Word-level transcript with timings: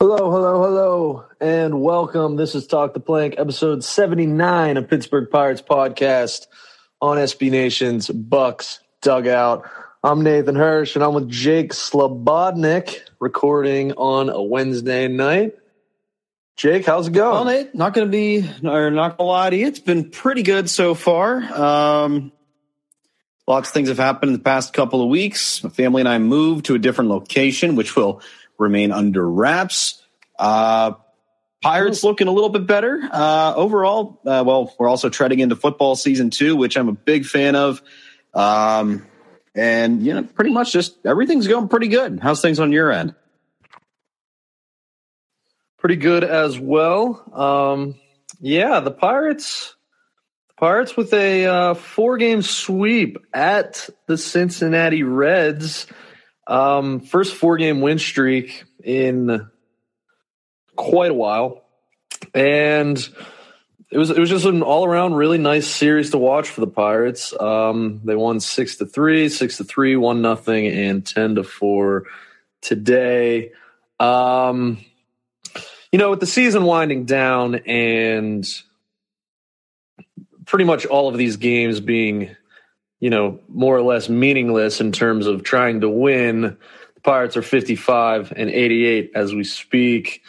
Hello, 0.00 0.30
hello, 0.30 0.62
hello, 0.62 1.24
and 1.40 1.82
welcome. 1.82 2.36
This 2.36 2.54
is 2.54 2.68
Talk 2.68 2.94
the 2.94 3.00
Plank, 3.00 3.34
episode 3.36 3.82
79 3.82 4.76
of 4.76 4.88
Pittsburgh 4.88 5.28
Pirates 5.28 5.60
podcast 5.60 6.46
on 7.02 7.16
SB 7.16 7.50
Nation's 7.50 8.06
Bucs 8.06 8.78
Dugout. 9.02 9.68
I'm 10.04 10.22
Nathan 10.22 10.54
Hirsch, 10.54 10.94
and 10.94 11.02
I'm 11.02 11.14
with 11.14 11.28
Jake 11.28 11.72
Slobodnik, 11.72 13.00
recording 13.18 13.90
on 13.94 14.28
a 14.28 14.40
Wednesday 14.40 15.08
night. 15.08 15.56
Jake, 16.54 16.86
how's 16.86 17.08
it 17.08 17.12
going? 17.12 17.34
Well, 17.34 17.44
Nate, 17.46 17.74
not 17.74 17.92
going 17.92 18.06
to 18.06 18.12
be, 18.12 18.48
or 18.62 18.92
not 18.92 19.18
going 19.18 19.26
to 19.26 19.30
lie 19.32 19.50
to 19.50 19.56
you, 19.56 19.66
it's 19.66 19.80
been 19.80 20.10
pretty 20.10 20.44
good 20.44 20.70
so 20.70 20.94
far. 20.94 21.42
Um, 21.42 22.30
lots 23.48 23.70
of 23.70 23.74
things 23.74 23.88
have 23.88 23.98
happened 23.98 24.28
in 24.28 24.34
the 24.34 24.44
past 24.44 24.72
couple 24.72 25.02
of 25.02 25.08
weeks. 25.08 25.64
My 25.64 25.70
family 25.70 26.02
and 26.02 26.08
I 26.08 26.18
moved 26.18 26.66
to 26.66 26.76
a 26.76 26.78
different 26.78 27.10
location, 27.10 27.74
which 27.74 27.96
will 27.96 28.22
remain 28.58 28.92
under 28.92 29.28
wraps. 29.28 30.02
Uh, 30.38 30.92
Pirates 31.62 32.04
looking 32.04 32.28
a 32.28 32.32
little 32.32 32.50
bit 32.50 32.66
better 32.66 33.00
uh, 33.10 33.54
overall. 33.56 34.20
Uh, 34.24 34.44
well, 34.46 34.74
we're 34.78 34.88
also 34.88 35.08
treading 35.08 35.40
into 35.40 35.56
football 35.56 35.96
season 35.96 36.30
two, 36.30 36.54
which 36.54 36.76
I'm 36.76 36.88
a 36.88 36.92
big 36.92 37.26
fan 37.26 37.56
of. 37.56 37.82
Um, 38.32 39.06
and 39.54 40.04
you 40.04 40.14
know, 40.14 40.22
pretty 40.22 40.50
much 40.50 40.72
just 40.72 41.04
everything's 41.04 41.48
going 41.48 41.68
pretty 41.68 41.88
good. 41.88 42.20
How's 42.20 42.40
things 42.40 42.60
on 42.60 42.70
your 42.70 42.92
end? 42.92 43.14
Pretty 45.78 45.96
good 45.96 46.22
as 46.22 46.58
well. 46.58 47.24
Um, 47.32 47.94
yeah, 48.40 48.80
the 48.80 48.90
Pirates. 48.90 49.74
Pirates 50.56 50.96
with 50.96 51.12
a 51.14 51.46
uh, 51.46 51.74
four-game 51.74 52.42
sweep 52.42 53.18
at 53.32 53.88
the 54.06 54.18
Cincinnati 54.18 55.04
Reds. 55.04 55.86
Um, 56.48 57.00
first 57.00 57.34
four-game 57.34 57.80
win 57.82 57.98
streak 57.98 58.64
in 58.82 59.48
quite 60.74 61.10
a 61.10 61.14
while, 61.14 61.62
and 62.34 62.96
it 63.90 63.98
was 63.98 64.10
it 64.10 64.18
was 64.18 64.30
just 64.30 64.46
an 64.46 64.62
all 64.62 64.84
around 64.84 65.14
really 65.14 65.38
nice 65.38 65.66
series 65.66 66.10
to 66.10 66.18
watch 66.18 66.48
for 66.48 66.60
the 66.60 66.66
Pirates. 66.66 67.38
Um, 67.38 68.00
they 68.04 68.16
won 68.16 68.40
six 68.40 68.76
to 68.76 68.86
three, 68.86 69.28
six 69.28 69.58
to 69.58 69.64
three, 69.64 69.94
one 69.96 70.22
nothing, 70.22 70.66
and 70.66 71.06
ten 71.06 71.34
to 71.34 71.44
four 71.44 72.04
today. 72.62 73.52
Um, 74.00 74.78
you 75.92 75.98
know, 75.98 76.10
with 76.10 76.20
the 76.20 76.26
season 76.26 76.64
winding 76.64 77.04
down 77.04 77.56
and 77.66 78.46
pretty 80.44 80.64
much 80.64 80.86
all 80.86 81.08
of 81.08 81.16
these 81.16 81.36
games 81.36 81.80
being, 81.80 82.36
you 83.00 83.10
know, 83.10 83.40
more 83.48 83.76
or 83.76 83.82
less 83.82 84.08
meaningless 84.08 84.80
in 84.80 84.92
terms 84.92 85.26
of 85.26 85.42
trying 85.42 85.80
to 85.82 85.88
win, 85.88 86.56
the 86.94 87.00
Pirates 87.02 87.36
are 87.36 87.42
55 87.42 88.32
and 88.34 88.50
88 88.50 89.12
as 89.14 89.34
we 89.34 89.44
speak. 89.44 90.22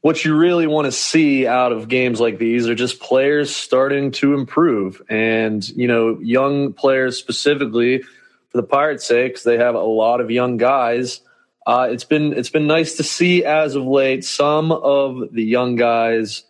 What 0.00 0.24
you 0.24 0.36
really 0.36 0.66
want 0.66 0.86
to 0.86 0.92
see 0.92 1.46
out 1.46 1.72
of 1.72 1.88
games 1.88 2.20
like 2.20 2.38
these 2.38 2.68
are 2.68 2.74
just 2.74 3.00
players 3.00 3.54
starting 3.54 4.10
to 4.12 4.34
improve. 4.34 5.00
And 5.08 5.66
you 5.68 5.86
know 5.86 6.18
young 6.20 6.72
players 6.72 7.16
specifically 7.16 8.02
for 8.02 8.60
the 8.60 8.66
pirates 8.66 9.06
sake 9.06 9.32
because 9.32 9.44
they 9.44 9.58
have 9.58 9.74
a 9.76 9.80
lot 9.80 10.20
of 10.20 10.30
young 10.30 10.56
guys. 10.56 11.20
Uh, 11.66 11.88
it's 11.90 12.04
been 12.04 12.32
it's 12.32 12.50
been 12.50 12.66
nice 12.66 12.96
to 12.96 13.02
see 13.04 13.44
as 13.44 13.76
of 13.76 13.86
late 13.86 14.24
some 14.24 14.72
of 14.72 15.32
the 15.32 15.44
young 15.44 15.76
guys 15.76 16.44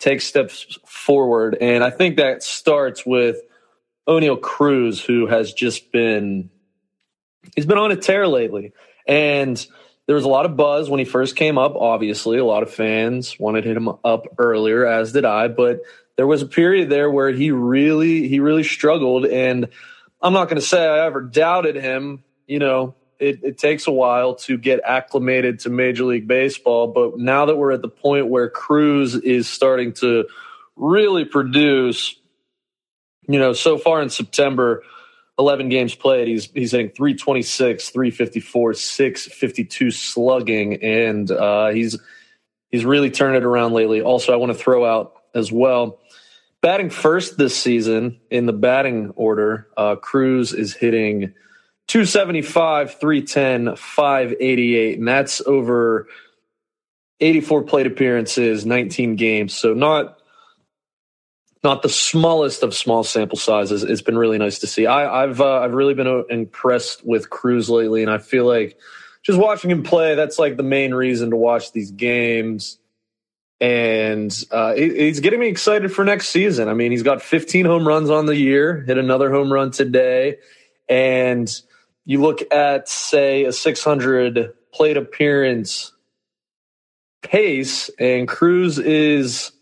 take 0.00 0.20
steps 0.20 0.78
forward. 0.84 1.56
And 1.60 1.84
i 1.84 1.90
think 1.90 2.16
that 2.16 2.42
starts 2.42 3.06
with 3.06 3.40
oneil 4.10 4.40
cruz 4.40 5.02
who 5.02 5.26
has 5.26 5.52
just 5.52 5.92
been 5.92 6.50
he's 7.54 7.66
been 7.66 7.78
on 7.78 7.92
a 7.92 7.96
tear 7.96 8.26
lately 8.26 8.72
and 9.06 9.66
there 10.10 10.16
was 10.16 10.24
a 10.24 10.28
lot 10.28 10.44
of 10.44 10.56
buzz 10.56 10.90
when 10.90 10.98
he 10.98 11.04
first 11.04 11.36
came 11.36 11.56
up. 11.56 11.76
Obviously, 11.76 12.38
a 12.38 12.44
lot 12.44 12.64
of 12.64 12.74
fans 12.74 13.38
wanted 13.38 13.64
him 13.64 13.88
up 14.04 14.26
earlier, 14.38 14.84
as 14.84 15.12
did 15.12 15.24
I. 15.24 15.46
But 15.46 15.82
there 16.16 16.26
was 16.26 16.42
a 16.42 16.46
period 16.46 16.90
there 16.90 17.08
where 17.08 17.30
he 17.30 17.52
really, 17.52 18.26
he 18.26 18.40
really 18.40 18.64
struggled. 18.64 19.24
And 19.24 19.68
I'm 20.20 20.32
not 20.32 20.48
going 20.48 20.60
to 20.60 20.66
say 20.66 20.84
I 20.84 21.06
ever 21.06 21.20
doubted 21.20 21.76
him. 21.76 22.24
You 22.48 22.58
know, 22.58 22.96
it, 23.20 23.44
it 23.44 23.58
takes 23.58 23.86
a 23.86 23.92
while 23.92 24.34
to 24.34 24.58
get 24.58 24.80
acclimated 24.84 25.60
to 25.60 25.70
Major 25.70 26.02
League 26.02 26.26
Baseball. 26.26 26.88
But 26.88 27.16
now 27.16 27.46
that 27.46 27.56
we're 27.56 27.70
at 27.70 27.80
the 27.80 27.88
point 27.88 28.26
where 28.26 28.50
Cruz 28.50 29.14
is 29.14 29.48
starting 29.48 29.92
to 29.92 30.26
really 30.74 31.24
produce, 31.24 32.16
you 33.32 33.38
know, 33.38 33.52
so 33.52 33.78
far 33.78 34.02
in 34.02 34.10
September 34.10 34.82
11 35.38 35.68
games 35.68 35.94
played, 35.94 36.28
he's 36.28 36.50
he's 36.52 36.72
hitting 36.72 36.90
326, 36.90 37.90
354, 37.90 38.74
652 38.74 39.90
slugging, 39.90 40.82
and 40.82 41.30
uh, 41.30 41.68
he's 41.68 41.98
he's 42.70 42.84
really 42.84 43.10
turned 43.10 43.36
it 43.36 43.44
around 43.44 43.72
lately. 43.72 44.02
Also, 44.02 44.32
I 44.32 44.36
want 44.36 44.52
to 44.52 44.58
throw 44.58 44.84
out 44.84 45.14
as 45.34 45.50
well, 45.50 46.00
batting 46.60 46.90
first 46.90 47.38
this 47.38 47.56
season 47.56 48.20
in 48.30 48.46
the 48.46 48.52
batting 48.52 49.10
order, 49.16 49.68
uh, 49.76 49.96
Cruz 49.96 50.52
is 50.52 50.74
hitting 50.74 51.32
275, 51.88 52.98
310, 53.00 53.76
588, 53.76 54.98
and 54.98 55.08
that's 55.08 55.40
over 55.46 56.06
84 57.20 57.62
plate 57.64 57.86
appearances, 57.86 58.64
19 58.64 59.16
games. 59.16 59.54
So 59.54 59.74
not 59.74 60.19
not 61.62 61.82
the 61.82 61.88
smallest 61.88 62.62
of 62.62 62.74
small 62.74 63.04
sample 63.04 63.36
sizes. 63.36 63.82
It's 63.82 64.02
been 64.02 64.16
really 64.16 64.38
nice 64.38 64.58
to 64.60 64.66
see. 64.66 64.86
I, 64.86 65.22
have 65.22 65.40
uh, 65.40 65.60
I've 65.60 65.74
really 65.74 65.94
been 65.94 66.06
uh, 66.06 66.24
impressed 66.24 67.04
with 67.04 67.28
Cruz 67.28 67.68
lately, 67.68 68.02
and 68.02 68.10
I 68.10 68.18
feel 68.18 68.46
like 68.46 68.78
just 69.22 69.38
watching 69.38 69.70
him 69.70 69.82
play, 69.82 70.14
that's 70.14 70.38
like 70.38 70.56
the 70.56 70.62
main 70.62 70.94
reason 70.94 71.30
to 71.30 71.36
watch 71.36 71.72
these 71.72 71.90
games. 71.90 72.78
And 73.60 74.32
uh, 74.50 74.72
he's 74.72 75.20
getting 75.20 75.38
me 75.38 75.48
excited 75.48 75.92
for 75.92 76.02
next 76.02 76.30
season. 76.30 76.68
I 76.68 76.74
mean, 76.74 76.92
he's 76.92 77.02
got 77.02 77.20
15 77.20 77.66
home 77.66 77.86
runs 77.86 78.08
on 78.08 78.24
the 78.24 78.34
year, 78.34 78.82
hit 78.86 78.96
another 78.96 79.30
home 79.30 79.52
run 79.52 79.70
today, 79.70 80.38
and 80.88 81.50
you 82.06 82.22
look 82.22 82.40
at 82.54 82.88
say 82.88 83.44
a 83.44 83.52
600 83.52 84.54
plate 84.72 84.96
appearance 84.96 85.92
pace, 87.22 87.90
and 87.98 88.26
Cruz 88.26 88.78
is 88.78 89.52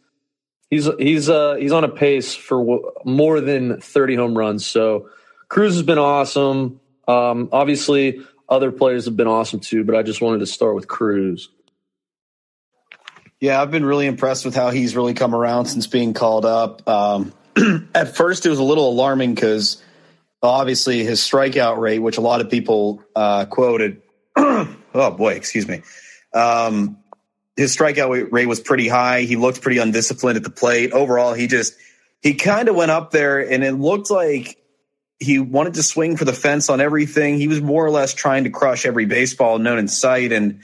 he's 0.70 0.88
he's 0.98 1.28
uh 1.28 1.54
he's 1.54 1.72
on 1.72 1.84
a 1.84 1.88
pace 1.88 2.34
for 2.34 2.58
w- 2.58 2.90
more 3.04 3.40
than 3.40 3.80
30 3.80 4.16
home 4.16 4.36
runs. 4.36 4.66
So 4.66 5.10
Cruz 5.48 5.74
has 5.74 5.82
been 5.82 5.98
awesome. 5.98 6.80
Um, 7.06 7.48
obviously, 7.52 8.20
other 8.48 8.70
players 8.70 9.06
have 9.06 9.16
been 9.16 9.26
awesome 9.26 9.60
too, 9.60 9.84
but 9.84 9.94
I 9.94 10.02
just 10.02 10.20
wanted 10.20 10.40
to 10.40 10.46
start 10.46 10.74
with 10.74 10.88
Cruz. 10.88 11.48
Yeah, 13.40 13.62
I've 13.62 13.70
been 13.70 13.84
really 13.84 14.06
impressed 14.06 14.44
with 14.44 14.54
how 14.54 14.70
he's 14.70 14.96
really 14.96 15.14
come 15.14 15.34
around 15.34 15.66
since 15.66 15.86
being 15.86 16.12
called 16.12 16.44
up. 16.44 16.86
Um, 16.88 17.32
at 17.94 18.16
first, 18.16 18.44
it 18.44 18.50
was 18.50 18.58
a 18.58 18.64
little 18.64 18.88
alarming 18.90 19.34
because 19.34 19.82
obviously 20.42 21.04
his 21.04 21.20
strikeout 21.20 21.78
rate, 21.78 22.00
which 22.00 22.18
a 22.18 22.20
lot 22.20 22.40
of 22.40 22.50
people 22.50 23.02
uh, 23.14 23.44
quoted, 23.44 24.02
oh 24.36 24.76
boy, 24.92 25.34
excuse 25.34 25.68
me, 25.68 25.82
um, 26.34 26.98
his 27.58 27.76
strikeout 27.76 28.28
rate 28.30 28.46
was 28.46 28.60
pretty 28.60 28.86
high. 28.86 29.22
He 29.22 29.34
looked 29.34 29.62
pretty 29.62 29.78
undisciplined 29.78 30.36
at 30.36 30.44
the 30.44 30.50
plate. 30.50 30.92
Overall, 30.92 31.34
he 31.34 31.48
just 31.48 31.74
he 32.22 32.34
kind 32.34 32.68
of 32.68 32.76
went 32.76 32.92
up 32.92 33.10
there 33.10 33.40
and 33.40 33.64
it 33.64 33.72
looked 33.72 34.12
like 34.12 34.56
he 35.18 35.40
wanted 35.40 35.74
to 35.74 35.82
swing 35.82 36.16
for 36.16 36.24
the 36.24 36.32
fence 36.32 36.70
on 36.70 36.80
everything. 36.80 37.36
He 37.36 37.48
was 37.48 37.60
more 37.60 37.84
or 37.84 37.90
less 37.90 38.14
trying 38.14 38.44
to 38.44 38.50
crush 38.50 38.86
every 38.86 39.06
baseball 39.06 39.58
known 39.58 39.78
in 39.78 39.88
sight. 39.88 40.30
And 40.30 40.60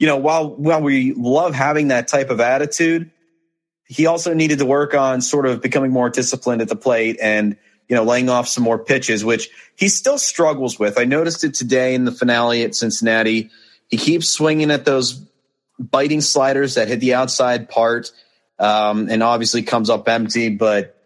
you 0.00 0.08
know, 0.08 0.16
while 0.16 0.48
while 0.56 0.82
we 0.82 1.12
love 1.12 1.54
having 1.54 1.88
that 1.88 2.08
type 2.08 2.30
of 2.30 2.40
attitude, 2.40 3.12
he 3.86 4.06
also 4.06 4.34
needed 4.34 4.58
to 4.58 4.66
work 4.66 4.92
on 4.92 5.20
sort 5.20 5.46
of 5.46 5.62
becoming 5.62 5.92
more 5.92 6.10
disciplined 6.10 6.62
at 6.62 6.68
the 6.68 6.74
plate 6.74 7.16
and 7.22 7.56
you 7.88 7.94
know 7.94 8.02
laying 8.02 8.28
off 8.28 8.48
some 8.48 8.64
more 8.64 8.80
pitches, 8.80 9.24
which 9.24 9.50
he 9.76 9.88
still 9.88 10.18
struggles 10.18 10.80
with. 10.80 10.98
I 10.98 11.04
noticed 11.04 11.44
it 11.44 11.54
today 11.54 11.94
in 11.94 12.04
the 12.04 12.12
finale 12.12 12.64
at 12.64 12.74
Cincinnati. 12.74 13.50
He 13.88 13.98
keeps 13.98 14.28
swinging 14.28 14.72
at 14.72 14.84
those 14.84 15.24
biting 15.78 16.20
sliders 16.20 16.74
that 16.74 16.88
hit 16.88 17.00
the 17.00 17.14
outside 17.14 17.68
part 17.68 18.12
um, 18.58 19.08
and 19.10 19.22
obviously 19.22 19.62
comes 19.62 19.90
up 19.90 20.08
empty. 20.08 20.50
But 20.50 20.96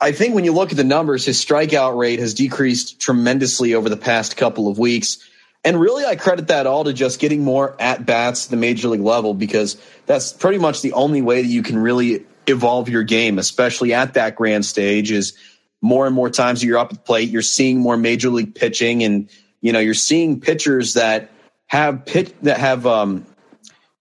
I 0.00 0.12
think 0.12 0.34
when 0.34 0.44
you 0.44 0.52
look 0.52 0.70
at 0.70 0.76
the 0.76 0.84
numbers, 0.84 1.24
his 1.24 1.42
strikeout 1.42 1.96
rate 1.96 2.18
has 2.18 2.34
decreased 2.34 3.00
tremendously 3.00 3.74
over 3.74 3.88
the 3.88 3.96
past 3.96 4.36
couple 4.36 4.68
of 4.68 4.78
weeks. 4.78 5.18
And 5.64 5.80
really, 5.80 6.04
I 6.04 6.16
credit 6.16 6.48
that 6.48 6.66
all 6.66 6.84
to 6.84 6.92
just 6.92 7.18
getting 7.18 7.42
more 7.42 7.74
at 7.80 8.06
bats 8.06 8.46
at 8.46 8.50
the 8.50 8.56
major 8.56 8.88
league 8.88 9.00
level 9.00 9.34
because 9.34 9.80
that's 10.06 10.32
pretty 10.32 10.58
much 10.58 10.82
the 10.82 10.92
only 10.92 11.22
way 11.22 11.42
that 11.42 11.48
you 11.48 11.62
can 11.62 11.78
really 11.78 12.24
evolve 12.46 12.88
your 12.88 13.02
game, 13.02 13.38
especially 13.38 13.92
at 13.92 14.14
that 14.14 14.36
grand 14.36 14.64
stage. 14.64 15.10
Is 15.10 15.36
more 15.82 16.06
and 16.06 16.14
more 16.14 16.30
times 16.30 16.62
you're 16.62 16.78
up 16.78 16.92
at 16.92 16.98
the 16.98 17.02
plate, 17.02 17.30
you're 17.30 17.42
seeing 17.42 17.80
more 17.80 17.96
major 17.96 18.30
league 18.30 18.54
pitching, 18.54 19.02
and 19.02 19.28
you 19.60 19.72
know 19.72 19.80
you're 19.80 19.94
seeing 19.94 20.40
pitchers 20.40 20.94
that 20.94 21.30
have 21.66 22.04
pit 22.04 22.32
that 22.42 22.58
have 22.58 22.86
um, 22.86 23.26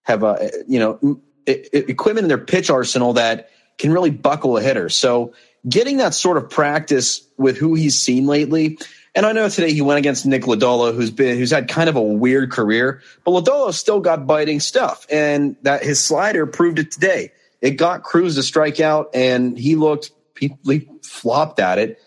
have 0.06 0.24
a 0.24 0.50
you 0.68 0.80
know 0.80 1.22
equipment 1.46 2.24
in 2.24 2.30
their 2.30 2.38
pitch 2.38 2.70
arsenal 2.70 3.14
that 3.14 3.50
can 3.78 3.92
really 3.92 4.10
buckle 4.10 4.58
a 4.58 4.62
hitter. 4.62 4.90
So 4.90 5.34
getting 5.68 5.98
that 5.98 6.14
sort 6.14 6.38
of 6.38 6.50
practice 6.50 7.28
with 7.38 7.58
who 7.58 7.76
he's 7.76 8.00
seen 8.00 8.26
lately 8.26 8.78
And 9.16 9.26
I 9.26 9.32
know 9.32 9.48
today 9.48 9.72
he 9.72 9.82
went 9.82 9.98
against 9.98 10.26
Nick 10.26 10.44
Lodolo, 10.44 10.94
who's 10.94 11.10
been 11.10 11.38
who's 11.38 11.52
had 11.52 11.70
kind 11.70 11.88
of 11.88 11.96
a 11.96 12.02
weird 12.02 12.52
career, 12.52 13.02
but 13.24 13.32
Lodolo 13.32 13.74
still 13.74 14.02
got 14.02 14.28
biting 14.28 14.60
stuff, 14.60 15.08
and 15.10 15.56
that 15.62 15.84
his 15.84 16.02
slider 16.02 16.46
proved 16.46 16.80
it 16.80 16.92
today. 16.92 17.32
It 17.62 17.72
got 17.72 18.04
Cruz 18.04 18.36
to 18.36 18.44
strike 18.44 18.82
out, 18.82 19.12
and 19.14 19.58
he 19.58 19.78
looked 19.78 20.12
he, 20.38 20.58
he 20.66 20.90
flopped 21.02 21.62
at 21.62 21.80
it. 21.80 22.02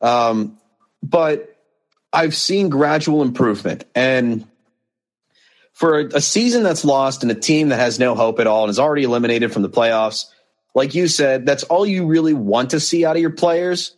Um, 0.00 0.58
but 1.02 1.56
I've 2.12 2.34
seen 2.34 2.68
gradual 2.68 3.22
improvement, 3.22 3.84
and 3.96 4.46
for 5.82 5.98
a, 5.98 6.04
a 6.14 6.20
season 6.20 6.62
that's 6.62 6.84
lost 6.84 7.24
and 7.24 7.32
a 7.32 7.34
team 7.34 7.70
that 7.70 7.80
has 7.80 7.98
no 7.98 8.14
hope 8.14 8.38
at 8.38 8.46
all 8.46 8.62
and 8.62 8.70
is 8.70 8.78
already 8.78 9.02
eliminated 9.02 9.52
from 9.52 9.62
the 9.62 9.68
playoffs, 9.68 10.26
like 10.76 10.94
you 10.94 11.08
said, 11.08 11.44
that's 11.44 11.64
all 11.64 11.84
you 11.84 12.06
really 12.06 12.34
want 12.34 12.70
to 12.70 12.78
see 12.78 13.04
out 13.04 13.16
of 13.16 13.20
your 13.20 13.30
players. 13.30 13.92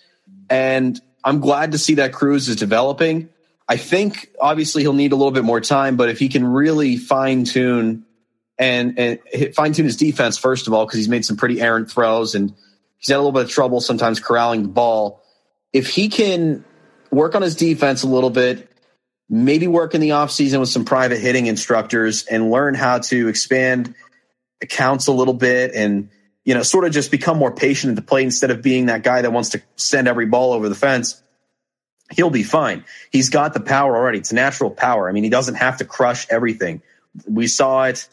And 0.49 0.99
I'm 1.23 1.41
glad 1.41 1.73
to 1.73 1.79
see 1.79 1.97
that 1.97 2.15
Cruz 2.15 2.49
is 2.49 2.57
developing. 2.57 3.29
I 3.69 3.77
think 3.77 4.31
obviously 4.41 4.81
he'll 4.81 4.95
need 4.95 5.13
a 5.13 5.15
little 5.15 5.31
bit 5.31 5.45
more 5.45 5.61
time, 5.61 5.97
but 5.97 6.09
if 6.09 6.19
he 6.19 6.31
can 6.31 6.47
really 6.47 6.97
fine 6.97 7.45
tune 7.45 8.07
and, 8.59 8.99
and 8.99 9.19
fine 9.55 9.75
tune 9.75 9.85
his 9.85 9.99
defense, 9.99 10.39
first 10.39 10.67
of 10.67 10.73
all, 10.73 10.87
because 10.87 10.97
he's 10.97 11.11
made 11.11 11.27
some 11.27 11.37
pretty 11.37 11.61
errant 11.61 11.91
throws 11.91 12.35
and 12.35 12.55
he's 12.97 13.09
had 13.09 13.17
a 13.17 13.19
little 13.19 13.33
bit 13.33 13.43
of 13.43 13.51
trouble 13.51 13.83
sometimes 13.83 14.21
corralling 14.21 14.63
the 14.63 14.69
ball. 14.69 15.23
If 15.75 15.91
he 15.91 16.09
can 16.09 16.65
work 17.11 17.35
on 17.35 17.43
his 17.43 17.55
defense 17.55 18.05
a 18.05 18.09
little 18.09 18.31
bit, 18.31 18.71
maybe 19.29 19.67
work 19.67 19.95
in 19.95 20.01
the 20.01 20.13
off 20.13 20.31
season 20.31 20.61
with 20.61 20.69
some 20.69 20.85
private 20.85 21.19
hitting 21.19 21.47
instructors 21.47 22.25
and 22.25 22.51
learn 22.51 22.75
how 22.75 22.99
to 22.99 23.29
expand 23.29 23.95
accounts 24.63 25.07
a 25.07 25.13
little 25.13 25.35
bit 25.35 25.73
and 25.75 26.09
you 26.45 26.55
know, 26.55 26.63
sort 26.63 26.85
of 26.85 26.93
just 26.93 27.11
become 27.11 27.39
more 27.39 27.55
patient 27.55 27.91
at 27.91 27.97
the 27.97 28.03
plate 28.03 28.25
instead 28.25 28.51
of 28.51 28.63
being 28.63 28.87
that 28.87 29.03
guy 29.03 29.23
that 29.23 29.33
wants 29.33 29.51
to 29.51 29.63
send 29.77 30.07
every 30.07 30.27
ball 30.27 30.53
over 30.53 30.69
the 30.69 30.75
fence, 30.75 31.23
he'll 32.13 32.31
be 32.31 32.43
fine. 32.43 32.85
He's 33.11 33.31
got 33.31 33.55
the 33.55 33.61
power 33.61 33.97
already. 33.97 34.19
It's 34.19 34.33
natural 34.33 34.71
power. 34.71 35.09
I 35.09 35.13
mean, 35.13 35.25
he 35.25 35.31
doesn't 35.31 35.55
have 35.55 35.79
to 35.79 35.85
crush 35.85 36.27
everything. 36.29 36.83
We 37.27 37.47
saw 37.47 37.85
it. 37.85 38.09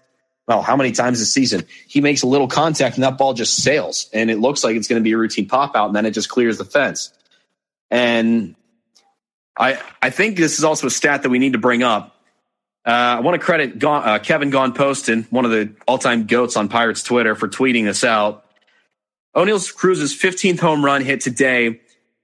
Well, 0.48 0.62
how 0.62 0.76
many 0.76 0.92
times 0.92 1.20
this 1.20 1.32
season? 1.32 1.66
He 1.88 2.02
makes 2.02 2.24
a 2.24 2.28
little 2.28 2.48
contact 2.48 2.96
and 2.96 3.04
that 3.04 3.18
ball 3.18 3.34
just 3.34 3.62
sails 3.62 4.10
and 4.14 4.32
it 4.32 4.40
looks 4.40 4.64
like 4.64 4.76
it's 4.76 4.88
going 4.88 5.00
to 5.00 5.04
be 5.04 5.12
a 5.12 5.18
routine 5.18 5.48
pop 5.48 5.76
out 5.76 5.88
and 5.88 5.96
then 5.96 6.06
it 6.06 6.12
just 6.12 6.30
clears 6.30 6.58
the 6.58 6.66
fence. 6.66 7.14
And 7.90 8.56
I, 9.58 9.82
I 10.02 10.10
think 10.10 10.38
this 10.38 10.58
is 10.58 10.64
also 10.64 10.88
a 10.88 10.92
stat 10.92 11.24
that 11.24 11.30
we 11.30 11.40
need 11.40 11.54
to 11.54 11.60
bring 11.60 11.84
up. 11.84 12.16
Uh, 12.86 12.90
I 12.90 13.20
want 13.20 13.40
to 13.40 13.46
credit 13.46 13.84
uh, 13.84 14.20
Kevin 14.20 14.50
Gone 14.50 14.74
Poston, 14.74 15.28
one 15.30 15.46
of 15.46 15.52
the 15.52 15.76
all 15.88 15.98
time 15.98 16.26
goats 16.26 16.56
on 16.56 16.68
Pirates 16.68 17.04
Twitter, 17.04 17.36
for 17.36 17.48
tweeting 17.48 17.86
this 17.86 18.04
out. 18.04 18.46
Oneil 19.36 19.74
Cruz's 19.76 20.14
15th 20.14 20.60
home 20.60 20.84
run 20.84 21.04
hit 21.04 21.22
today 21.22 21.80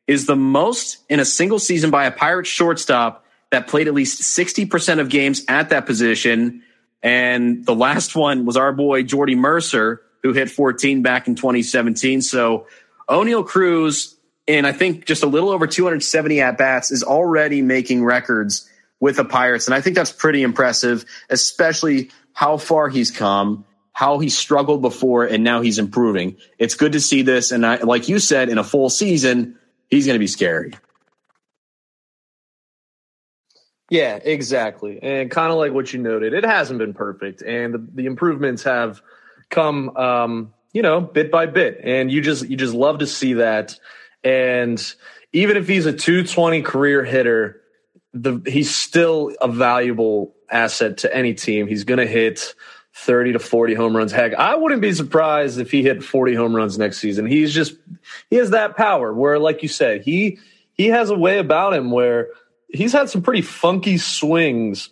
is 0.07 0.25
the 0.25 0.35
most 0.35 0.97
in 1.09 1.19
a 1.19 1.25
single 1.25 1.59
season 1.59 1.91
by 1.91 2.05
a 2.05 2.11
Pirates 2.11 2.49
shortstop 2.49 3.23
that 3.51 3.67
played 3.67 3.87
at 3.87 3.93
least 3.93 4.21
60% 4.21 4.99
of 4.99 5.09
games 5.09 5.43
at 5.47 5.69
that 5.69 5.85
position. 5.85 6.63
And 7.01 7.65
the 7.65 7.75
last 7.75 8.15
one 8.15 8.45
was 8.45 8.57
our 8.57 8.73
boy 8.73 9.03
Jordy 9.03 9.35
Mercer, 9.35 10.01
who 10.23 10.33
hit 10.33 10.49
14 10.49 11.01
back 11.01 11.27
in 11.27 11.35
2017. 11.35 12.21
So 12.21 12.67
Oneil 13.09 13.45
Cruz, 13.45 14.16
in 14.47 14.65
I 14.65 14.71
think 14.71 15.05
just 15.05 15.23
a 15.23 15.27
little 15.27 15.49
over 15.49 15.67
270 15.67 16.41
at 16.41 16.57
bats, 16.57 16.89
is 16.89 17.03
already 17.03 17.61
making 17.61 18.03
records 18.03 18.69
with 18.99 19.17
the 19.17 19.25
Pirates. 19.25 19.67
And 19.67 19.75
I 19.75 19.81
think 19.81 19.95
that's 19.95 20.11
pretty 20.11 20.41
impressive, 20.41 21.05
especially 21.29 22.09
how 22.33 22.57
far 22.57 22.89
he's 22.89 23.11
come, 23.11 23.65
how 23.91 24.19
he 24.19 24.29
struggled 24.29 24.81
before, 24.81 25.25
and 25.25 25.43
now 25.43 25.61
he's 25.61 25.79
improving. 25.79 26.37
It's 26.57 26.75
good 26.75 26.93
to 26.93 26.99
see 26.99 27.21
this. 27.21 27.51
And 27.51 27.65
I, 27.65 27.77
like 27.77 28.09
you 28.09 28.19
said, 28.19 28.49
in 28.49 28.57
a 28.57 28.63
full 28.63 28.89
season, 28.89 29.57
he's 29.89 30.05
going 30.05 30.15
to 30.15 30.19
be 30.19 30.27
scary. 30.27 30.73
Yeah, 33.89 34.15
exactly. 34.15 34.99
And 35.01 35.31
kind 35.31 35.51
of 35.51 35.57
like 35.57 35.71
what 35.71 35.93
you 35.93 35.99
noted, 35.99 36.33
it 36.33 36.43
hasn't 36.43 36.79
been 36.79 36.93
perfect. 36.93 37.41
And 37.41 37.73
the, 37.73 37.87
the 37.95 38.05
improvements 38.05 38.63
have 38.63 39.01
come, 39.49 39.95
um, 39.95 40.53
you 40.73 40.81
know, 40.81 40.99
bit 40.99 41.31
by 41.31 41.45
bit. 41.45 41.79
And 41.83 42.11
you 42.11 42.21
just, 42.21 42.49
you 42.49 42.57
just 42.57 42.73
love 42.73 42.99
to 42.99 43.07
see 43.07 43.33
that. 43.33 43.79
And 44.27 44.93
even 45.31 45.55
if 45.55 45.69
he's 45.69 45.85
a 45.85 45.93
220 45.93 46.61
career 46.61 47.05
hitter, 47.05 47.61
the 48.13 48.41
he's 48.45 48.75
still 48.75 49.31
a 49.39 49.47
valuable 49.47 50.35
asset 50.51 50.97
to 50.97 51.15
any 51.15 51.33
team. 51.33 51.65
He's 51.65 51.85
going 51.85 51.99
to 51.99 52.05
hit 52.05 52.53
30 52.93 53.33
to 53.33 53.39
40 53.39 53.73
home 53.75 53.95
runs. 53.95 54.11
Heck, 54.11 54.33
I 54.33 54.55
wouldn't 54.55 54.81
be 54.81 54.91
surprised 54.91 55.59
if 55.59 55.71
he 55.71 55.81
hit 55.81 56.03
40 56.03 56.35
home 56.35 56.53
runs 56.53 56.77
next 56.77 56.97
season. 56.97 57.25
He's 57.25 57.53
just 57.53 57.75
he 58.29 58.35
has 58.35 58.49
that 58.49 58.75
power 58.75 59.13
where 59.13 59.39
like 59.39 59.63
you 59.63 59.69
said, 59.69 60.01
he 60.01 60.39
he 60.73 60.87
has 60.87 61.09
a 61.09 61.17
way 61.17 61.39
about 61.39 61.73
him 61.73 61.89
where 61.89 62.27
he's 62.67 62.91
had 62.91 63.09
some 63.09 63.21
pretty 63.21 63.43
funky 63.43 63.97
swings 63.97 64.89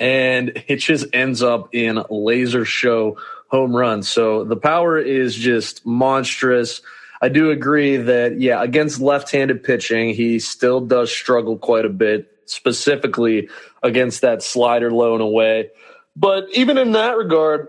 and 0.00 0.64
it 0.66 0.76
just 0.76 1.06
ends 1.12 1.44
up 1.44 1.68
in 1.76 2.02
laser 2.10 2.64
show 2.64 3.18
home 3.48 3.76
runs. 3.76 4.08
So 4.08 4.42
the 4.42 4.56
power 4.56 4.98
is 4.98 5.36
just 5.36 5.86
monstrous. 5.86 6.82
I 7.20 7.28
do 7.28 7.50
agree 7.50 7.96
that, 7.96 8.40
yeah, 8.40 8.62
against 8.62 9.00
left 9.00 9.30
handed 9.30 9.62
pitching, 9.62 10.14
he 10.14 10.38
still 10.38 10.80
does 10.80 11.10
struggle 11.10 11.58
quite 11.58 11.84
a 11.84 11.90
bit, 11.90 12.30
specifically 12.46 13.48
against 13.82 14.20
that 14.22 14.42
slider 14.42 14.90
low 14.90 15.14
and 15.14 15.22
away. 15.22 15.70
But 16.14 16.48
even 16.52 16.78
in 16.78 16.92
that 16.92 17.16
regard, 17.16 17.68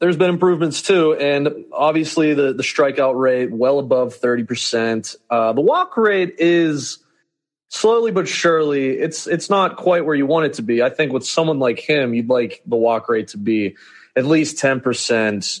there's 0.00 0.16
been 0.16 0.30
improvements 0.30 0.82
too. 0.82 1.14
And 1.14 1.66
obviously, 1.72 2.34
the, 2.34 2.52
the 2.52 2.62
strikeout 2.62 3.18
rate 3.18 3.50
well 3.52 3.78
above 3.78 4.18
30%. 4.18 5.16
Uh, 5.30 5.52
the 5.52 5.60
walk 5.60 5.96
rate 5.96 6.36
is 6.38 6.98
slowly 7.68 8.12
but 8.12 8.28
surely 8.28 8.90
it's 8.90 9.26
it's 9.26 9.50
not 9.50 9.76
quite 9.76 10.04
where 10.04 10.14
you 10.14 10.26
want 10.26 10.46
it 10.46 10.54
to 10.54 10.62
be. 10.62 10.82
I 10.82 10.90
think 10.90 11.12
with 11.12 11.26
someone 11.26 11.58
like 11.58 11.78
him, 11.80 12.14
you'd 12.14 12.28
like 12.28 12.62
the 12.66 12.76
walk 12.76 13.08
rate 13.08 13.28
to 13.28 13.38
be 13.38 13.76
at 14.16 14.24
least 14.24 14.58
10%, 14.58 15.60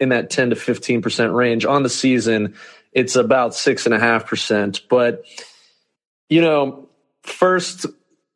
in 0.00 0.10
that 0.10 0.30
10 0.30 0.50
to 0.50 0.56
15% 0.56 1.34
range. 1.34 1.64
On 1.64 1.82
the 1.82 1.88
season, 1.88 2.54
it's 2.92 3.16
about 3.16 3.54
six 3.54 3.86
and 3.86 3.94
a 3.94 3.98
half 3.98 4.26
percent. 4.26 4.82
But, 4.88 5.24
you 6.28 6.40
know, 6.40 6.88
first, 7.22 7.86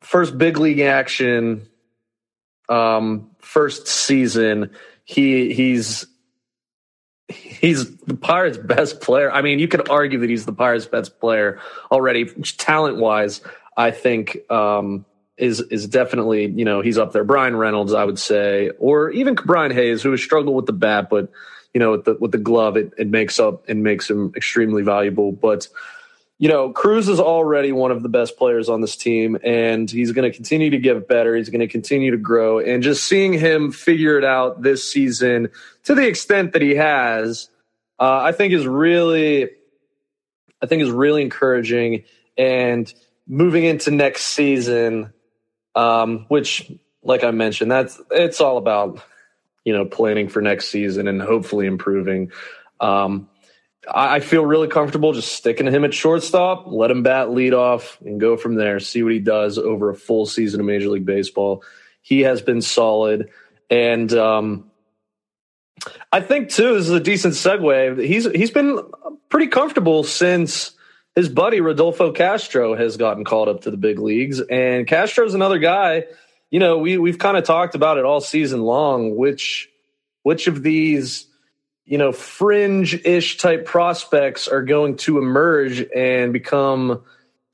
first 0.01 0.37
big 0.37 0.57
league 0.57 0.79
action, 0.79 1.67
um, 2.69 3.31
first 3.39 3.87
season, 3.87 4.71
he, 5.03 5.53
he's, 5.53 6.05
he's 7.27 7.95
the 7.97 8.15
Pirates' 8.15 8.57
best 8.57 9.01
player. 9.01 9.31
I 9.31 9.41
mean, 9.41 9.59
you 9.59 9.67
could 9.67 9.89
argue 9.89 10.19
that 10.19 10.29
he's 10.29 10.45
the 10.45 10.53
Pirates' 10.53 10.85
best 10.85 11.19
player 11.19 11.59
already, 11.91 12.25
talent 12.25 12.97
wise. 12.97 13.41
I 13.77 13.91
think 13.91 14.49
um, 14.51 15.05
is 15.41 15.59
is 15.59 15.87
definitely 15.87 16.45
you 16.45 16.63
know 16.63 16.81
he's 16.81 16.97
up 16.97 17.11
there. 17.11 17.23
Bryan 17.23 17.55
Reynolds, 17.55 17.93
I 17.93 18.05
would 18.05 18.19
say, 18.19 18.69
or 18.77 19.09
even 19.09 19.35
Ke'Bryan 19.35 19.73
Hayes, 19.73 20.01
who 20.03 20.11
has 20.11 20.21
struggled 20.21 20.55
with 20.55 20.67
the 20.67 20.73
bat, 20.73 21.09
but 21.09 21.29
you 21.73 21.79
know 21.79 21.91
with 21.91 22.05
the 22.05 22.15
with 22.19 22.31
the 22.31 22.37
glove, 22.37 22.77
it, 22.77 22.93
it 22.97 23.09
makes 23.09 23.39
up 23.39 23.67
and 23.67 23.83
makes 23.83 24.09
him 24.09 24.31
extremely 24.35 24.83
valuable. 24.83 25.31
But 25.31 25.67
you 26.37 26.47
know, 26.47 26.71
Cruz 26.71 27.07
is 27.07 27.19
already 27.19 27.71
one 27.71 27.91
of 27.91 28.03
the 28.03 28.09
best 28.09 28.37
players 28.37 28.69
on 28.69 28.81
this 28.81 28.95
team, 28.95 29.37
and 29.43 29.89
he's 29.89 30.11
going 30.11 30.31
to 30.31 30.35
continue 30.35 30.69
to 30.69 30.77
get 30.77 31.07
better. 31.07 31.35
He's 31.35 31.49
going 31.49 31.59
to 31.59 31.67
continue 31.67 32.11
to 32.11 32.17
grow, 32.17 32.59
and 32.59 32.83
just 32.83 33.03
seeing 33.03 33.33
him 33.33 33.71
figure 33.71 34.19
it 34.19 34.23
out 34.23 34.61
this 34.61 34.89
season 34.89 35.49
to 35.85 35.95
the 35.95 36.07
extent 36.07 36.53
that 36.53 36.61
he 36.61 36.75
has, 36.75 37.49
uh, 37.99 38.21
I 38.23 38.31
think 38.31 38.53
is 38.53 38.67
really, 38.67 39.49
I 40.61 40.67
think 40.67 40.83
is 40.83 40.91
really 40.91 41.23
encouraging. 41.23 42.03
And 42.37 42.91
moving 43.27 43.65
into 43.65 43.91
next 43.91 44.23
season, 44.23 45.13
um, 45.75 46.25
which, 46.27 46.71
like 47.03 47.23
I 47.23 47.31
mentioned, 47.31 47.71
that's 47.71 47.99
it's 48.11 48.41
all 48.41 48.57
about 48.57 49.03
you 49.63 49.73
know 49.73 49.85
planning 49.85 50.29
for 50.29 50.41
next 50.41 50.69
season 50.69 51.07
and 51.07 51.21
hopefully 51.21 51.67
improving. 51.67 52.31
Um, 52.79 53.29
I, 53.87 54.15
I 54.15 54.19
feel 54.19 54.45
really 54.45 54.67
comfortable 54.67 55.13
just 55.13 55.33
sticking 55.33 55.65
to 55.65 55.71
him 55.71 55.85
at 55.85 55.93
shortstop, 55.93 56.65
let 56.67 56.91
him 56.91 57.03
bat 57.03 57.31
lead 57.31 57.53
off, 57.53 57.99
and 58.01 58.19
go 58.19 58.37
from 58.37 58.55
there. 58.55 58.79
See 58.79 59.03
what 59.03 59.13
he 59.13 59.19
does 59.19 59.57
over 59.57 59.89
a 59.89 59.95
full 59.95 60.25
season 60.25 60.59
of 60.59 60.65
Major 60.65 60.89
League 60.89 61.05
Baseball. 61.05 61.63
He 62.01 62.21
has 62.21 62.41
been 62.41 62.61
solid, 62.61 63.29
and 63.69 64.11
um, 64.13 64.71
I 66.11 66.21
think 66.21 66.49
too 66.49 66.73
this 66.75 66.87
is 66.87 66.91
a 66.91 66.99
decent 66.99 67.35
segue. 67.35 68.05
He's 68.05 68.29
he's 68.31 68.51
been 68.51 68.79
pretty 69.29 69.47
comfortable 69.47 70.03
since 70.03 70.71
his 71.15 71.29
buddy 71.29 71.59
Rodolfo 71.59 72.11
Castro 72.11 72.75
has 72.75 72.97
gotten 72.97 73.23
called 73.23 73.49
up 73.49 73.61
to 73.61 73.71
the 73.71 73.77
big 73.77 73.99
leagues, 73.99 74.39
and 74.39 74.87
Castro's 74.87 75.33
another 75.33 75.59
guy. 75.59 76.05
You 76.49 76.59
know, 76.59 76.77
we 76.77 76.97
we've 76.97 77.17
kind 77.17 77.37
of 77.37 77.43
talked 77.43 77.75
about 77.75 77.97
it 77.97 78.05
all 78.05 78.21
season 78.21 78.61
long. 78.61 79.15
Which 79.15 79.69
which 80.23 80.47
of 80.47 80.63
these 80.63 81.27
you 81.85 81.97
know 81.97 82.11
fringe-ish 82.11 83.37
type 83.37 83.65
prospects 83.65 84.47
are 84.47 84.63
going 84.63 84.97
to 84.97 85.17
emerge 85.17 85.85
and 85.93 86.31
become 86.31 87.03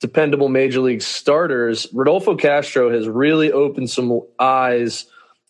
dependable 0.02 0.50
major 0.50 0.82
league 0.82 1.02
starters? 1.02 1.88
Rodolfo 1.94 2.36
Castro 2.36 2.92
has 2.92 3.08
really 3.08 3.52
opened 3.52 3.90
some 3.90 4.22
eyes 4.38 5.06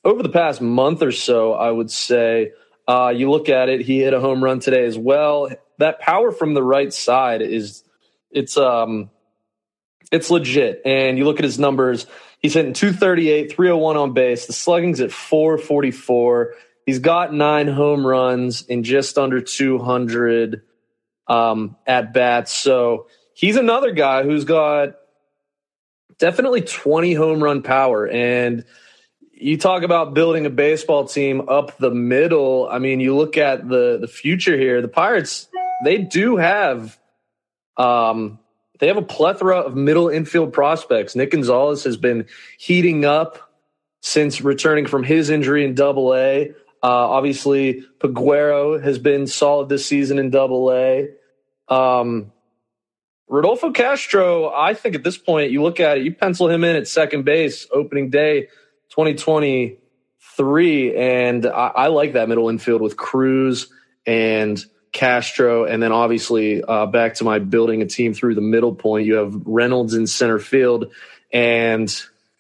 over 0.06 0.24
the 0.24 0.30
past 0.30 0.62
month 0.62 1.02
or 1.02 1.12
so. 1.12 1.54
I 1.54 1.72
would 1.72 1.92
say. 1.92 2.54
Uh, 2.90 3.10
you 3.14 3.30
look 3.30 3.50
at 3.50 3.68
it; 3.68 3.82
he 3.82 4.00
hit 4.00 4.14
a 4.14 4.22
home 4.22 4.42
run 4.42 4.62
today 4.62 4.86
as 4.86 4.98
well. 4.98 5.50
That 5.78 6.00
power 6.00 6.32
from 6.32 6.54
the 6.54 6.64
right 6.64 6.94
side 6.94 7.42
is 7.42 7.84
it's 8.38 8.58
um 8.58 9.10
it's 10.12 10.30
legit. 10.30 10.82
And 10.86 11.18
you 11.18 11.26
look 11.26 11.40
at 11.40 11.44
his 11.44 11.60
numbers, 11.60 12.06
he's 12.40 12.54
hitting 12.54 12.74
238, 12.74 13.52
301 13.52 13.98
on 13.98 14.14
base. 14.14 14.46
The 14.46 14.54
slugging's 14.54 15.02
at 15.02 15.12
444. 15.12 16.54
He's 16.86 17.00
got 17.00 17.34
nine 17.34 17.68
home 17.68 18.08
runs 18.08 18.62
in 18.64 18.84
just 18.84 19.18
under 19.18 19.42
200 19.42 20.62
um, 21.28 21.76
at 21.86 22.14
bats. 22.14 22.54
So 22.54 23.08
he's 23.34 23.58
another 23.58 23.92
guy 23.92 24.24
who's 24.24 24.46
got 24.46 24.96
definitely 26.18 26.62
20 26.62 27.14
home 27.14 27.44
run 27.44 27.62
power. 27.62 28.08
And 28.08 28.64
you 29.34 29.58
talk 29.58 29.84
about 29.84 30.14
building 30.14 30.46
a 30.46 30.50
baseball 30.50 31.06
team 31.06 31.50
up 31.50 31.78
the 31.78 31.92
middle. 31.92 32.68
I 32.72 32.80
mean, 32.80 33.02
you 33.02 33.16
look 33.16 33.38
at 33.38 33.68
the 33.68 33.98
the 34.00 34.08
future 34.08 34.58
here. 34.58 34.82
The 34.82 34.88
Pirates, 34.88 35.48
they 35.84 36.00
do 36.00 36.38
have 36.38 36.98
um 37.78 38.40
they 38.80 38.88
have 38.88 38.98
a 38.98 39.02
plethora 39.02 39.60
of 39.60 39.76
middle 39.76 40.10
infield 40.10 40.54
prospects. 40.54 41.16
Nick 41.16 41.32
Gonzalez 41.32 41.84
has 41.84 41.98
been 41.98 42.26
heating 42.58 43.06
up 43.06 43.52
since 44.02 44.42
returning 44.42 44.86
from 44.86 45.04
his 45.04 45.30
injury 45.30 45.66
in 45.66 45.74
double 45.74 46.16
A. 46.16 46.52
Uh, 46.84 46.84
obviously, 46.84 47.84
Peguero 48.00 48.82
has 48.82 49.00
been 49.00 49.26
solid 49.26 49.70
this 49.70 49.86
season 49.86 50.20
in 50.20 50.30
double 50.30 50.72
A. 50.72 51.10
Um, 51.68 52.32
Rodolfo 53.28 53.72
Castro, 53.72 54.54
I 54.54 54.74
think 54.74 54.96
at 54.96 55.04
this 55.04 55.18
point, 55.18 55.52
you 55.52 55.62
look 55.64 55.82
at 55.82 55.98
it, 55.98 56.04
you 56.04 56.14
pencil 56.14 56.50
him 56.50 56.64
in 56.64 56.76
at 56.76 56.88
second 56.88 57.26
base 57.26 57.68
opening 57.74 58.10
day 58.10 58.48
2023. 58.92 60.96
And 60.96 61.46
I, 61.46 61.72
I 61.76 61.88
like 61.88 62.14
that 62.14 62.30
middle 62.30 62.48
infield 62.50 62.82
with 62.82 62.96
Cruz 62.96 63.68
and– 64.06 64.64
Castro, 64.98 65.66
and 65.66 65.82
then 65.82 65.92
obviously 65.92 66.64
uh, 66.64 66.88
back 66.88 67.14
to 67.16 67.24
my 67.24 67.38
building 67.38 67.84
a 67.84 67.86
team 67.86 68.16
through 68.16 68.34
the 68.34 68.42
middle 68.42 68.74
point. 68.74 69.06
You 69.06 69.16
have 69.16 69.44
Reynolds 69.46 69.94
in 69.94 70.08
center 70.08 70.40
field, 70.40 70.92
and 71.32 71.94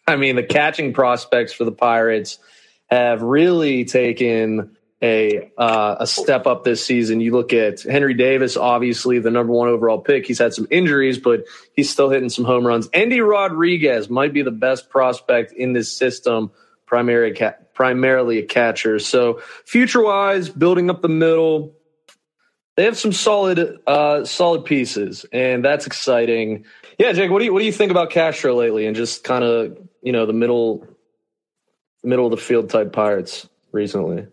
I 0.08 0.16
mean 0.16 0.36
the 0.36 0.44
catching 0.44 0.92
prospects 0.92 1.54
for 1.54 1.66
the 1.66 1.72
Pirates 1.72 2.40
have 2.88 3.22
really 3.22 3.86
taken 3.86 4.76
a 5.04 5.52
uh, 5.56 5.98
a 6.00 6.08
step 6.08 6.48
up 6.48 6.64
this 6.64 6.84
season. 6.84 7.22
You 7.22 7.32
look 7.32 7.54
at 7.54 7.84
Henry 7.84 8.16
Davis, 8.16 8.58
obviously 8.58 9.20
the 9.20 9.30
number 9.30 9.54
one 9.54 9.70
overall 9.70 10.00
pick. 10.00 10.26
He's 10.26 10.40
had 10.40 10.56
some 10.56 10.68
injuries, 10.72 11.20
but 11.20 11.44
he's 11.76 11.92
still 11.92 12.10
hitting 12.10 12.30
some 12.30 12.44
home 12.44 12.66
runs. 12.66 12.90
Endy 12.92 13.22
Rodriguez 13.22 14.10
might 14.10 14.34
be 14.34 14.42
the 14.42 14.50
best 14.50 14.90
prospect 14.90 15.52
in 15.52 15.74
this 15.74 15.96
system, 15.96 16.50
primarily 16.88 17.40
primarily 17.76 18.40
a 18.40 18.44
catcher. 18.44 18.98
So 18.98 19.42
future 19.66 20.02
wise, 20.02 20.50
building 20.50 20.90
up 20.90 21.04
the 21.04 21.10
middle 21.10 21.77
they 22.78 22.84
have 22.84 22.98
some 22.98 23.12
solid 23.12 23.80
uh, 23.88 24.24
solid 24.24 24.64
pieces, 24.64 25.26
and 25.34 25.66
that's 25.66 25.88
exciting. 25.88 26.66
Yeah, 27.00 27.12
Jake, 27.12 27.32
what 27.32 27.40
do 27.40 27.46
you 27.46 27.52
what 27.52 27.60
do 27.60 27.66
you 27.66 27.72
think 27.72 27.92
about 27.92 28.12
Castro 28.12 28.56
lately, 28.56 28.86
and 28.86 28.96
just 28.96 29.24
kind 29.24 29.44
of 29.44 29.78
you 30.02 30.14
know 30.14 30.26
the 30.26 30.34
middle 30.34 30.88
middle 32.04 32.26
of 32.26 32.32
the 32.32 32.38
field 32.38 32.70
type 32.70 32.94
Pirates 32.94 33.50
recently? 33.72 34.28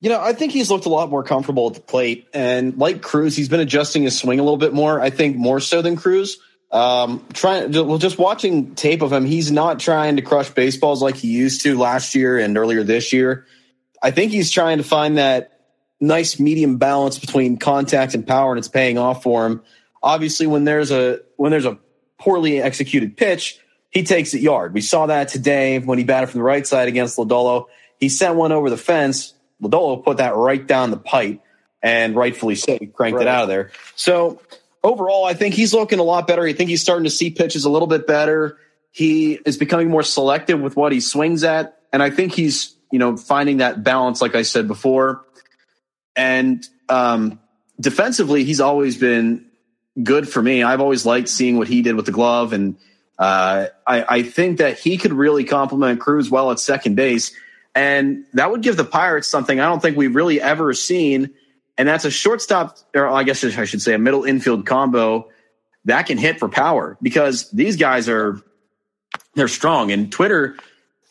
You 0.00 0.10
know, 0.10 0.20
I 0.20 0.32
think 0.32 0.52
he's 0.52 0.70
looked 0.70 0.86
a 0.86 0.90
lot 0.90 1.10
more 1.10 1.24
comfortable 1.24 1.66
at 1.66 1.74
the 1.74 1.80
plate, 1.80 2.28
and 2.32 2.78
like 2.78 3.02
Cruz, 3.02 3.36
he's 3.36 3.48
been 3.48 3.60
adjusting 3.60 4.04
his 4.04 4.16
swing 4.16 4.38
a 4.38 4.44
little 4.44 4.56
bit 4.56 4.72
more. 4.72 5.00
I 5.00 5.10
think 5.10 5.36
more 5.36 5.58
so 5.58 5.82
than 5.82 5.96
Cruz. 5.96 6.38
Um, 6.70 7.26
trying 7.32 7.72
well, 7.72 7.98
just 7.98 8.18
watching 8.18 8.76
tape 8.76 9.02
of 9.02 9.12
him, 9.12 9.24
he's 9.24 9.50
not 9.50 9.80
trying 9.80 10.16
to 10.16 10.22
crush 10.22 10.50
baseballs 10.50 11.02
like 11.02 11.16
he 11.16 11.28
used 11.28 11.62
to 11.62 11.76
last 11.76 12.14
year 12.14 12.38
and 12.38 12.56
earlier 12.56 12.84
this 12.84 13.12
year. 13.12 13.44
I 14.00 14.12
think 14.12 14.30
he's 14.30 14.52
trying 14.52 14.78
to 14.78 14.84
find 14.84 15.18
that 15.18 15.57
nice 16.00 16.38
medium 16.38 16.78
balance 16.78 17.18
between 17.18 17.56
contact 17.56 18.14
and 18.14 18.26
power, 18.26 18.52
and 18.52 18.58
it's 18.58 18.68
paying 18.68 18.98
off 18.98 19.22
for 19.22 19.46
him. 19.46 19.62
Obviously, 20.02 20.46
when 20.46 20.64
there's 20.64 20.90
a 20.90 21.20
when 21.36 21.50
there's 21.50 21.64
a 21.64 21.78
poorly 22.18 22.60
executed 22.60 23.16
pitch, 23.16 23.58
he 23.90 24.02
takes 24.02 24.34
it 24.34 24.40
yard. 24.40 24.74
We 24.74 24.80
saw 24.80 25.06
that 25.06 25.28
today 25.28 25.78
when 25.78 25.98
he 25.98 26.04
batted 26.04 26.30
from 26.30 26.38
the 26.38 26.44
right 26.44 26.66
side 26.66 26.88
against 26.88 27.18
Lodolo. 27.18 27.66
He 27.98 28.08
sent 28.08 28.36
one 28.36 28.52
over 28.52 28.70
the 28.70 28.76
fence. 28.76 29.34
Lodolo 29.60 30.02
put 30.04 30.18
that 30.18 30.36
right 30.36 30.64
down 30.64 30.90
the 30.90 30.98
pipe, 30.98 31.40
and 31.82 32.14
rightfully 32.14 32.54
so, 32.54 32.76
he 32.78 32.86
cranked 32.86 33.16
right. 33.16 33.26
it 33.26 33.28
out 33.28 33.42
of 33.42 33.48
there. 33.48 33.72
So 33.96 34.40
overall, 34.84 35.24
I 35.24 35.34
think 35.34 35.54
he's 35.54 35.74
looking 35.74 35.98
a 35.98 36.04
lot 36.04 36.26
better. 36.26 36.44
I 36.44 36.52
think 36.52 36.70
he's 36.70 36.80
starting 36.80 37.04
to 37.04 37.10
see 37.10 37.30
pitches 37.30 37.64
a 37.64 37.70
little 37.70 37.88
bit 37.88 38.06
better. 38.06 38.58
He 38.90 39.34
is 39.34 39.56
becoming 39.56 39.90
more 39.90 40.02
selective 40.02 40.60
with 40.60 40.76
what 40.76 40.92
he 40.92 41.00
swings 41.00 41.42
at, 41.44 41.80
and 41.92 42.02
I 42.02 42.10
think 42.10 42.34
he's 42.34 42.76
you 42.92 42.98
know 42.98 43.16
finding 43.16 43.58
that 43.58 43.82
balance, 43.82 44.22
like 44.22 44.34
I 44.34 44.42
said 44.42 44.68
before. 44.68 45.24
And 46.18 46.66
um, 46.88 47.38
defensively, 47.80 48.42
he's 48.42 48.60
always 48.60 48.96
been 48.98 49.46
good 50.02 50.28
for 50.28 50.42
me. 50.42 50.64
I've 50.64 50.80
always 50.80 51.06
liked 51.06 51.28
seeing 51.28 51.56
what 51.56 51.68
he 51.68 51.80
did 51.80 51.94
with 51.94 52.06
the 52.06 52.12
glove, 52.12 52.52
and 52.52 52.76
uh, 53.18 53.66
I, 53.86 54.04
I, 54.16 54.22
think 54.22 54.58
that 54.58 54.78
he 54.78 54.96
could 54.96 55.12
really 55.12 55.44
complement 55.44 56.00
Cruz 56.00 56.30
well 56.30 56.50
at 56.50 56.60
second 56.60 56.96
base, 56.96 57.32
and 57.74 58.24
that 58.34 58.50
would 58.50 58.62
give 58.62 58.76
the 58.76 58.84
Pirates 58.84 59.28
something 59.28 59.58
I 59.58 59.66
don't 59.66 59.80
think 59.80 59.96
we've 59.96 60.14
really 60.14 60.40
ever 60.40 60.74
seen, 60.74 61.30
and 61.76 61.88
that's 61.88 62.04
a 62.04 62.10
shortstop, 62.10 62.78
or 62.94 63.08
I 63.08 63.22
guess 63.22 63.44
I 63.44 63.64
should 63.64 63.82
say 63.82 63.94
a 63.94 63.98
middle 63.98 64.24
infield 64.24 64.66
combo 64.66 65.28
that 65.84 66.06
can 66.06 66.18
hit 66.18 66.38
for 66.38 66.48
power 66.48 66.98
because 67.00 67.50
these 67.50 67.76
guys 67.76 68.08
are 68.08 68.42
they're 69.34 69.48
strong. 69.48 69.92
And 69.92 70.10
Twitter, 70.10 70.56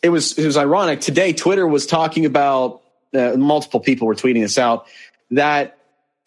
it 0.03 0.09
was 0.09 0.37
it 0.37 0.45
was 0.45 0.57
ironic 0.57 1.01
today. 1.01 1.33
Twitter 1.33 1.65
was 1.67 1.85
talking 1.85 2.25
about 2.25 2.81
uh, 3.13 3.35
multiple 3.37 3.79
people 3.79 4.07
were 4.07 4.15
tweeting 4.15 4.41
this 4.41 4.57
out 4.57 4.87
that 5.31 5.77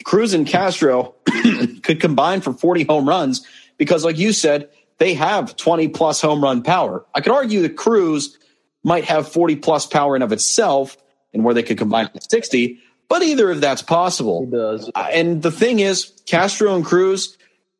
Cruz 0.04 0.34
and 0.34 0.46
Castro 0.46 1.14
could 1.82 2.00
combine 2.00 2.40
for 2.40 2.52
40 2.52 2.84
home 2.84 3.08
runs 3.08 3.46
because, 3.76 4.04
like 4.04 4.18
you 4.18 4.32
said, 4.32 4.68
they 4.98 5.14
have 5.14 5.56
20 5.56 5.88
plus 5.88 6.20
home 6.20 6.42
run 6.42 6.62
power. 6.62 7.04
I 7.14 7.20
could 7.20 7.32
argue 7.32 7.62
that 7.62 7.76
Cruz 7.76 8.38
might 8.84 9.04
have 9.04 9.30
40 9.30 9.56
plus 9.56 9.86
power 9.86 10.16
in 10.16 10.22
of 10.22 10.32
itself 10.32 10.96
and 11.32 11.44
where 11.44 11.54
they 11.54 11.62
could 11.62 11.78
combine 11.78 12.08
for 12.08 12.20
60, 12.20 12.78
but 13.08 13.22
either 13.22 13.50
of 13.50 13.60
that's 13.60 13.82
possible. 13.82 14.46
Does. 14.46 14.90
Uh, 14.94 15.08
and 15.12 15.42
the 15.42 15.50
thing 15.50 15.80
is, 15.80 16.12
Castro 16.26 16.74
and 16.74 16.84
Cruz, 16.84 17.36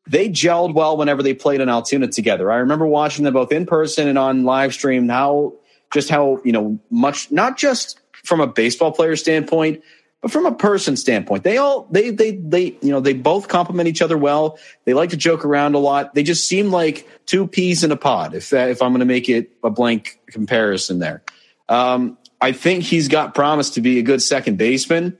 they 0.07 0.29
gelled 0.29 0.73
well 0.73 0.97
whenever 0.97 1.23
they 1.23 1.33
played 1.33 1.61
in 1.61 1.69
Altoona 1.69 2.07
together. 2.07 2.51
I 2.51 2.57
remember 2.57 2.85
watching 2.85 3.23
them 3.23 3.33
both 3.33 3.51
in 3.51 3.65
person 3.65 4.07
and 4.07 4.17
on 4.17 4.43
live 4.43 4.73
stream. 4.73 5.07
How 5.07 5.53
just 5.93 6.09
how 6.09 6.41
you 6.43 6.51
know 6.51 6.79
much 6.89 7.31
not 7.31 7.57
just 7.57 8.00
from 8.31 8.39
a 8.39 8.47
baseball 8.47 8.93
player 8.93 9.17
standpoint, 9.17 9.83
but 10.21 10.31
from 10.31 10.45
a 10.45 10.55
person 10.55 10.95
standpoint, 10.95 11.43
they 11.43 11.57
all 11.57 11.85
they 11.91 12.11
they 12.11 12.31
they 12.31 12.77
you 12.81 12.89
know 12.89 13.01
they 13.01 13.11
both 13.11 13.49
complement 13.49 13.89
each 13.89 14.01
other 14.01 14.17
well. 14.17 14.57
They 14.85 14.93
like 14.93 15.09
to 15.09 15.17
joke 15.17 15.43
around 15.43 15.75
a 15.75 15.79
lot. 15.79 16.15
They 16.15 16.23
just 16.23 16.47
seem 16.47 16.71
like 16.71 17.05
two 17.25 17.45
peas 17.45 17.83
in 17.83 17.91
a 17.91 17.97
pod. 17.97 18.33
If 18.33 18.53
if 18.53 18.81
I'm 18.81 18.91
going 18.91 19.01
to 19.01 19.05
make 19.05 19.27
it 19.27 19.51
a 19.65 19.69
blank 19.69 20.17
comparison 20.27 20.99
there, 20.99 21.23
um, 21.67 22.17
I 22.39 22.53
think 22.53 22.85
he's 22.85 23.09
got 23.09 23.35
promise 23.35 23.71
to 23.71 23.81
be 23.81 23.99
a 23.99 24.01
good 24.01 24.21
second 24.21 24.57
baseman. 24.57 25.17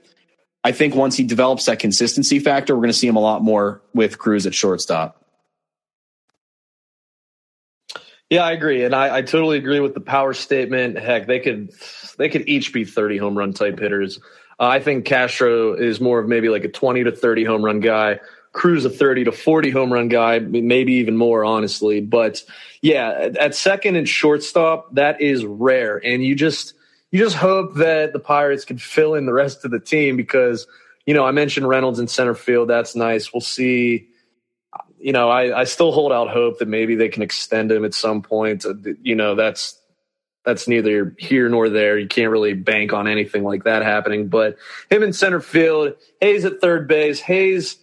I 0.64 0.72
think 0.72 0.94
once 0.94 1.14
he 1.14 1.24
develops 1.24 1.66
that 1.66 1.80
consistency 1.80 2.38
factor, 2.38 2.74
we're 2.74 2.80
going 2.80 2.92
to 2.92 2.98
see 2.98 3.08
him 3.08 3.16
a 3.16 3.20
lot 3.20 3.42
more 3.42 3.82
with 3.92 4.18
Cruz 4.18 4.46
at 4.46 4.54
shortstop. 4.54 5.22
Yeah, 8.30 8.44
I 8.44 8.52
agree, 8.52 8.84
and 8.84 8.94
I, 8.94 9.18
I, 9.18 9.20
totally 9.20 9.58
agree 9.58 9.80
with 9.80 9.92
the 9.92 10.00
power 10.00 10.32
statement. 10.32 10.98
Heck, 10.98 11.26
they 11.26 11.38
could 11.38 11.74
they 12.16 12.28
could 12.28 12.48
each 12.48 12.72
be 12.72 12.84
thirty 12.84 13.16
home 13.16 13.36
run 13.36 13.52
type 13.52 13.78
hitters. 13.78 14.18
Uh, 14.58 14.66
I 14.66 14.80
think 14.80 15.04
Castro 15.04 15.74
is 15.74 16.00
more 16.00 16.18
of 16.18 16.28
maybe 16.28 16.48
like 16.48 16.64
a 16.64 16.68
twenty 16.68 17.04
to 17.04 17.12
thirty 17.12 17.44
home 17.44 17.64
run 17.64 17.80
guy. 17.80 18.20
Cruz 18.52 18.84
a 18.84 18.90
thirty 18.90 19.24
to 19.24 19.32
forty 19.32 19.70
home 19.70 19.92
run 19.92 20.08
guy, 20.08 20.38
maybe 20.38 20.94
even 20.94 21.16
more, 21.16 21.44
honestly. 21.44 22.00
But 22.00 22.42
yeah, 22.80 23.30
at 23.38 23.54
second 23.54 23.96
and 23.96 24.08
shortstop, 24.08 24.94
that 24.94 25.20
is 25.20 25.44
rare, 25.44 26.00
and 26.04 26.22
you 26.22 26.34
just 26.34 26.74
you 27.10 27.18
just 27.18 27.36
hope 27.36 27.74
that 27.76 28.12
the 28.12 28.20
Pirates 28.20 28.64
can 28.64 28.78
fill 28.78 29.14
in 29.14 29.26
the 29.26 29.32
rest 29.32 29.64
of 29.64 29.70
the 29.70 29.80
team 29.80 30.16
because 30.16 30.66
you 31.06 31.14
know 31.14 31.24
I 31.24 31.30
mentioned 31.30 31.68
Reynolds 31.68 31.98
in 31.98 32.08
center 32.08 32.34
field. 32.34 32.68
That's 32.68 32.94
nice. 32.94 33.32
We'll 33.32 33.40
see 33.40 34.08
you 35.02 35.12
know, 35.12 35.28
I, 35.28 35.60
I 35.60 35.64
still 35.64 35.90
hold 35.90 36.12
out 36.12 36.30
hope 36.30 36.60
that 36.60 36.68
maybe 36.68 36.94
they 36.94 37.08
can 37.08 37.22
extend 37.22 37.72
him 37.72 37.84
at 37.84 37.92
some 37.92 38.22
point. 38.22 38.64
Uh, 38.64 38.74
you 39.02 39.16
know, 39.16 39.34
that's 39.34 39.76
that's 40.44 40.66
neither 40.66 41.14
here 41.18 41.48
nor 41.48 41.68
there. 41.68 41.98
You 41.98 42.08
can't 42.08 42.30
really 42.30 42.54
bank 42.54 42.92
on 42.92 43.06
anything 43.06 43.44
like 43.44 43.64
that 43.64 43.82
happening. 43.82 44.28
But 44.28 44.56
him 44.90 45.02
in 45.02 45.12
center 45.12 45.40
field, 45.40 45.94
Hayes 46.20 46.44
at 46.44 46.60
third 46.60 46.88
base, 46.88 47.20
Hayes, 47.20 47.76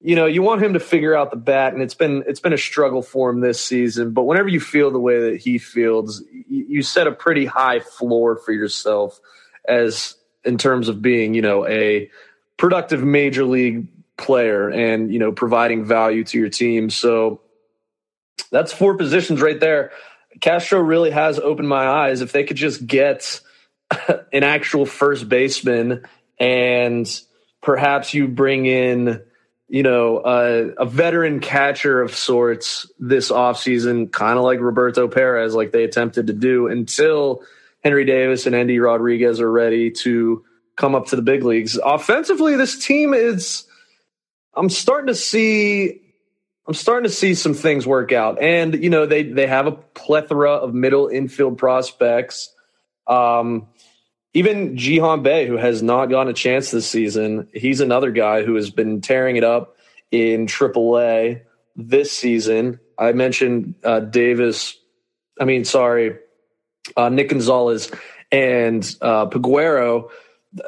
you 0.00 0.14
know, 0.14 0.26
you 0.26 0.42
want 0.42 0.62
him 0.62 0.74
to 0.74 0.80
figure 0.80 1.16
out 1.16 1.30
the 1.30 1.36
bat, 1.36 1.72
and 1.72 1.82
it's 1.82 1.94
been 1.94 2.22
it's 2.26 2.40
been 2.40 2.52
a 2.52 2.58
struggle 2.58 3.02
for 3.02 3.30
him 3.30 3.40
this 3.40 3.60
season. 3.60 4.12
But 4.12 4.24
whenever 4.24 4.48
you 4.48 4.60
feel 4.60 4.90
the 4.90 5.00
way 5.00 5.30
that 5.30 5.40
he 5.40 5.58
feels, 5.58 6.22
you, 6.48 6.82
set 6.82 7.06
a 7.06 7.12
pretty 7.12 7.46
high 7.46 7.80
floor 7.80 8.36
for 8.36 8.52
yourself 8.52 9.18
as 9.66 10.14
in 10.44 10.58
terms 10.58 10.88
of 10.88 11.02
being, 11.02 11.34
you 11.34 11.42
know, 11.42 11.66
a 11.66 12.10
productive 12.56 13.02
major 13.02 13.44
league 13.44 13.88
player 14.16 14.70
and 14.70 15.12
you 15.12 15.18
know 15.18 15.32
providing 15.32 15.84
value 15.84 16.24
to 16.24 16.38
your 16.38 16.50
team. 16.50 16.90
So 16.90 17.40
that's 18.50 18.72
four 18.72 18.96
positions 18.96 19.40
right 19.40 19.58
there. 19.58 19.92
Castro 20.40 20.80
really 20.80 21.10
has 21.10 21.38
opened 21.38 21.68
my 21.68 21.86
eyes. 21.86 22.20
If 22.20 22.32
they 22.32 22.44
could 22.44 22.56
just 22.56 22.86
get 22.86 23.40
an 24.32 24.42
actual 24.42 24.86
first 24.86 25.28
baseman 25.28 26.04
and 26.38 27.20
perhaps 27.60 28.14
you 28.14 28.28
bring 28.28 28.66
in 28.66 29.22
you 29.68 29.82
know, 29.82 30.18
a 30.18 30.86
veteran 30.86 31.40
catcher 31.40 32.00
of 32.00 32.14
sorts 32.14 32.90
this 33.00 33.32
offseason, 33.32 34.12
kind 34.12 34.38
of 34.38 34.44
like 34.44 34.60
Roberto 34.60 35.08
Perez, 35.08 35.54
like 35.54 35.72
they 35.72 35.82
attempted 35.82 36.28
to 36.28 36.32
do 36.32 36.68
until 36.68 37.42
Henry 37.82 38.04
Davis 38.04 38.46
and 38.46 38.54
Endy 38.54 38.78
Rodriguez 38.78 39.40
are 39.40 39.50
ready 39.50 39.90
to 39.90 40.44
come 40.76 40.94
up 40.94 41.06
to 41.06 41.16
the 41.16 41.22
big 41.22 41.42
leagues. 41.42 41.78
Offensively, 41.84 42.54
this 42.54 42.84
team 42.84 43.12
is, 43.12 43.64
I'm 44.54 44.70
starting 44.70 45.08
to 45.08 45.14
see. 45.14 46.02
I'm 46.66 46.74
starting 46.74 47.08
to 47.08 47.14
see 47.14 47.34
some 47.34 47.54
things 47.54 47.86
work 47.86 48.12
out, 48.12 48.42
and 48.42 48.82
you 48.82 48.90
know 48.90 49.06
they 49.06 49.22
they 49.22 49.46
have 49.46 49.66
a 49.66 49.72
plethora 49.72 50.52
of 50.52 50.74
middle 50.74 51.08
infield 51.08 51.58
prospects. 51.58 52.52
Um, 53.06 53.68
even 54.34 54.76
Ji-hwan 54.76 55.22
Bae, 55.22 55.46
who 55.46 55.56
has 55.56 55.82
not 55.82 56.06
gotten 56.06 56.30
a 56.30 56.34
chance 56.34 56.70
this 56.70 56.86
season, 56.86 57.48
he's 57.54 57.80
another 57.80 58.10
guy 58.10 58.42
who 58.42 58.56
has 58.56 58.70
been 58.70 59.00
tearing 59.00 59.36
it 59.36 59.44
up 59.44 59.76
in 60.10 60.46
AAA 60.46 61.42
this 61.76 62.12
season. 62.12 62.80
I 62.98 63.12
mentioned 63.12 63.76
uh, 63.84 64.00
Davis. 64.00 64.76
I 65.40 65.44
mean, 65.44 65.64
sorry, 65.64 66.16
uh, 66.96 67.08
Nick 67.08 67.28
Gonzalez 67.28 67.90
and 68.32 68.82
uh, 69.00 69.26
Peguero. 69.26 70.10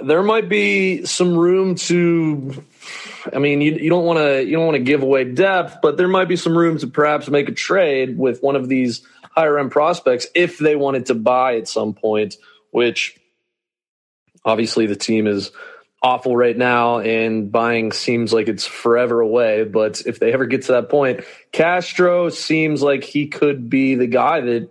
There 0.03 0.23
might 0.23 0.49
be 0.49 1.05
some 1.05 1.37
room 1.37 1.75
to. 1.77 2.65
I 3.33 3.39
mean, 3.39 3.61
you, 3.61 3.73
you 3.73 3.91
don't 3.91 4.05
want 4.05 4.19
to 4.19 4.45
you 4.45 4.57
don't 4.57 4.67
want 4.67 4.77
to 4.77 4.83
give 4.83 5.03
away 5.03 5.25
depth, 5.25 5.79
but 5.83 5.97
there 5.97 6.09
might 6.09 6.29
be 6.29 6.37
some 6.37 6.57
room 6.57 6.79
to 6.79 6.87
perhaps 6.87 7.29
make 7.29 7.49
a 7.49 7.53
trade 7.53 8.19
with 8.19 8.43
one 8.43 8.57
of 8.57 8.69
these 8.69 9.03
higher 9.31 9.59
end 9.59 9.71
prospects 9.71 10.27
if 10.35 10.59
they 10.59 10.77
wanted 10.77 11.07
to 11.07 11.15
buy 11.15 11.57
at 11.57 11.69
some 11.69 11.95
point, 11.95 12.37
which 12.71 13.19
Obviously, 14.49 14.87
the 14.87 14.97
team 14.97 15.27
is 15.27 15.51
awful 16.03 16.37
right 16.37 16.57
now, 16.57 17.01
and 17.01 17.53
buying 17.53 17.93
seems 17.93 18.33
like 18.33 18.49
it's 18.49 18.67
forever 18.67 19.21
away. 19.21 19.65
But 19.65 20.03
if 20.07 20.21
they 20.21 20.33
ever 20.33 20.47
get 20.47 20.63
to 20.63 20.73
that 20.73 20.89
point, 20.89 21.21
Castro 21.53 22.31
seems 22.31 22.83
like 22.83 23.05
he 23.05 23.27
could 23.27 23.69
be 23.69 23.95
the 23.95 24.07
guy 24.07 24.41
that 24.41 24.71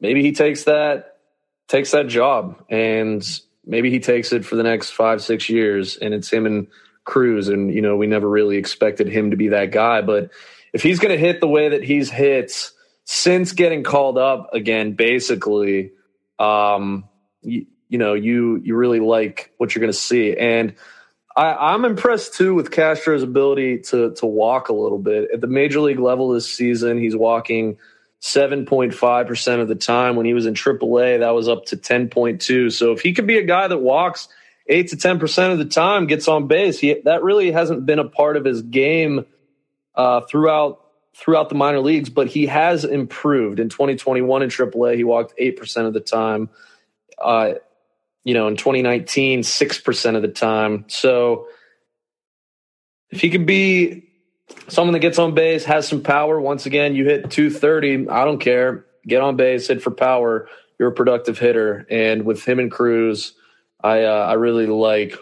maybe 0.00 0.22
he 0.22 0.32
takes 0.32 0.64
that 0.64 1.18
takes 1.68 1.90
that 1.90 2.06
job, 2.06 2.64
and 2.70 3.22
maybe 3.66 3.90
he 3.90 4.00
takes 4.00 4.32
it 4.32 4.44
for 4.44 4.56
the 4.56 4.62
next 4.62 4.90
five 4.90 5.22
six 5.22 5.48
years, 5.48 5.96
and 5.96 6.14
it's 6.14 6.30
him 6.30 6.46
and 6.46 6.68
Cruz. 7.04 7.48
And 7.48 7.72
you 7.72 7.82
know, 7.82 7.96
we 7.96 8.06
never 8.06 8.28
really 8.28 8.56
expected 8.56 9.08
him 9.08 9.30
to 9.30 9.36
be 9.36 9.48
that 9.48 9.70
guy, 9.70 10.02
but 10.02 10.30
if 10.72 10.82
he's 10.82 10.98
going 10.98 11.12
to 11.12 11.18
hit 11.18 11.40
the 11.40 11.48
way 11.48 11.70
that 11.70 11.82
he's 11.82 12.10
hit 12.10 12.70
since 13.04 13.52
getting 13.52 13.82
called 13.82 14.18
up 14.18 14.52
again, 14.52 14.92
basically. 14.92 15.92
Um, 16.38 17.08
you 17.88 17.98
know 17.98 18.14
you 18.14 18.60
you 18.64 18.76
really 18.76 19.00
like 19.00 19.52
what 19.58 19.74
you're 19.74 19.80
going 19.80 19.92
to 19.92 19.98
see 19.98 20.36
and 20.36 20.74
I, 21.36 21.74
I'm 21.74 21.84
impressed 21.84 22.34
too 22.34 22.54
with 22.54 22.70
Castro's 22.70 23.22
ability 23.22 23.80
to 23.90 24.14
to 24.14 24.26
walk 24.26 24.68
a 24.68 24.72
little 24.72 24.98
bit 24.98 25.30
at 25.32 25.40
the 25.40 25.46
major 25.46 25.80
league 25.80 25.98
level 25.98 26.30
this 26.30 26.50
season. 26.50 26.98
He's 26.98 27.14
walking 27.14 27.76
7.5 28.22 29.26
percent 29.26 29.60
of 29.60 29.68
the 29.68 29.74
time. 29.74 30.16
When 30.16 30.26
he 30.26 30.34
was 30.34 30.46
in 30.46 30.54
AAA, 30.54 31.20
that 31.20 31.30
was 31.30 31.48
up 31.48 31.66
to 31.66 31.76
10.2. 31.76 32.72
So 32.72 32.92
if 32.92 33.00
he 33.00 33.12
could 33.12 33.26
be 33.26 33.38
a 33.38 33.44
guy 33.44 33.68
that 33.68 33.78
walks 33.78 34.28
eight 34.66 34.88
to 34.88 34.96
10 34.96 35.18
percent 35.18 35.52
of 35.52 35.58
the 35.58 35.66
time, 35.66 36.06
gets 36.06 36.28
on 36.28 36.46
base, 36.46 36.78
he, 36.78 37.00
that 37.04 37.22
really 37.22 37.50
hasn't 37.50 37.86
been 37.86 37.98
a 37.98 38.08
part 38.08 38.36
of 38.36 38.44
his 38.44 38.62
game 38.62 39.26
uh, 39.94 40.22
throughout 40.22 40.82
throughout 41.14 41.48
the 41.48 41.54
minor 41.54 41.80
leagues. 41.80 42.10
But 42.10 42.28
he 42.28 42.46
has 42.46 42.84
improved 42.84 43.60
in 43.60 43.68
2021 43.68 44.42
in 44.42 44.48
AAA. 44.48 44.96
He 44.96 45.04
walked 45.04 45.34
eight 45.38 45.58
percent 45.58 45.86
of 45.86 45.94
the 45.94 46.00
time. 46.00 46.50
Uh, 47.18 47.54
you 48.26 48.34
know, 48.34 48.48
in 48.48 48.56
2019, 48.56 49.42
6% 49.42 50.16
of 50.16 50.22
the 50.22 50.28
time. 50.28 50.84
So 50.88 51.46
if 53.08 53.20
he 53.20 53.30
can 53.30 53.46
be 53.46 54.05
someone 54.68 54.92
that 54.92 55.00
gets 55.00 55.18
on 55.18 55.34
base, 55.34 55.64
has 55.64 55.86
some 55.88 56.02
power, 56.02 56.40
once 56.40 56.66
again, 56.66 56.94
you 56.94 57.04
hit 57.04 57.30
230, 57.30 58.08
I 58.08 58.24
don't 58.24 58.38
care. 58.38 58.84
Get 59.06 59.22
on 59.22 59.36
base, 59.36 59.68
hit 59.68 59.82
for 59.82 59.90
power. 59.90 60.48
You're 60.78 60.88
a 60.88 60.92
productive 60.92 61.38
hitter. 61.38 61.86
And 61.90 62.24
with 62.24 62.44
him 62.44 62.58
and 62.58 62.70
Cruz, 62.70 63.34
I 63.82 64.02
uh, 64.02 64.26
I 64.26 64.34
really 64.34 64.66
like 64.66 65.16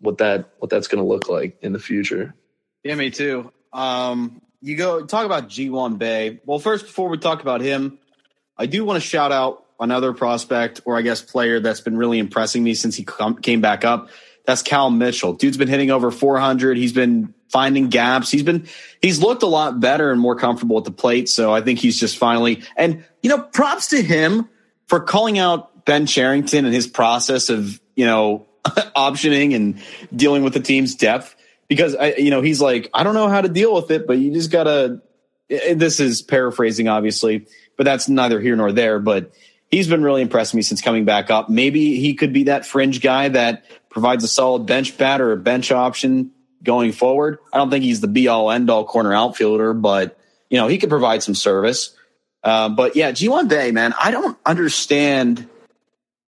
what 0.00 0.18
that 0.18 0.50
what 0.58 0.70
that's 0.70 0.88
going 0.88 1.02
to 1.02 1.08
look 1.08 1.28
like 1.28 1.58
in 1.60 1.72
the 1.72 1.78
future. 1.78 2.34
Yeah, 2.82 2.94
me 2.94 3.10
too. 3.10 3.52
Um, 3.72 4.40
you 4.62 4.76
go 4.76 5.04
talk 5.04 5.26
about 5.26 5.48
Ji-hwan 5.48 5.96
Bae. 5.96 6.40
Well, 6.44 6.58
first, 6.58 6.86
before 6.86 7.08
we 7.08 7.18
talk 7.18 7.42
about 7.42 7.60
him, 7.60 7.98
I 8.56 8.66
do 8.66 8.84
want 8.84 9.02
to 9.02 9.06
shout 9.06 9.32
out 9.32 9.64
another 9.78 10.12
prospect 10.12 10.82
or 10.84 10.96
I 10.96 11.02
guess 11.02 11.22
player 11.22 11.60
that's 11.60 11.80
been 11.80 11.96
really 11.96 12.18
impressing 12.18 12.62
me 12.62 12.74
since 12.74 12.96
he 12.96 13.06
came 13.42 13.60
back 13.60 13.84
up. 13.84 14.08
That's 14.46 14.62
Cal 14.62 14.90
Mitchell. 14.90 15.34
Dude's 15.34 15.56
been 15.56 15.68
hitting 15.68 15.90
over 15.90 16.10
400. 16.10 16.76
He's 16.76 16.92
been 16.92 17.34
finding 17.50 17.88
gaps. 17.88 18.30
He's 18.30 18.42
been 18.42 18.66
he's 19.02 19.20
looked 19.20 19.42
a 19.42 19.46
lot 19.46 19.80
better 19.80 20.10
and 20.10 20.20
more 20.20 20.36
comfortable 20.36 20.78
at 20.78 20.84
the 20.84 20.92
plate. 20.92 21.28
So 21.28 21.52
I 21.52 21.60
think 21.60 21.78
he's 21.78 21.98
just 21.98 22.16
finally 22.16 22.62
and 22.76 23.04
you 23.22 23.30
know 23.30 23.38
props 23.38 23.88
to 23.88 24.02
him 24.02 24.48
for 24.86 25.00
calling 25.00 25.38
out 25.38 25.84
Ben 25.84 26.06
Cherington 26.06 26.64
and 26.64 26.74
his 26.74 26.86
process 26.86 27.50
of 27.50 27.80
you 27.96 28.06
know 28.06 28.46
optioning 28.64 29.54
and 29.54 29.82
dealing 30.14 30.42
with 30.42 30.54
the 30.54 30.60
team's 30.60 30.94
depth 30.94 31.34
because 31.68 31.94
I 31.94 32.14
you 32.14 32.30
know 32.30 32.40
he's 32.40 32.60
like 32.60 32.90
I 32.94 33.02
don't 33.02 33.14
know 33.14 33.28
how 33.28 33.40
to 33.40 33.48
deal 33.48 33.74
with 33.74 33.90
it, 33.90 34.06
but 34.06 34.18
you 34.18 34.32
just 34.32 34.50
gotta. 34.50 35.02
This 35.48 35.98
is 35.98 36.22
paraphrasing, 36.22 36.86
obviously, 36.86 37.48
but 37.76 37.82
that's 37.82 38.08
neither 38.08 38.38
here 38.38 38.54
nor 38.54 38.70
there. 38.70 39.00
But 39.00 39.32
he's 39.70 39.88
been 39.88 40.02
really 40.02 40.22
impressing 40.22 40.58
me 40.58 40.62
since 40.62 40.80
coming 40.80 41.04
back 41.04 41.30
up. 41.30 41.48
Maybe 41.48 41.96
he 41.96 42.14
could 42.14 42.32
be 42.32 42.44
that 42.44 42.66
fringe 42.66 43.00
guy 43.00 43.28
that 43.28 43.64
provides 43.88 44.24
a 44.24 44.28
solid 44.28 44.66
bench 44.66 44.96
bat 44.98 45.20
or 45.20 45.32
a 45.32 45.36
bench 45.36 45.72
option 45.72 46.32
going 46.62 46.92
forward. 46.92 47.38
I 47.52 47.58
don't 47.58 47.70
think 47.70 47.84
he's 47.84 48.00
the 48.00 48.08
be 48.08 48.28
all 48.28 48.50
end 48.50 48.70
all 48.70 48.84
corner 48.84 49.14
outfielder, 49.14 49.72
but 49.74 50.18
you 50.48 50.58
know 50.58 50.68
he 50.68 50.78
could 50.78 50.90
provide 50.90 51.22
some 51.22 51.34
service. 51.34 51.94
Uh, 52.42 52.70
but 52.70 52.96
yeah, 52.96 53.12
Ji-hwan 53.12 53.48
Bae, 53.48 53.70
man, 53.70 53.94
I 54.00 54.10
don't 54.10 54.38
understand 54.46 55.48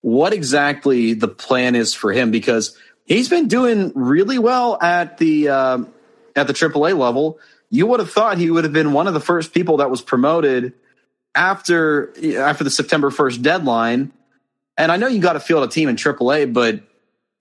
what 0.02 0.32
exactly 0.32 1.14
the 1.14 1.28
plan 1.28 1.76
is 1.76 1.94
for 1.94 2.14
him 2.14 2.32
because 2.32 2.78
he's 3.06 3.28
been 3.28 3.48
doing 3.50 3.92
really 3.94 4.40
well 4.40 4.82
at 4.82 5.18
the 5.18 5.50
uh, 5.50 5.80
at 6.36 6.48
the 6.48 6.54
AAA 6.54 6.98
level. 6.98 7.40
You 7.70 7.88
would 7.88 8.00
have 8.00 8.12
thought 8.12 8.38
he 8.38 8.50
would 8.50 8.64
have 8.64 8.72
been 8.72 8.94
one 8.94 9.08
of 9.08 9.14
the 9.14 9.20
first 9.20 9.54
people 9.54 9.78
that 9.78 9.92
was 9.92 10.02
promoted 10.02 10.74
after 11.38 12.14
after 12.40 12.64
the 12.64 12.70
September 12.72 13.10
1st 13.12 13.42
deadline. 13.42 14.12
And 14.78 14.92
I 14.92 14.98
know 14.98 15.08
you 15.08 15.22
got 15.22 15.34
to 15.34 15.40
field 15.40 15.64
a 15.64 15.68
team 15.68 15.88
in 15.88 15.96
AAA, 15.96 16.52
but 16.52 16.82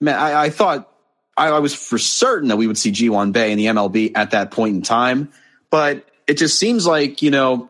man, 0.00 0.18
I, 0.18 0.44
I 0.44 0.50
thought 0.50 0.90
I, 1.36 1.48
I, 1.48 1.58
was 1.58 1.74
for 1.74 1.98
certain 1.98 2.48
that 2.48 2.56
we 2.56 2.66
would 2.66 2.78
see 2.78 2.90
Ji-hwan 2.90 3.32
Bae 3.32 3.46
in 3.46 3.58
the 3.58 3.66
MLB 3.66 4.12
at 4.14 4.30
that 4.30 4.50
point 4.50 4.76
in 4.76 4.82
time. 4.82 5.32
But 5.70 6.08
it 6.26 6.34
just 6.38 6.58
seems 6.58 6.86
like, 6.86 7.20
you 7.20 7.30
know, 7.30 7.68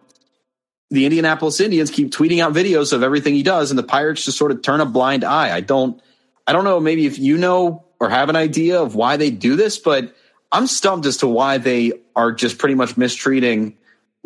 the 0.91 1.05
Indianapolis 1.05 1.61
Indians 1.61 1.91
keep 1.91 2.13
tweeting 2.13 2.41
out 2.41 2.53
videos 2.53 2.93
of 2.93 3.03
everything 3.03 3.35
he 3.35 3.43
does, 3.43 3.71
and 3.71 3.79
the 3.79 3.83
Pirates 3.83 4.25
just 4.25 4.39
sort 4.39 4.53
of 4.53 4.63
turn 4.63 4.81
a 4.81 4.87
blind 4.87 5.25
eye. 5.25 5.55
I 5.55 5.61
don't 5.61 6.01
I 6.47 6.53
don't 6.53 6.65
know 6.65 6.79
maybe 6.79 7.07
if 7.07 7.19
you 7.19 7.39
know 7.39 7.85
or 7.99 8.11
have 8.11 8.29
an 8.29 8.37
idea 8.37 8.81
of 8.81 8.95
why 8.95 9.17
they 9.17 9.31
do 9.31 9.57
this, 9.57 9.79
but 9.79 10.15
I'm 10.53 10.67
stumped 10.67 11.07
as 11.07 11.19
to 11.19 11.27
why 11.27 11.59
they 11.59 11.93
are 12.15 12.31
just 12.31 12.59
pretty 12.59 12.77
much 12.77 12.97
mistreating 12.97 13.77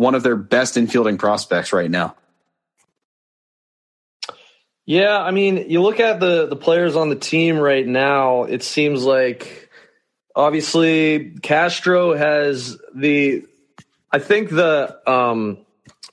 one 0.00 0.14
of 0.14 0.22
their 0.22 0.34
best 0.34 0.76
infielding 0.76 1.18
prospects 1.18 1.74
right 1.74 1.90
now. 1.90 2.16
Yeah, 4.86 5.20
I 5.20 5.30
mean, 5.30 5.68
you 5.68 5.82
look 5.82 6.00
at 6.00 6.20
the 6.20 6.46
the 6.46 6.56
players 6.56 6.96
on 6.96 7.10
the 7.10 7.16
team 7.16 7.58
right 7.58 7.86
now, 7.86 8.44
it 8.44 8.62
seems 8.62 9.04
like 9.04 9.68
obviously 10.34 11.32
Castro 11.42 12.16
has 12.16 12.78
the 12.94 13.44
I 14.10 14.20
think 14.20 14.48
the 14.48 14.98
um 15.06 15.58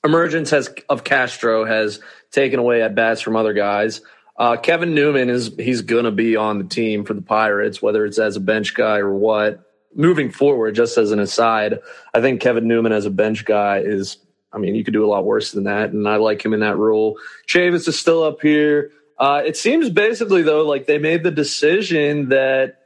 emergence 0.04 0.50
has 0.50 0.70
of 0.90 1.06
Castro 1.06 1.64
has 1.64 2.02
taken 2.32 2.60
away 2.60 2.82
at 2.82 2.94
bats 2.94 3.22
from 3.22 3.38
other 3.38 3.54
guys. 3.54 4.02
Uh, 4.36 4.58
Kevin 4.58 4.96
Newman 4.96 5.30
is 5.30 5.56
he's 5.58 5.82
gonna 5.82 6.12
be 6.12 6.36
on 6.36 6.58
the 6.58 6.66
team 6.66 7.06
for 7.06 7.14
the 7.14 7.22
Pirates, 7.22 7.82
whether 7.82 8.06
it's 8.06 8.20
as 8.20 8.36
a 8.36 8.42
bench 8.42 8.76
guy 8.76 8.98
or 8.98 9.16
what 9.16 9.67
moving 9.98 10.32
forward, 10.32 10.76
just 10.76 10.98
as 10.98 11.12
an 11.12 11.20
aside, 11.20 11.80
I 12.14 12.22
think 12.22 12.40
Kevin 12.40 12.68
Newman 12.68 12.94
as 12.94 13.06
a 13.06 13.10
bench 13.10 13.44
guy 13.44 13.80
is, 13.80 14.18
I 14.54 14.60
mean, 14.60 14.76
you 14.76 14.84
could 14.84 14.94
do 14.94 15.04
a 15.04 15.10
lot 15.10 15.26
worse 15.26 15.52
than 15.52 15.66
that. 15.66 15.92
And 15.92 16.08
I 16.08 16.18
like 16.18 16.46
him 16.46 16.54
in 16.54 16.62
that 16.62 16.78
role. 16.78 17.20
Chavis 17.48 17.88
is 17.88 18.00
still 18.00 18.24
up 18.24 18.40
here. 18.42 18.92
Uh, 19.18 19.42
it 19.44 19.58
seems 19.58 19.90
basically, 19.90 20.44
though, 20.44 20.64
like 20.64 20.86
they 20.86 21.00
made 21.00 21.24
the 21.24 21.32
decision 21.32 22.30
that 22.30 22.84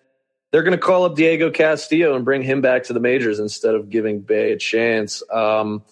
they're 0.52 0.64
going 0.64 0.72
to 0.72 0.78
call 0.78 1.04
up 1.04 1.16
Diego 1.16 1.52
Castillo 1.52 2.16
and 2.16 2.24
bring 2.24 2.42
him 2.42 2.62
back 2.62 2.84
to 2.84 2.94
the 2.94 3.00
majors 3.02 3.40
instead 3.40 3.76
of 3.76 3.90
giving 3.90 4.22
Bae 4.22 4.54
a 4.54 4.58
chance. 4.58 5.22
Um, 5.32 5.84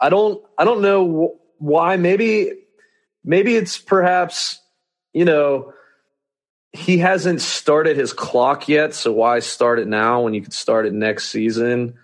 I 0.00 0.08
don't, 0.08 0.44
I 0.58 0.64
don't 0.64 0.82
know 0.82 1.36
why. 1.58 1.96
Maybe, 1.96 2.52
maybe 3.24 3.54
it's 3.54 3.78
perhaps, 3.78 4.60
you 5.12 5.24
know, 5.24 5.72
he 6.74 6.98
hasn't 6.98 7.40
started 7.40 7.96
his 7.96 8.12
clock 8.12 8.68
yet, 8.68 8.94
so 8.94 9.12
why 9.12 9.38
start 9.38 9.78
it 9.78 9.86
now 9.86 10.22
when 10.22 10.34
you 10.34 10.42
could 10.42 10.52
start 10.52 10.86
it 10.86 10.92
next 10.92 11.30
season 11.30 11.94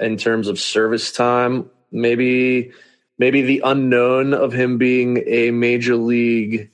in 0.00 0.16
terms 0.16 0.48
of 0.48 0.58
service 0.58 1.12
time? 1.12 1.68
Maybe 1.92 2.72
maybe 3.18 3.42
the 3.42 3.60
unknown 3.62 4.32
of 4.32 4.54
him 4.54 4.78
being 4.78 5.22
a 5.26 5.50
major 5.50 5.96
league 5.96 6.70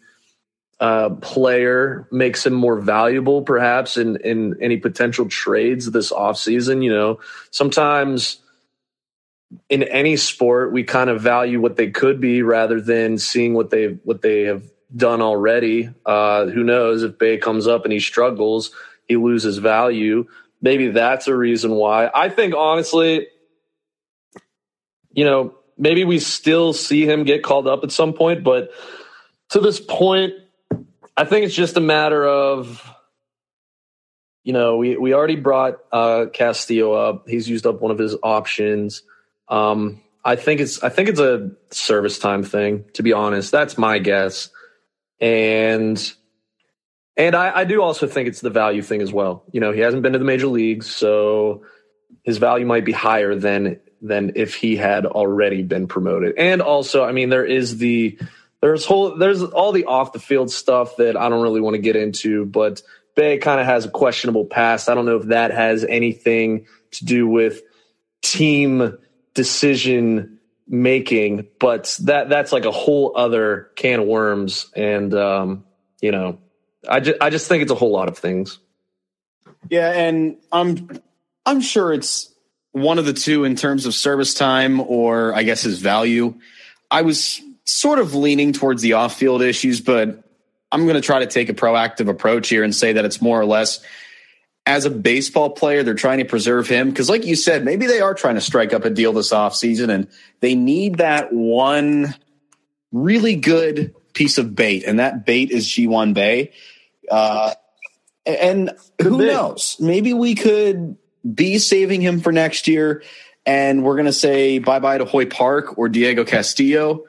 uh, 0.78 1.11
player 1.11 2.07
makes 2.12 2.46
him 2.46 2.55
more 2.55 2.81
valuable, 2.81 3.42
perhaps 3.42 3.96
in 3.96 4.16
in 4.18 4.62
any 4.62 4.76
potential 4.76 5.28
trades 5.28 5.90
this 5.90 6.12
offseason. 6.12 6.85
You 6.85 6.92
know, 6.92 7.20
sometimes 7.50 8.38
in 9.68 9.83
any 9.83 10.16
sport 10.16 10.72
we 10.72 10.85
kind 10.85 11.11
of 11.11 11.20
value 11.20 11.61
what 11.61 11.76
they 11.76 11.90
could 11.90 12.20
be 12.20 12.42
rather 12.42 12.81
than 12.81 13.18
seeing 13.18 13.52
what 13.52 13.70
they 13.70 13.98
what 14.05 14.22
they 14.22 14.42
have 14.42 14.62
done 14.94 15.20
already. 15.20 15.90
Uh, 16.05 16.46
who 16.46 16.64
knows 16.64 17.02
if 17.02 17.18
Bae 17.18 17.37
comes 17.37 17.66
up 17.66 17.85
and 17.85 17.92
he 17.92 18.00
struggles, 18.00 18.72
he 19.09 19.16
loses 19.16 19.59
value. 19.59 20.26
Maybe 20.61 20.88
that's 20.88 21.28
a 21.28 21.37
reason 21.37 21.72
why. 21.72 22.11
I 22.14 22.28
think 22.28 22.55
honestly, 22.55 23.26
you 25.12 25.24
know, 25.24 25.55
maybe 25.76 26.05
we 26.05 26.18
still 26.18 26.72
see 26.72 27.07
him 27.07 27.24
get 27.24 27.42
called 27.42 27.66
up 27.66 27.83
at 27.83 27.92
some 27.92 28.12
point, 28.12 28.44
but 28.44 28.70
to 29.50 29.61
this 29.61 29.81
point, 29.81 30.35
I 31.16 31.24
think 31.24 31.44
it's 31.44 31.55
just 31.55 31.76
a 31.76 31.81
matter 31.81 32.26
of, 32.26 32.88
you 34.44 34.52
know, 34.52 34.76
we, 34.76 34.96
we 34.96 35.12
already 35.14 35.37
brought 35.37 35.78
uh, 35.92 36.26
Castillo 36.33 36.92
up. 36.92 37.28
He's 37.28 37.48
used 37.48 37.66
up 37.66 37.81
one 37.81 37.90
of 37.90 37.98
his 37.98 38.16
options. 38.22 39.02
Um, 39.48 40.00
I 40.24 40.37
think 40.37 40.61
it's 40.61 40.83
I 40.83 40.88
think 40.88 41.09
it's 41.09 41.20
a 41.20 41.50
service 41.70 42.18
time 42.18 42.42
thing. 42.42 42.85
To 42.94 43.02
be 43.02 43.12
honest, 43.12 43.50
that's 43.50 43.76
my 43.76 43.98
guess, 43.98 44.50
and 45.22 46.12
and 47.16 47.37
I, 47.37 47.61
I 47.61 47.64
do 47.64 47.80
also 47.80 48.06
think 48.06 48.28
it's 48.28 48.40
the 48.40 48.50
value 48.50 48.82
thing 48.82 49.00
as 49.00 49.12
well. 49.12 49.44
You 49.52 49.61
know, 49.61 49.72
he 49.72 49.80
hasn't 49.80 50.02
been 50.02 50.14
to 50.14 50.18
the 50.18 50.24
major 50.24 50.48
leagues, 50.48 50.92
so 50.92 51.62
his 52.24 52.38
value 52.38 52.66
might 52.66 52.85
be 52.85 52.92
higher 52.92 53.35
than 53.35 53.80
than 54.02 54.32
if 54.35 54.56
he 54.56 54.76
had 54.76 55.06
already 55.06 55.62
been 55.62 55.87
promoted. 55.87 56.35
And 56.37 56.61
also, 56.61 57.04
I 57.04 57.12
mean, 57.12 57.28
there 57.28 57.44
is 57.44 57.78
the 57.78 58.18
there's 58.61 58.85
whole 58.85 59.16
there's 59.16 59.42
all 59.42 59.72
the 59.72 59.85
off 59.85 60.12
the 60.12 60.18
field 60.18 60.50
stuff 60.50 60.96
that 60.96 61.16
I 61.16 61.28
don't 61.28 61.42
really 61.42 61.61
want 61.61 61.74
to 61.74 61.82
get 61.82 61.94
into, 61.96 62.44
but 62.44 62.82
Bae 63.14 63.38
kind 63.38 63.61
of 63.61 63.66
has 63.66 63.85
a 63.85 63.90
questionable 63.90 64.46
past. 64.46 64.88
I 64.88 64.94
don't 64.94 65.06
know 65.06 65.18
if 65.18 65.26
that 65.26 65.52
has 65.52 65.85
anything 65.85 66.66
to 66.92 67.04
do 67.04 67.28
with 67.28 67.62
team 68.22 68.98
decision 69.35 70.38
making, 70.72 71.46
but 71.61 71.96
that 72.04 72.30
that's 72.30 72.50
like 72.50 72.64
a 72.64 72.72
whole 72.72 73.12
other 73.14 73.70
can 73.76 74.00
of 74.00 74.06
worms. 74.06 74.66
And 74.74 75.14
um, 75.14 75.64
you 76.00 76.11
know, 76.11 76.38
I 76.88 76.98
just 76.98 77.20
I 77.20 77.30
just 77.30 77.46
think 77.46 77.62
it's 77.62 77.70
a 77.70 77.76
whole 77.76 77.92
lot 77.92 78.08
of 78.08 78.18
things. 78.18 78.58
Yeah, 79.68 79.90
and 79.90 80.38
I'm 80.50 80.88
I'm 81.46 81.61
sure 81.61 81.92
it's 81.92 82.35
one 82.72 82.98
of 82.98 83.04
the 83.04 83.12
two 83.12 83.44
in 83.44 83.54
terms 83.54 83.85
of 83.85 83.94
service 83.94 84.35
time 84.35 84.80
or 84.80 85.35
I 85.35 85.42
guess 85.44 85.62
his 85.62 85.78
value. 85.78 86.35
I 86.90 87.02
was 87.02 87.40
sort 87.64 87.98
of 87.98 88.14
leaning 88.14 88.52
towards 88.52 88.82
the 88.82 88.94
off 88.94 89.16
field 89.16 89.42
issues, 89.42 89.80
but 89.80 90.24
I'm 90.72 90.85
going 90.85 90.94
to 90.94 91.02
try 91.02 91.20
to 91.20 91.26
take 91.26 91.50
a 91.50 91.54
proactive 91.54 92.08
approach 92.08 92.48
here 92.48 92.64
and 92.64 92.74
say 92.74 92.94
that 92.94 93.04
it's 93.04 93.20
more 93.20 93.38
or 93.38 93.44
less 93.44 93.85
as 94.64 94.85
a 94.85 94.90
baseball 94.90 95.51
player, 95.51 95.83
they're 95.83 95.94
trying 95.94 96.18
to 96.18 96.25
preserve 96.25 96.68
him 96.68 96.90
because, 96.90 97.09
like 97.09 97.25
you 97.25 97.37
said, 97.37 97.64
maybe 97.64 97.87
they 97.87 98.01
are 98.01 98.14
trying 98.14 98.37
to 98.37 98.40
strike 98.40 98.72
up 98.72 98.85
a 98.85 98.90
deal 98.90 99.12
this 99.12 99.33
offseason 99.33 99.92
and 99.92 100.09
they 100.40 100.55
need 100.55 100.98
that 100.98 101.33
one 101.33 102.14
really 102.92 103.37
good 103.37 103.94
piece 104.12 104.38
of 104.38 104.55
bait, 104.55 104.85
and 104.85 104.98
that 104.98 105.25
bait 105.25 105.51
is 105.51 105.66
Ji-hwan 105.66 106.12
Bae. 106.12 106.51
Uh, 107.11 107.55
and 108.25 108.70
who 109.01 109.18
knows? 109.18 109.77
Maybe 109.81 110.14
we 110.14 110.35
could 110.35 110.96
be 111.35 111.59
saving 111.59 112.01
him 112.01 112.20
for 112.20 112.31
next 112.31 112.68
year, 112.68 113.03
and 113.44 113.83
we're 113.83 113.94
going 113.94 114.07
to 114.07 114.12
say 114.12 114.59
bye 114.59 114.79
bye 114.79 114.98
to 114.98 115.05
Hoy 115.05 115.27
Park 115.27 115.79
or 115.79 115.88
Diego 115.88 116.25
Castillo. 116.25 117.05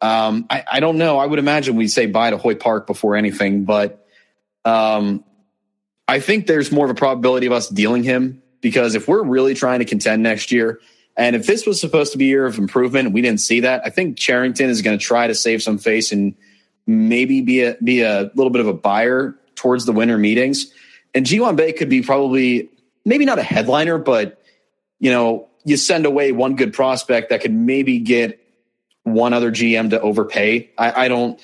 Um, 0.00 0.46
I, 0.48 0.64
I, 0.72 0.80
don't 0.80 0.96
know. 0.96 1.18
I 1.18 1.26
would 1.26 1.40
imagine 1.40 1.74
we'd 1.74 1.88
say 1.88 2.06
bye 2.06 2.30
to 2.30 2.38
Hoy 2.38 2.54
Park 2.54 2.86
before 2.86 3.16
anything, 3.16 3.64
but 3.64 4.06
um, 4.64 5.24
I 6.08 6.20
think 6.20 6.46
there's 6.46 6.72
more 6.72 6.86
of 6.86 6.90
a 6.90 6.94
probability 6.94 7.46
of 7.46 7.52
us 7.52 7.68
dealing 7.68 8.02
him 8.02 8.42
because 8.62 8.94
if 8.94 9.06
we're 9.06 9.22
really 9.22 9.54
trying 9.54 9.80
to 9.80 9.84
contend 9.84 10.22
next 10.22 10.50
year, 10.50 10.80
and 11.16 11.36
if 11.36 11.46
this 11.46 11.66
was 11.66 11.80
supposed 11.80 12.12
to 12.12 12.18
be 12.18 12.24
a 12.24 12.28
year 12.28 12.46
of 12.46 12.58
improvement, 12.58 13.12
we 13.12 13.20
didn't 13.20 13.40
see 13.40 13.60
that. 13.60 13.82
I 13.84 13.90
think 13.90 14.16
Cherington 14.16 14.70
is 14.70 14.80
going 14.80 14.98
to 14.98 15.04
try 15.04 15.26
to 15.26 15.34
save 15.34 15.62
some 15.62 15.76
face 15.76 16.10
and 16.10 16.34
maybe 16.86 17.42
be 17.42 17.62
a 17.62 17.76
be 17.84 18.00
a 18.00 18.30
little 18.34 18.50
bit 18.50 18.60
of 18.60 18.66
a 18.66 18.72
buyer 18.72 19.34
towards 19.54 19.84
the 19.84 19.92
winter 19.92 20.16
meetings. 20.16 20.72
And 21.14 21.26
Ji-hwan 21.26 21.56
Bae 21.56 21.72
could 21.72 21.90
be 21.90 22.02
probably 22.02 22.70
maybe 23.04 23.24
not 23.24 23.38
a 23.38 23.42
headliner, 23.42 23.98
but 23.98 24.40
you 25.00 25.10
know, 25.10 25.48
you 25.64 25.76
send 25.76 26.06
away 26.06 26.32
one 26.32 26.56
good 26.56 26.72
prospect 26.72 27.30
that 27.30 27.42
could 27.42 27.52
maybe 27.52 27.98
get 27.98 28.40
one 29.02 29.32
other 29.32 29.50
GM 29.50 29.90
to 29.90 30.00
overpay. 30.00 30.70
I, 30.78 31.04
I 31.04 31.08
don't 31.08 31.40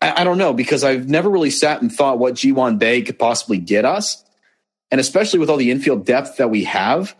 I, 0.00 0.22
I, 0.22 0.24
don't 0.24 0.38
know 0.38 0.52
because 0.52 0.84
I've 0.84 1.08
never 1.08 1.30
really 1.30 1.50
sat 1.50 1.80
and 1.80 1.92
thought 1.92 2.18
what 2.18 2.34
Ji-hwan 2.34 2.78
Bae 2.78 3.00
could 3.00 3.18
possibly 3.18 3.58
get 3.58 3.84
us. 3.84 4.22
And 4.90 5.00
especially 5.00 5.38
with 5.38 5.50
all 5.50 5.56
the 5.56 5.70
infield 5.70 6.04
depth 6.04 6.36
that 6.36 6.48
we 6.48 6.64
have, 6.64 7.16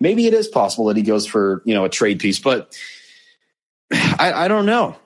maybe 0.00 0.26
it 0.26 0.34
is 0.34 0.48
possible 0.48 0.86
that 0.86 0.96
he 0.96 1.02
goes 1.02 1.26
for, 1.26 1.62
you 1.64 1.74
know, 1.74 1.84
a 1.84 1.88
trade 1.88 2.18
piece, 2.18 2.38
but 2.38 2.76
I, 3.92 4.32
I 4.32 4.48
don't 4.48 4.66
know. 4.66 4.96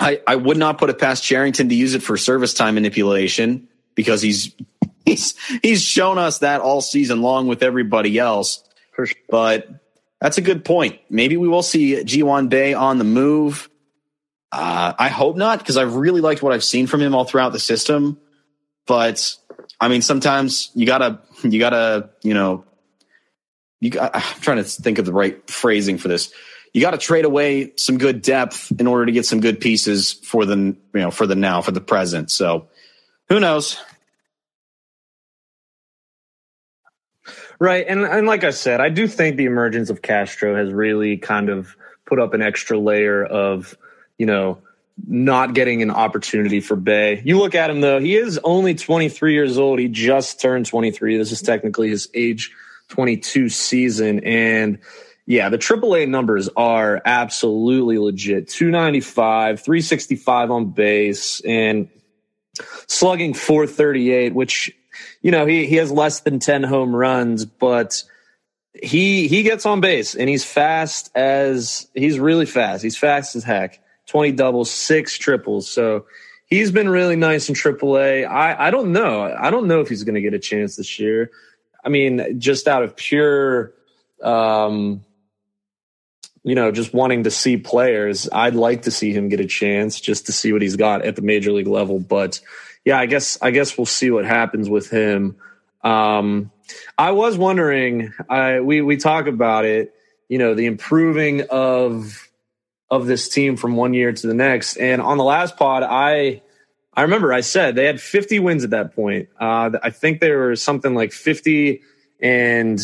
I, 0.00 0.20
I 0.26 0.36
would 0.36 0.56
not 0.56 0.78
put 0.78 0.90
it 0.90 0.98
past 0.98 1.24
Cherington 1.24 1.68
to 1.68 1.74
use 1.74 1.94
it 1.94 2.02
for 2.02 2.16
service 2.16 2.54
time 2.54 2.74
manipulation 2.74 3.68
because 3.94 4.22
he's 4.22 4.54
he's 5.04 5.34
he's 5.62 5.82
shown 5.82 6.18
us 6.18 6.38
that 6.38 6.60
all 6.60 6.80
season 6.80 7.20
long 7.20 7.48
with 7.48 7.62
everybody 7.62 8.18
else. 8.18 8.62
Sure. 8.94 9.08
But 9.28 9.68
that's 10.20 10.38
a 10.38 10.42
good 10.42 10.64
point. 10.64 10.98
Maybe 11.10 11.36
we 11.36 11.48
will 11.48 11.62
see 11.62 12.02
Ji-hwan 12.02 12.48
Bae 12.48 12.74
on 12.74 12.98
the 12.98 13.04
move. 13.04 13.68
Uh, 14.50 14.94
I 14.98 15.08
hope 15.08 15.36
not 15.36 15.58
because 15.58 15.76
I've 15.76 15.94
really 15.94 16.20
liked 16.20 16.42
what 16.42 16.52
I've 16.52 16.64
seen 16.64 16.86
from 16.86 17.02
him 17.02 17.14
all 17.14 17.24
throughout 17.24 17.52
the 17.52 17.58
system. 17.58 18.18
But 18.86 19.36
I 19.78 19.88
mean, 19.88 20.02
sometimes 20.02 20.70
you 20.74 20.86
gotta, 20.86 21.20
you 21.42 21.58
gotta, 21.58 22.10
you 22.22 22.34
know, 22.34 22.64
you 23.80 23.90
got, 23.90 24.16
I'm 24.16 24.40
trying 24.40 24.56
to 24.56 24.64
think 24.64 24.98
of 24.98 25.04
the 25.04 25.12
right 25.12 25.48
phrasing 25.50 25.98
for 25.98 26.08
this. 26.08 26.32
You 26.72 26.80
got 26.80 26.90
to 26.90 26.98
trade 26.98 27.24
away 27.24 27.72
some 27.76 27.96
good 27.96 28.22
depth 28.22 28.72
in 28.78 28.86
order 28.86 29.06
to 29.06 29.12
get 29.12 29.24
some 29.24 29.40
good 29.40 29.60
pieces 29.60 30.12
for 30.12 30.44
the, 30.44 30.56
you 30.56 30.76
know, 30.94 31.10
for 31.10 31.26
the 31.26 31.34
now, 31.34 31.62
for 31.62 31.70
the 31.70 31.80
present. 31.80 32.30
So 32.30 32.68
who 33.28 33.40
knows? 33.40 33.78
Right. 37.58 37.86
And, 37.88 38.04
and 38.04 38.26
like 38.26 38.44
I 38.44 38.50
said, 38.50 38.80
I 38.80 38.88
do 38.88 39.06
think 39.06 39.36
the 39.36 39.46
emergence 39.46 39.90
of 39.90 40.02
Castro 40.02 40.56
has 40.56 40.72
really 40.72 41.16
kind 41.16 41.48
of 41.48 41.76
put 42.06 42.18
up 42.18 42.34
an 42.34 42.42
extra 42.42 42.78
layer 42.78 43.24
of, 43.24 43.76
you 44.18 44.26
know, 44.26 44.58
not 45.06 45.54
getting 45.54 45.82
an 45.82 45.90
opportunity 45.90 46.60
for 46.60 46.76
Bae. 46.76 47.22
You 47.24 47.38
look 47.38 47.54
at 47.54 47.70
him 47.70 47.80
though, 47.80 48.00
he 48.00 48.16
is 48.16 48.38
only 48.42 48.74
23 48.74 49.32
years 49.32 49.58
old. 49.58 49.78
He 49.78 49.88
just 49.88 50.40
turned 50.40 50.66
23. 50.66 51.16
This 51.16 51.32
is 51.32 51.40
technically 51.40 51.88
his 51.88 52.08
age 52.14 52.52
22 52.88 53.48
season. 53.48 54.20
And 54.24 54.78
yeah, 55.26 55.50
the 55.50 55.58
AAA 55.58 56.08
numbers 56.08 56.48
are 56.56 57.00
absolutely 57.04 57.98
legit. 57.98 58.48
295, 58.48 59.60
365 59.60 60.50
on 60.50 60.70
base 60.70 61.40
and 61.40 61.88
slugging 62.86 63.34
438, 63.34 64.34
which, 64.34 64.74
you 65.22 65.30
know, 65.30 65.46
he, 65.46 65.66
he 65.66 65.76
has 65.76 65.92
less 65.92 66.20
than 66.20 66.38
10 66.38 66.64
home 66.64 66.96
runs, 66.96 67.44
but 67.44 68.02
he, 68.82 69.28
he 69.28 69.42
gets 69.42 69.66
on 69.66 69.80
base 69.80 70.14
and 70.14 70.28
he's 70.28 70.44
fast 70.44 71.10
as 71.14 71.88
he's 71.94 72.18
really 72.18 72.46
fast. 72.46 72.82
He's 72.82 72.96
fast 72.96 73.36
as 73.36 73.44
heck. 73.44 73.80
20 74.08 74.32
doubles, 74.32 74.70
six 74.70 75.16
triples. 75.16 75.68
So 75.68 76.06
he's 76.46 76.72
been 76.72 76.88
really 76.88 77.16
nice 77.16 77.48
in 77.48 77.54
AAA. 77.54 78.26
I, 78.26 78.68
I 78.68 78.70
don't 78.70 78.92
know. 78.92 79.22
I 79.22 79.50
don't 79.50 79.68
know 79.68 79.80
if 79.80 79.88
he's 79.88 80.04
going 80.04 80.16
to 80.16 80.20
get 80.20 80.34
a 80.34 80.38
chance 80.38 80.76
this 80.76 80.98
year. 80.98 81.30
I 81.84 81.90
mean, 81.90 82.40
just 82.40 82.66
out 82.66 82.82
of 82.82 82.96
pure, 82.96 83.72
um, 84.22 85.04
you 86.42 86.54
know, 86.54 86.72
just 86.72 86.92
wanting 86.92 87.24
to 87.24 87.30
see 87.30 87.56
players, 87.56 88.28
I'd 88.32 88.54
like 88.54 88.82
to 88.82 88.90
see 88.90 89.12
him 89.12 89.28
get 89.28 89.40
a 89.40 89.46
chance 89.46 90.00
just 90.00 90.26
to 90.26 90.32
see 90.32 90.52
what 90.52 90.62
he's 90.62 90.76
got 90.76 91.04
at 91.04 91.14
the 91.14 91.22
major 91.22 91.52
league 91.52 91.66
level. 91.66 91.98
But 92.00 92.40
yeah, 92.84 92.98
I 92.98 93.06
guess 93.06 93.38
I 93.42 93.50
guess 93.50 93.76
we'll 93.76 93.86
see 93.86 94.10
what 94.10 94.24
happens 94.24 94.68
with 94.68 94.90
him. 94.90 95.36
Um, 95.84 96.50
I 96.96 97.12
was 97.12 97.36
wondering, 97.36 98.12
I 98.28 98.60
we 98.60 98.80
we 98.80 98.96
talk 98.96 99.26
about 99.26 99.64
it, 99.66 99.94
you 100.28 100.38
know, 100.38 100.54
the 100.54 100.66
improving 100.66 101.42
of 101.50 102.27
of 102.90 103.06
this 103.06 103.28
team 103.28 103.56
from 103.56 103.76
one 103.76 103.94
year 103.94 104.12
to 104.12 104.26
the 104.26 104.34
next. 104.34 104.76
And 104.76 105.02
on 105.02 105.18
the 105.18 105.24
last 105.24 105.56
pod, 105.56 105.82
I 105.82 106.42
I 106.94 107.02
remember 107.02 107.32
I 107.32 107.42
said 107.42 107.74
they 107.74 107.84
had 107.84 108.00
50 108.00 108.40
wins 108.40 108.64
at 108.64 108.70
that 108.70 108.94
point. 108.94 109.28
Uh, 109.38 109.70
I 109.82 109.90
think 109.90 110.20
they 110.20 110.32
were 110.32 110.56
something 110.56 110.94
like 110.94 111.12
50 111.12 111.82
and 112.20 112.80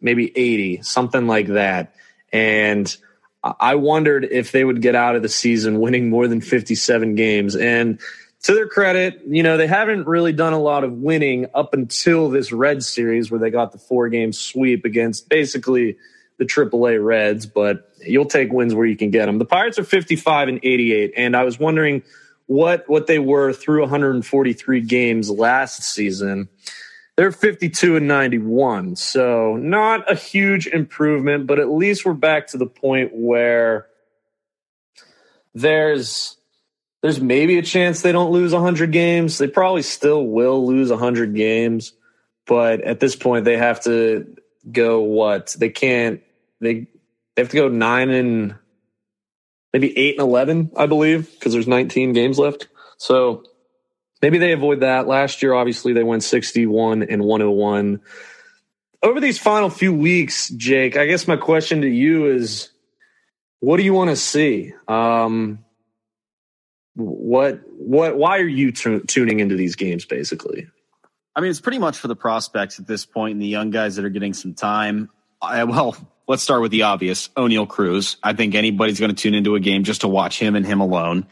maybe 0.00 0.32
80, 0.36 0.82
something 0.82 1.26
like 1.26 1.48
that. 1.48 1.92
And 2.32 2.96
I 3.42 3.74
wondered 3.74 4.24
if 4.24 4.52
they 4.52 4.64
would 4.64 4.80
get 4.80 4.94
out 4.94 5.16
of 5.16 5.22
the 5.22 5.28
season 5.28 5.80
winning 5.80 6.08
more 6.08 6.28
than 6.28 6.40
57 6.40 7.14
games. 7.14 7.56
And 7.56 8.00
to 8.44 8.54
their 8.54 8.68
credit, 8.68 9.22
you 9.26 9.42
know, 9.42 9.56
they 9.56 9.66
haven't 9.66 10.06
really 10.06 10.32
done 10.32 10.52
a 10.52 10.58
lot 10.58 10.84
of 10.84 10.92
winning 10.92 11.46
up 11.54 11.74
until 11.74 12.30
this 12.30 12.52
Red 12.52 12.82
series 12.82 13.30
where 13.30 13.40
they 13.40 13.50
got 13.50 13.72
the 13.72 13.78
four 13.78 14.08
game 14.08 14.32
sweep 14.32 14.84
against 14.84 15.28
basically 15.28 15.96
the 16.38 16.44
AAA 16.44 17.04
Reds, 17.04 17.46
but 17.46 17.92
you'll 18.00 18.24
take 18.24 18.52
wins 18.52 18.74
where 18.74 18.86
you 18.86 18.96
can 18.96 19.10
get 19.10 19.26
them. 19.26 19.38
The 19.38 19.44
Pirates 19.44 19.78
are 19.78 19.84
55 19.84 20.48
and 20.48 20.60
88, 20.62 21.12
and 21.16 21.36
I 21.36 21.44
was 21.44 21.58
wondering 21.58 22.02
what 22.46 22.88
what 22.88 23.06
they 23.06 23.18
were 23.18 23.52
through 23.52 23.82
143 23.82 24.80
games 24.80 25.30
last 25.30 25.82
season. 25.82 26.48
They're 27.16 27.32
52 27.32 27.96
and 27.96 28.06
91, 28.06 28.94
so 28.94 29.56
not 29.56 30.10
a 30.10 30.14
huge 30.14 30.68
improvement, 30.68 31.48
but 31.48 31.58
at 31.58 31.68
least 31.68 32.04
we're 32.04 32.14
back 32.14 32.46
to 32.48 32.58
the 32.58 32.66
point 32.66 33.10
where 33.12 33.88
there's 35.52 36.36
there's 37.02 37.20
maybe 37.20 37.58
a 37.58 37.62
chance 37.62 38.02
they 38.02 38.12
don't 38.12 38.30
lose 38.30 38.52
100 38.52 38.92
games. 38.92 39.38
They 39.38 39.48
probably 39.48 39.82
still 39.82 40.24
will 40.24 40.66
lose 40.66 40.90
100 40.90 41.34
games, 41.34 41.92
but 42.46 42.80
at 42.82 43.00
this 43.00 43.16
point 43.16 43.44
they 43.44 43.56
have 43.56 43.82
to 43.84 44.36
go 44.70 45.00
what? 45.00 45.54
They 45.58 45.70
can't 45.70 46.22
they 46.60 46.86
they 47.34 47.42
have 47.42 47.50
to 47.50 47.56
go 47.56 47.68
9 47.68 48.10
and 48.10 48.56
maybe 49.72 49.96
8 49.96 50.14
and 50.18 50.28
11, 50.28 50.72
I 50.76 50.86
believe, 50.86 51.30
because 51.32 51.52
there's 51.52 51.68
19 51.68 52.12
games 52.12 52.38
left. 52.38 52.68
So 52.96 53.44
maybe 54.20 54.38
they 54.38 54.52
avoid 54.52 54.80
that. 54.80 55.06
Last 55.06 55.42
year 55.42 55.54
obviously 55.54 55.92
they 55.92 56.02
went 56.02 56.24
61 56.24 57.04
and 57.04 57.22
101. 57.22 58.00
Over 59.02 59.20
these 59.20 59.38
final 59.38 59.70
few 59.70 59.94
weeks, 59.94 60.48
Jake, 60.48 60.96
I 60.96 61.06
guess 61.06 61.28
my 61.28 61.36
question 61.36 61.82
to 61.82 61.88
you 61.88 62.26
is 62.26 62.70
what 63.60 63.76
do 63.76 63.84
you 63.84 63.94
want 63.94 64.10
to 64.10 64.16
see? 64.16 64.72
Um, 64.88 65.64
what 66.98 67.60
what 67.78 68.16
why 68.16 68.38
are 68.38 68.48
you 68.48 68.72
t- 68.72 69.00
tuning 69.06 69.38
into 69.38 69.54
these 69.54 69.76
games 69.76 70.04
basically 70.04 70.66
i 71.36 71.40
mean 71.40 71.48
it's 71.48 71.60
pretty 71.60 71.78
much 71.78 71.96
for 71.96 72.08
the 72.08 72.16
prospects 72.16 72.80
at 72.80 72.88
this 72.88 73.06
point 73.06 73.32
and 73.32 73.42
the 73.42 73.46
young 73.46 73.70
guys 73.70 73.94
that 73.96 74.04
are 74.04 74.10
getting 74.10 74.34
some 74.34 74.52
time 74.52 75.08
I, 75.40 75.62
well 75.64 75.96
let's 76.28 76.42
start 76.42 76.62
with 76.62 76.70
the 76.70 76.82
obvious 76.82 77.28
oneil 77.36 77.68
cruz 77.68 78.16
i 78.22 78.32
think 78.32 78.54
anybody's 78.54 79.00
going 79.00 79.14
to 79.14 79.20
tune 79.20 79.34
into 79.34 79.56
a 79.56 79.60
game 79.60 79.82
just 79.82 80.02
to 80.02 80.08
watch 80.08 80.38
him 80.38 80.54
and 80.54 80.64
him 80.64 80.80
alone 80.80 81.26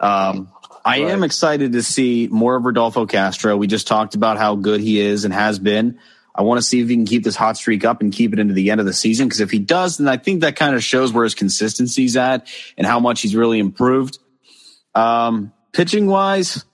um, 0.00 0.52
i 0.84 1.02
right. 1.02 1.10
am 1.10 1.22
excited 1.22 1.72
to 1.72 1.82
see 1.82 2.28
more 2.30 2.56
of 2.56 2.64
rodolfo 2.64 3.06
castro 3.06 3.56
we 3.56 3.66
just 3.66 3.86
talked 3.86 4.14
about 4.14 4.36
how 4.36 4.54
good 4.54 4.80
he 4.80 5.00
is 5.00 5.24
and 5.24 5.32
has 5.32 5.58
been 5.58 5.98
I 6.34 6.42
want 6.42 6.58
to 6.58 6.62
see 6.62 6.80
if 6.80 6.88
he 6.88 6.94
can 6.94 7.04
keep 7.04 7.24
this 7.24 7.36
hot 7.36 7.56
streak 7.56 7.84
up 7.84 8.00
and 8.00 8.12
keep 8.12 8.32
it 8.32 8.38
into 8.38 8.54
the 8.54 8.70
end 8.70 8.80
of 8.80 8.86
the 8.86 8.92
season. 8.92 9.28
Because 9.28 9.40
if 9.40 9.50
he 9.50 9.58
does, 9.58 9.98
then 9.98 10.08
I 10.08 10.16
think 10.16 10.40
that 10.40 10.56
kind 10.56 10.74
of 10.74 10.82
shows 10.82 11.12
where 11.12 11.24
his 11.24 11.34
consistency's 11.34 12.16
at 12.16 12.48
and 12.78 12.86
how 12.86 13.00
much 13.00 13.20
he's 13.20 13.36
really 13.36 13.58
improved. 13.58 14.18
Um, 14.94 15.52
pitching 15.72 16.06
wise, 16.06 16.64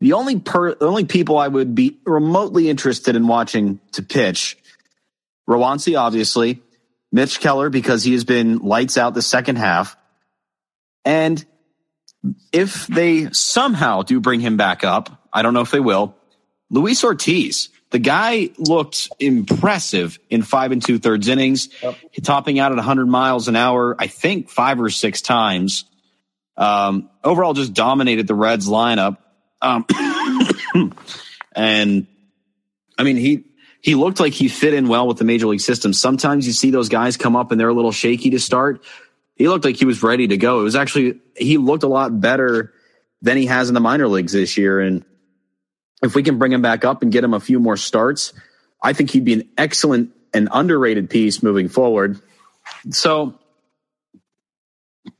the 0.00 0.14
only 0.14 0.40
per, 0.40 0.74
the 0.74 0.86
only 0.86 1.04
people 1.04 1.36
I 1.38 1.48
would 1.48 1.74
be 1.74 1.98
remotely 2.04 2.70
interested 2.70 3.16
in 3.16 3.26
watching 3.26 3.80
to 3.92 4.02
pitch, 4.02 4.56
Roansy, 5.48 5.98
obviously, 5.98 6.62
Mitch 7.16 7.40
Keller, 7.40 7.70
because 7.70 8.04
he 8.04 8.12
has 8.12 8.24
been 8.24 8.58
lights 8.58 8.98
out 8.98 9.14
the 9.14 9.22
second 9.22 9.56
half. 9.56 9.96
And 11.02 11.42
if 12.52 12.86
they 12.88 13.30
somehow 13.32 14.02
do 14.02 14.20
bring 14.20 14.40
him 14.40 14.58
back 14.58 14.84
up, 14.84 15.26
I 15.32 15.40
don't 15.40 15.54
know 15.54 15.62
if 15.62 15.70
they 15.70 15.80
will, 15.80 16.14
Luis 16.68 17.02
Ortiz. 17.02 17.70
The 17.88 18.00
guy 18.00 18.50
looked 18.58 19.08
impressive 19.18 20.18
in 20.28 20.42
five 20.42 20.72
and 20.72 20.84
two 20.84 20.98
thirds 20.98 21.28
innings, 21.28 21.70
yep. 21.82 21.96
topping 22.22 22.58
out 22.58 22.72
at 22.72 22.76
100 22.76 23.06
miles 23.06 23.48
an 23.48 23.56
hour, 23.56 23.96
I 23.98 24.08
think 24.08 24.50
five 24.50 24.78
or 24.78 24.90
six 24.90 25.22
times. 25.22 25.86
Um, 26.58 27.08
overall, 27.24 27.54
just 27.54 27.72
dominated 27.72 28.26
the 28.26 28.34
Reds 28.34 28.68
lineup. 28.68 29.16
Um, 29.62 29.86
and 31.56 32.06
I 32.98 33.04
mean, 33.04 33.16
he 33.16 33.44
he 33.80 33.94
looked 33.94 34.20
like 34.20 34.32
he 34.32 34.48
fit 34.48 34.74
in 34.74 34.88
well 34.88 35.06
with 35.06 35.18
the 35.18 35.24
major 35.24 35.46
league 35.46 35.60
system. 35.60 35.92
Sometimes 35.92 36.46
you 36.46 36.52
see 36.52 36.70
those 36.70 36.88
guys 36.88 37.16
come 37.16 37.36
up 37.36 37.50
and 37.50 37.60
they're 37.60 37.68
a 37.68 37.74
little 37.74 37.92
shaky 37.92 38.30
to 38.30 38.38
start. 38.38 38.84
He 39.34 39.48
looked 39.48 39.64
like 39.64 39.76
he 39.76 39.84
was 39.84 40.02
ready 40.02 40.28
to 40.28 40.36
go. 40.36 40.60
It 40.60 40.64
was 40.64 40.76
actually 40.76 41.20
he 41.36 41.58
looked 41.58 41.82
a 41.82 41.88
lot 41.88 42.20
better 42.20 42.72
than 43.22 43.36
he 43.36 43.46
has 43.46 43.68
in 43.68 43.74
the 43.74 43.80
minor 43.80 44.08
leagues 44.08 44.32
this 44.32 44.56
year. 44.56 44.80
And 44.80 45.04
if 46.02 46.14
we 46.14 46.22
can 46.22 46.38
bring 46.38 46.52
him 46.52 46.62
back 46.62 46.84
up 46.84 47.02
and 47.02 47.12
get 47.12 47.24
him 47.24 47.34
a 47.34 47.40
few 47.40 47.60
more 47.60 47.76
starts, 47.76 48.32
I 48.82 48.92
think 48.92 49.10
he'd 49.10 49.24
be 49.24 49.34
an 49.34 49.48
excellent 49.58 50.12
and 50.32 50.48
underrated 50.52 51.10
piece 51.10 51.42
moving 51.42 51.68
forward. 51.68 52.20
So 52.90 53.38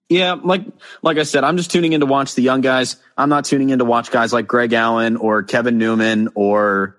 yeah, 0.09 0.35
like 0.35 0.63
like 1.03 1.19
I 1.19 1.25
said, 1.25 1.45
I'm 1.45 1.57
just 1.57 1.71
tuning 1.71 1.93
in 1.93 2.01
to 2.01 2.07
watch 2.07 2.35
the 2.35 2.43
young 2.43 2.61
guys. 2.61 2.97
I'm 3.17 3.29
not 3.29 3.45
tuning 3.45 3.71
in 3.71 3.81
to 3.81 3.85
watch 3.85 4.11
guys 4.11 4.33
like 4.33 4.47
Greg 4.47 4.73
Allen 4.73 5.17
or 5.17 5.43
Kevin 5.43 5.79
Newman 5.79 6.29
or 6.35 6.97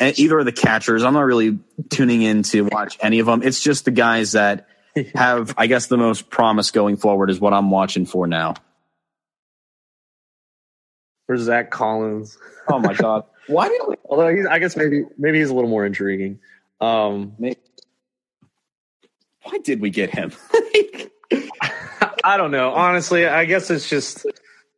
either 0.00 0.38
of 0.38 0.44
the 0.44 0.52
catchers. 0.52 1.02
I'm 1.02 1.14
not 1.14 1.22
really 1.22 1.58
tuning 1.90 2.22
in 2.22 2.42
to 2.44 2.62
watch 2.62 2.98
any 3.00 3.18
of 3.18 3.26
them. 3.26 3.42
It's 3.42 3.60
just 3.60 3.84
the 3.84 3.90
guys 3.90 4.32
that 4.32 4.68
have, 5.14 5.54
I 5.56 5.66
guess, 5.66 5.86
the 5.86 5.96
most 5.96 6.30
promise 6.30 6.70
going 6.70 6.96
forward 6.96 7.30
is 7.30 7.40
what 7.40 7.52
I'm 7.52 7.70
watching 7.70 8.06
for 8.06 8.26
now. 8.26 8.54
Where's 11.26 11.42
Zach 11.42 11.70
Collins? 11.70 12.38
Oh 12.68 12.78
my 12.78 12.94
God! 12.94 13.24
Why 13.48 13.68
do? 13.68 13.94
Although 14.08 14.34
he's, 14.34 14.46
I 14.46 14.58
guess 14.58 14.76
maybe 14.76 15.04
maybe 15.18 15.38
he's 15.38 15.50
a 15.50 15.54
little 15.54 15.68
more 15.68 15.84
intriguing. 15.84 16.38
Um, 16.80 17.34
maybe. 17.38 17.58
Why 19.42 19.58
did 19.58 19.80
we 19.80 19.90
get 19.90 20.10
him? 20.10 20.32
I 22.24 22.36
don't 22.36 22.50
know. 22.50 22.72
Honestly, 22.72 23.26
I 23.26 23.44
guess 23.44 23.70
it's 23.70 23.88
just 23.88 24.26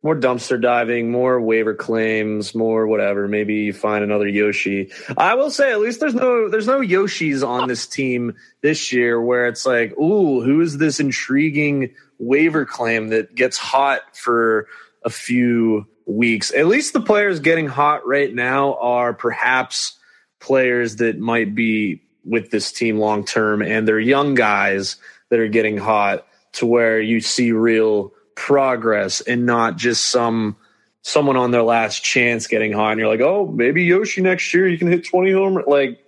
more 0.03 0.15
dumpster 0.15 0.59
diving, 0.59 1.11
more 1.11 1.39
waiver 1.39 1.75
claims, 1.75 2.55
more 2.55 2.87
whatever. 2.87 3.27
Maybe 3.27 3.55
you 3.55 3.73
find 3.73 4.03
another 4.03 4.27
Yoshi. 4.27 4.91
I 5.15 5.35
will 5.35 5.51
say, 5.51 5.71
at 5.71 5.79
least 5.79 5.99
there's 5.99 6.15
no 6.15 6.49
there's 6.49 6.67
no 6.67 6.79
Yoshis 6.79 7.47
on 7.47 7.67
this 7.67 7.85
team 7.85 8.35
this 8.61 8.91
year 8.91 9.21
where 9.21 9.47
it's 9.47 9.65
like, 9.65 9.97
ooh, 9.97 10.41
who 10.41 10.61
is 10.61 10.77
this 10.77 10.99
intriguing 10.99 11.93
waiver 12.17 12.65
claim 12.65 13.09
that 13.09 13.35
gets 13.35 13.57
hot 13.57 14.01
for 14.15 14.67
a 15.03 15.09
few 15.09 15.87
weeks? 16.05 16.51
At 16.51 16.67
least 16.67 16.93
the 16.93 17.01
players 17.01 17.39
getting 17.39 17.67
hot 17.67 18.07
right 18.07 18.33
now 18.33 18.75
are 18.75 19.13
perhaps 19.13 19.99
players 20.39 20.95
that 20.97 21.19
might 21.19 21.53
be 21.53 22.01
with 22.25 22.49
this 22.49 22.71
team 22.71 22.97
long 22.97 23.23
term, 23.23 23.61
and 23.61 23.87
they're 23.87 23.99
young 23.99 24.33
guys 24.33 24.97
that 25.29 25.39
are 25.39 25.47
getting 25.47 25.77
hot 25.77 26.25
to 26.53 26.65
where 26.65 26.99
you 26.99 27.21
see 27.21 27.51
real 27.51 28.13
progress 28.35 29.21
and 29.21 29.45
not 29.45 29.77
just 29.77 30.07
some 30.07 30.55
someone 31.03 31.37
on 31.37 31.51
their 31.51 31.63
last 31.63 32.03
chance 32.03 32.47
getting 32.47 32.71
hot 32.71 32.91
and 32.91 32.99
you're 32.99 33.09
like, 33.09 33.21
oh, 33.21 33.47
maybe 33.47 33.83
Yoshi 33.83 34.21
next 34.21 34.53
year 34.53 34.67
you 34.67 34.77
can 34.77 34.87
hit 34.87 35.05
20 35.05 35.31
home. 35.31 35.63
Like, 35.65 35.99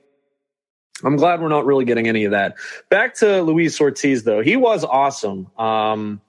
I'm 1.04 1.16
glad 1.16 1.42
we're 1.42 1.50
not 1.50 1.66
really 1.66 1.86
getting 1.86 2.08
any 2.08 2.26
of 2.26 2.32
that. 2.32 2.56
Back 2.90 3.16
to 3.16 3.42
Luis 3.42 3.80
Ortiz 3.82 4.24
though, 4.24 4.42
he 4.42 4.56
was 4.56 4.84
awesome. 4.84 5.48
Um, 5.58 6.22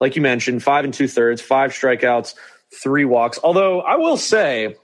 like 0.00 0.16
you 0.16 0.22
mentioned, 0.22 0.62
five 0.62 0.84
and 0.84 0.92
two 0.92 1.08
thirds, 1.08 1.40
five 1.40 1.70
strikeouts, 1.70 2.34
three 2.74 3.04
walks. 3.04 3.38
Although 3.42 3.80
I 3.80 3.96
will 3.96 4.16
say, 4.16 4.76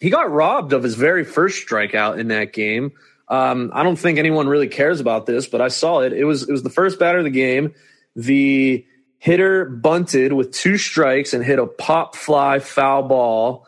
he 0.00 0.10
got 0.10 0.30
robbed 0.30 0.72
of 0.72 0.82
his 0.82 0.94
very 0.94 1.24
first 1.24 1.66
strikeout 1.66 2.18
in 2.18 2.28
that 2.28 2.52
game. 2.52 2.92
Um, 3.28 3.70
I 3.72 3.82
don't 3.82 3.96
think 3.96 4.18
anyone 4.18 4.48
really 4.48 4.68
cares 4.68 5.00
about 5.00 5.26
this, 5.26 5.46
but 5.46 5.60
I 5.60 5.68
saw 5.68 6.00
it. 6.00 6.12
It 6.12 6.24
was 6.24 6.48
it 6.48 6.52
was 6.52 6.62
the 6.62 6.70
first 6.70 6.98
batter 6.98 7.18
of 7.18 7.24
the 7.24 7.30
game. 7.30 7.74
The 8.16 8.86
hitter 9.18 9.64
bunted 9.64 10.32
with 10.32 10.50
two 10.52 10.76
strikes 10.76 11.32
and 11.32 11.44
hit 11.44 11.58
a 11.58 11.66
pop 11.66 12.16
fly 12.16 12.58
foul 12.58 13.04
ball. 13.04 13.66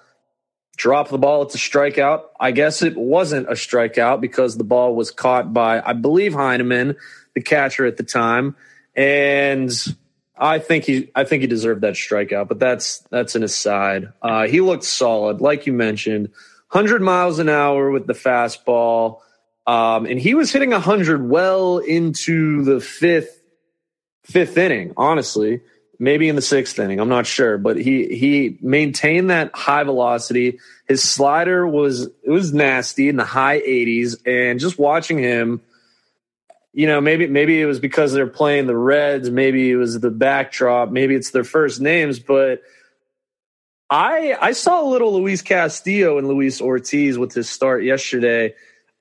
Drop 0.77 1.09
the 1.09 1.19
ball. 1.19 1.43
It's 1.43 1.55
a 1.55 1.59
strikeout. 1.59 2.25
I 2.41 2.51
guess 2.51 2.83
it 2.83 2.97
wasn't 2.97 3.49
a 3.49 3.53
strikeout 3.53 4.21
because 4.21 4.57
the 4.57 4.65
ball 4.65 4.97
was 4.97 5.13
caught 5.13 5.53
by, 5.53 5.81
I 5.81 5.93
believe, 5.93 6.35
Heineman, 6.35 6.97
the 7.35 7.41
catcher 7.41 7.87
at 7.87 7.97
the 7.97 8.03
time, 8.03 8.57
and 8.97 9.73
I 10.37 10.59
think 10.59 10.85
he, 10.85 11.11
I 11.15 11.23
think 11.23 11.43
he 11.43 11.47
deserved 11.47 11.83
that 11.83 11.95
strikeout. 11.95 12.49
But 12.49 12.59
that's 12.59 12.99
that's 13.11 13.37
an 13.37 13.45
aside. 13.45 14.13
Uh, 14.21 14.49
he 14.49 14.61
looked 14.61 14.85
solid, 14.85 15.41
like 15.41 15.67
you 15.67 15.73
mentioned, 15.73 16.31
100 16.71 17.03
miles 17.03 17.39
an 17.39 17.49
hour 17.49 17.91
with 17.91 18.07
the 18.09 18.13
fastball. 18.13 19.21
Um, 19.67 20.07
and 20.07 20.19
he 20.19 20.35
was 20.35 20.53
hitting 20.53 20.71
100 20.71 21.29
well 21.29 21.79
into 21.79 22.65
the 22.65 22.81
fifth 22.81 23.34
fifth 24.25 24.57
inning, 24.57 24.93
honestly. 24.97 25.61
Maybe 25.97 26.29
in 26.29 26.35
the 26.35 26.43
sixth 26.43 26.77
inning, 26.81 26.99
I'm 26.99 27.09
not 27.09 27.25
sure, 27.25 27.57
but 27.57 27.77
he 27.77 28.17
he 28.17 28.59
maintained 28.61 29.31
that 29.31 29.55
high 29.55 29.85
velocity. 29.85 30.59
His 30.89 31.03
slider 31.03 31.65
was 31.65 32.09
it 32.23 32.31
was 32.31 32.53
nasty 32.53 33.09
in 33.09 33.17
the 33.17 33.25
high 33.25 33.61
80s, 33.61 34.17
and 34.27 34.59
just 34.59 34.77
watching 34.77 35.19
him, 35.19 35.61
you 36.73 36.89
know, 36.89 37.01
maybe 37.01 37.29
maybe 37.29 37.63
it 37.63 37.67
was 37.67 37.79
because 37.79 38.13
they're 38.13 38.27
playing 38.27 38.67
the 38.67 38.77
Reds, 38.77 39.31
maybe 39.31 39.71
it 39.71 39.77
was 39.77 40.01
the 40.01 40.11
backdrop, 40.11 40.91
maybe 40.91 41.15
it's 41.15 41.31
their 41.31 41.45
first 41.45 41.81
names, 41.81 42.19
but 42.19 42.63
I 43.89 44.37
I 44.41 44.53
saw 44.53 44.83
a 44.83 44.91
little 44.91 45.15
Luis 45.15 45.43
Castillo 45.43 46.19
and 46.19 46.27
Luis 46.27 46.61
Ortiz 46.61 47.17
with 47.17 47.33
his 47.35 47.49
start 47.49 47.85
yesterday 47.85 48.55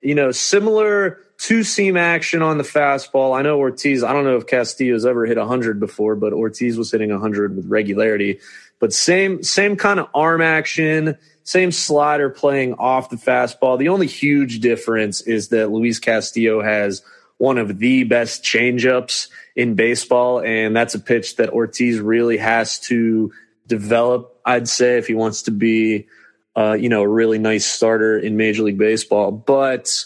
you 0.04 0.14
know, 0.14 0.32
similar 0.32 1.20
two 1.44 1.62
seam 1.62 1.98
action 1.98 2.42
on 2.42 2.58
the 2.58 2.64
fastball. 2.64 3.38
I 3.38 3.42
know 3.42 3.60
Ortiz, 3.60 4.02
I 4.02 4.14
don't 4.14 4.24
know 4.24 4.38
if 4.38 4.48
Castillo's 4.48 5.06
ever 5.06 5.26
hit 5.26 5.38
100 5.38 5.78
before, 5.78 6.16
but 6.16 6.32
Ortiz 6.32 6.78
was 6.78 6.90
hitting 6.90 7.10
100 7.10 7.58
with 7.58 7.66
regularity. 7.66 8.40
But 8.80 8.94
same 8.94 9.44
same 9.44 9.76
kind 9.76 10.00
of 10.00 10.08
arm 10.16 10.42
action, 10.42 11.18
same 11.44 11.74
slider 11.74 12.30
playing 12.30 12.76
off 12.76 13.10
the 13.10 13.18
fastball. 13.18 13.78
The 13.78 13.90
only 13.90 14.08
huge 14.08 14.62
difference 14.62 15.20
is 15.20 15.50
that 15.50 15.70
Luis 15.70 16.00
Castillo 16.00 16.64
has 16.64 17.02
one 17.40 17.58
of 17.58 17.78
the 17.78 18.06
best 18.06 18.42
changeups 18.42 19.28
in 19.54 19.76
baseball. 19.76 20.40
And 20.40 20.74
that's 20.74 20.96
a 20.96 21.00
pitch 21.00 21.36
that 21.38 21.50
Ortiz 21.50 22.00
really 22.00 22.38
has 22.38 22.80
to 22.88 23.34
develop, 23.68 24.40
I'd 24.46 24.70
say, 24.70 24.98
if 24.98 25.08
he 25.08 25.14
wants 25.14 25.44
to 25.44 25.52
be, 25.52 26.08
uh, 26.56 26.74
you 26.74 26.88
know, 26.88 27.02
a 27.02 27.08
really 27.08 27.38
nice 27.38 27.66
starter 27.66 28.18
in 28.18 28.38
Major 28.38 28.64
League 28.64 28.78
Baseball. 28.78 29.32
But 29.32 30.06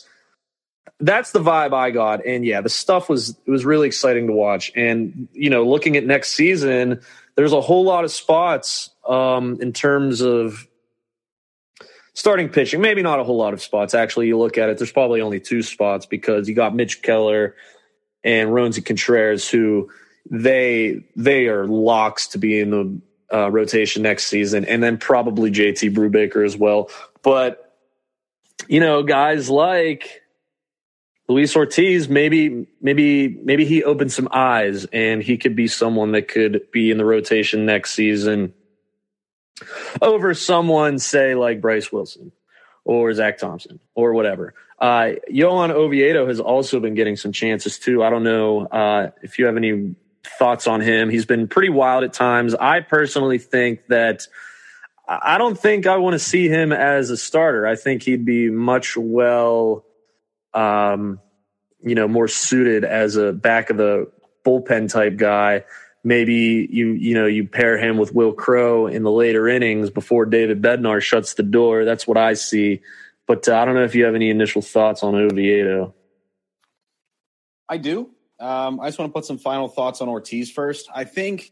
that's 0.99 1.31
the 1.31 1.39
vibe 1.39 1.73
I 1.73 1.91
got. 1.91 2.25
And 2.25 2.45
yeah, 2.45 2.61
the 2.61 2.69
stuff 2.69 3.09
was 3.09 3.29
it 3.29 3.51
was 3.51 3.65
really 3.65 3.87
exciting 3.87 4.27
to 4.27 4.33
watch. 4.33 4.71
And 4.75 5.27
you 5.33 5.49
know, 5.49 5.63
looking 5.63 5.97
at 5.97 6.05
next 6.05 6.31
season, 6.31 7.01
there's 7.35 7.53
a 7.53 7.61
whole 7.61 7.83
lot 7.83 8.03
of 8.03 8.11
spots 8.11 8.89
um, 9.07 9.59
in 9.61 9.73
terms 9.73 10.21
of 10.21 10.67
starting 12.13 12.49
pitching. 12.49 12.81
Maybe 12.81 13.03
not 13.03 13.19
a 13.19 13.23
whole 13.23 13.37
lot 13.37 13.53
of 13.53 13.61
spots. 13.61 13.93
Actually, 13.93 14.27
you 14.27 14.37
look 14.37 14.57
at 14.57 14.69
it, 14.69 14.77
there's 14.79 14.91
probably 14.91 15.21
only 15.21 15.39
two 15.39 15.61
spots 15.61 16.05
because 16.05 16.49
you 16.49 16.55
got 16.55 16.75
Mitch 16.75 17.01
Keller 17.03 17.55
and 18.23 18.49
Roansy 18.49 18.83
Contreras, 18.83 19.47
who 19.47 19.89
they 20.29 21.05
they 21.15 21.47
are 21.47 21.67
locks 21.67 22.27
to 22.29 22.39
be 22.39 22.59
in 22.59 22.71
the 22.71 23.01
uh, 23.31 23.51
rotation 23.51 24.01
next 24.01 24.27
season, 24.27 24.65
and 24.65 24.81
then 24.81 24.97
probably 24.97 25.51
JT 25.51 25.93
Brubaker 25.93 26.43
as 26.43 26.57
well. 26.57 26.89
But 27.21 27.75
you 28.67 28.79
know, 28.79 29.03
guys 29.03 29.49
like 29.49 30.23
Luis 31.29 31.55
Ortiz, 31.55 32.07
maybe, 32.07 32.67
maybe, 32.81 33.27
maybe 33.27 33.65
he 33.65 33.83
opened 33.83 34.13
some 34.13 34.29
eyes 34.31 34.85
and 34.93 35.21
he 35.21 35.37
could 35.37 35.55
be 35.55 35.67
someone 35.67 36.13
that 36.13 36.29
could 36.29 36.71
be 36.71 36.89
in 36.89 36.97
the 36.97 37.05
rotation 37.05 37.65
next 37.65 37.91
season 37.93 38.53
over 40.01 40.33
someone, 40.33 40.99
say, 40.99 41.35
like 41.35 41.59
Bryce 41.59 41.91
Wilson 41.91 42.31
or 42.85 43.13
Zach 43.13 43.37
Thompson 43.37 43.79
or 43.93 44.13
whatever. 44.13 44.53
Uh, 44.79 45.13
Johan 45.27 45.71
Oviedo 45.71 46.27
has 46.27 46.39
also 46.39 46.79
been 46.79 46.93
getting 46.93 47.17
some 47.17 47.31
chances 47.33 47.77
too. 47.77 48.03
I 48.03 48.09
don't 48.09 48.23
know 48.23 48.67
uh, 48.67 49.09
if 49.21 49.39
you 49.39 49.47
have 49.47 49.57
any 49.57 49.95
thoughts 50.23 50.67
on 50.67 50.81
him. 50.81 51.09
He's 51.09 51.25
been 51.25 51.47
pretty 51.47 51.69
wild 51.69 52.03
at 52.03 52.13
times. 52.13 52.53
I 52.53 52.81
personally 52.81 53.39
think 53.39 53.87
that 53.87 54.27
I 55.07 55.37
don't 55.37 55.57
think 55.59 55.87
I 55.87 55.97
want 55.97 56.13
to 56.13 56.19
see 56.19 56.47
him 56.47 56.71
as 56.71 57.09
a 57.09 57.17
starter. 57.17 57.65
I 57.65 57.75
think 57.75 58.03
he'd 58.03 58.25
be 58.25 58.49
much 58.49 58.95
well 58.95 59.83
um, 60.53 61.19
you 61.83 61.95
know, 61.95 62.07
more 62.07 62.27
suited 62.27 62.83
as 62.83 63.15
a 63.15 63.33
back 63.33 63.69
of 63.69 63.77
the 63.77 64.11
bullpen 64.45 64.91
type 64.91 65.17
guy. 65.17 65.63
Maybe 66.03 66.67
you 66.71 66.91
you 66.91 67.13
know 67.13 67.25
you 67.25 67.47
pair 67.47 67.77
him 67.77 67.97
with 67.97 68.13
Wil 68.13 68.33
Crowe 68.33 68.87
in 68.87 69.03
the 69.03 69.11
later 69.11 69.47
innings 69.47 69.89
before 69.89 70.25
David 70.25 70.61
Bednar 70.61 71.01
shuts 71.01 71.33
the 71.33 71.43
door. 71.43 71.85
That's 71.85 72.07
what 72.07 72.17
I 72.17 72.33
see. 72.33 72.81
But 73.25 73.47
uh, 73.49 73.57
I 73.57 73.65
don't 73.65 73.75
know 73.75 73.83
if 73.83 73.93
you 73.93 74.05
have 74.05 74.15
any 74.15 74.29
initial 74.29 74.61
thoughts 74.61 75.03
on 75.03 75.15
Oviedo. 75.15 75.93
I 77.67 77.77
do. 77.77 78.09
Um, 78.39 78.79
I 78.79 78.87
just 78.87 78.99
want 78.99 79.09
to 79.09 79.13
put 79.13 79.25
some 79.25 79.37
final 79.37 79.67
thoughts 79.67 79.99
on 79.99 80.07
Ortiz 80.07 80.51
first. 80.51 80.89
I 80.93 81.03
think 81.03 81.51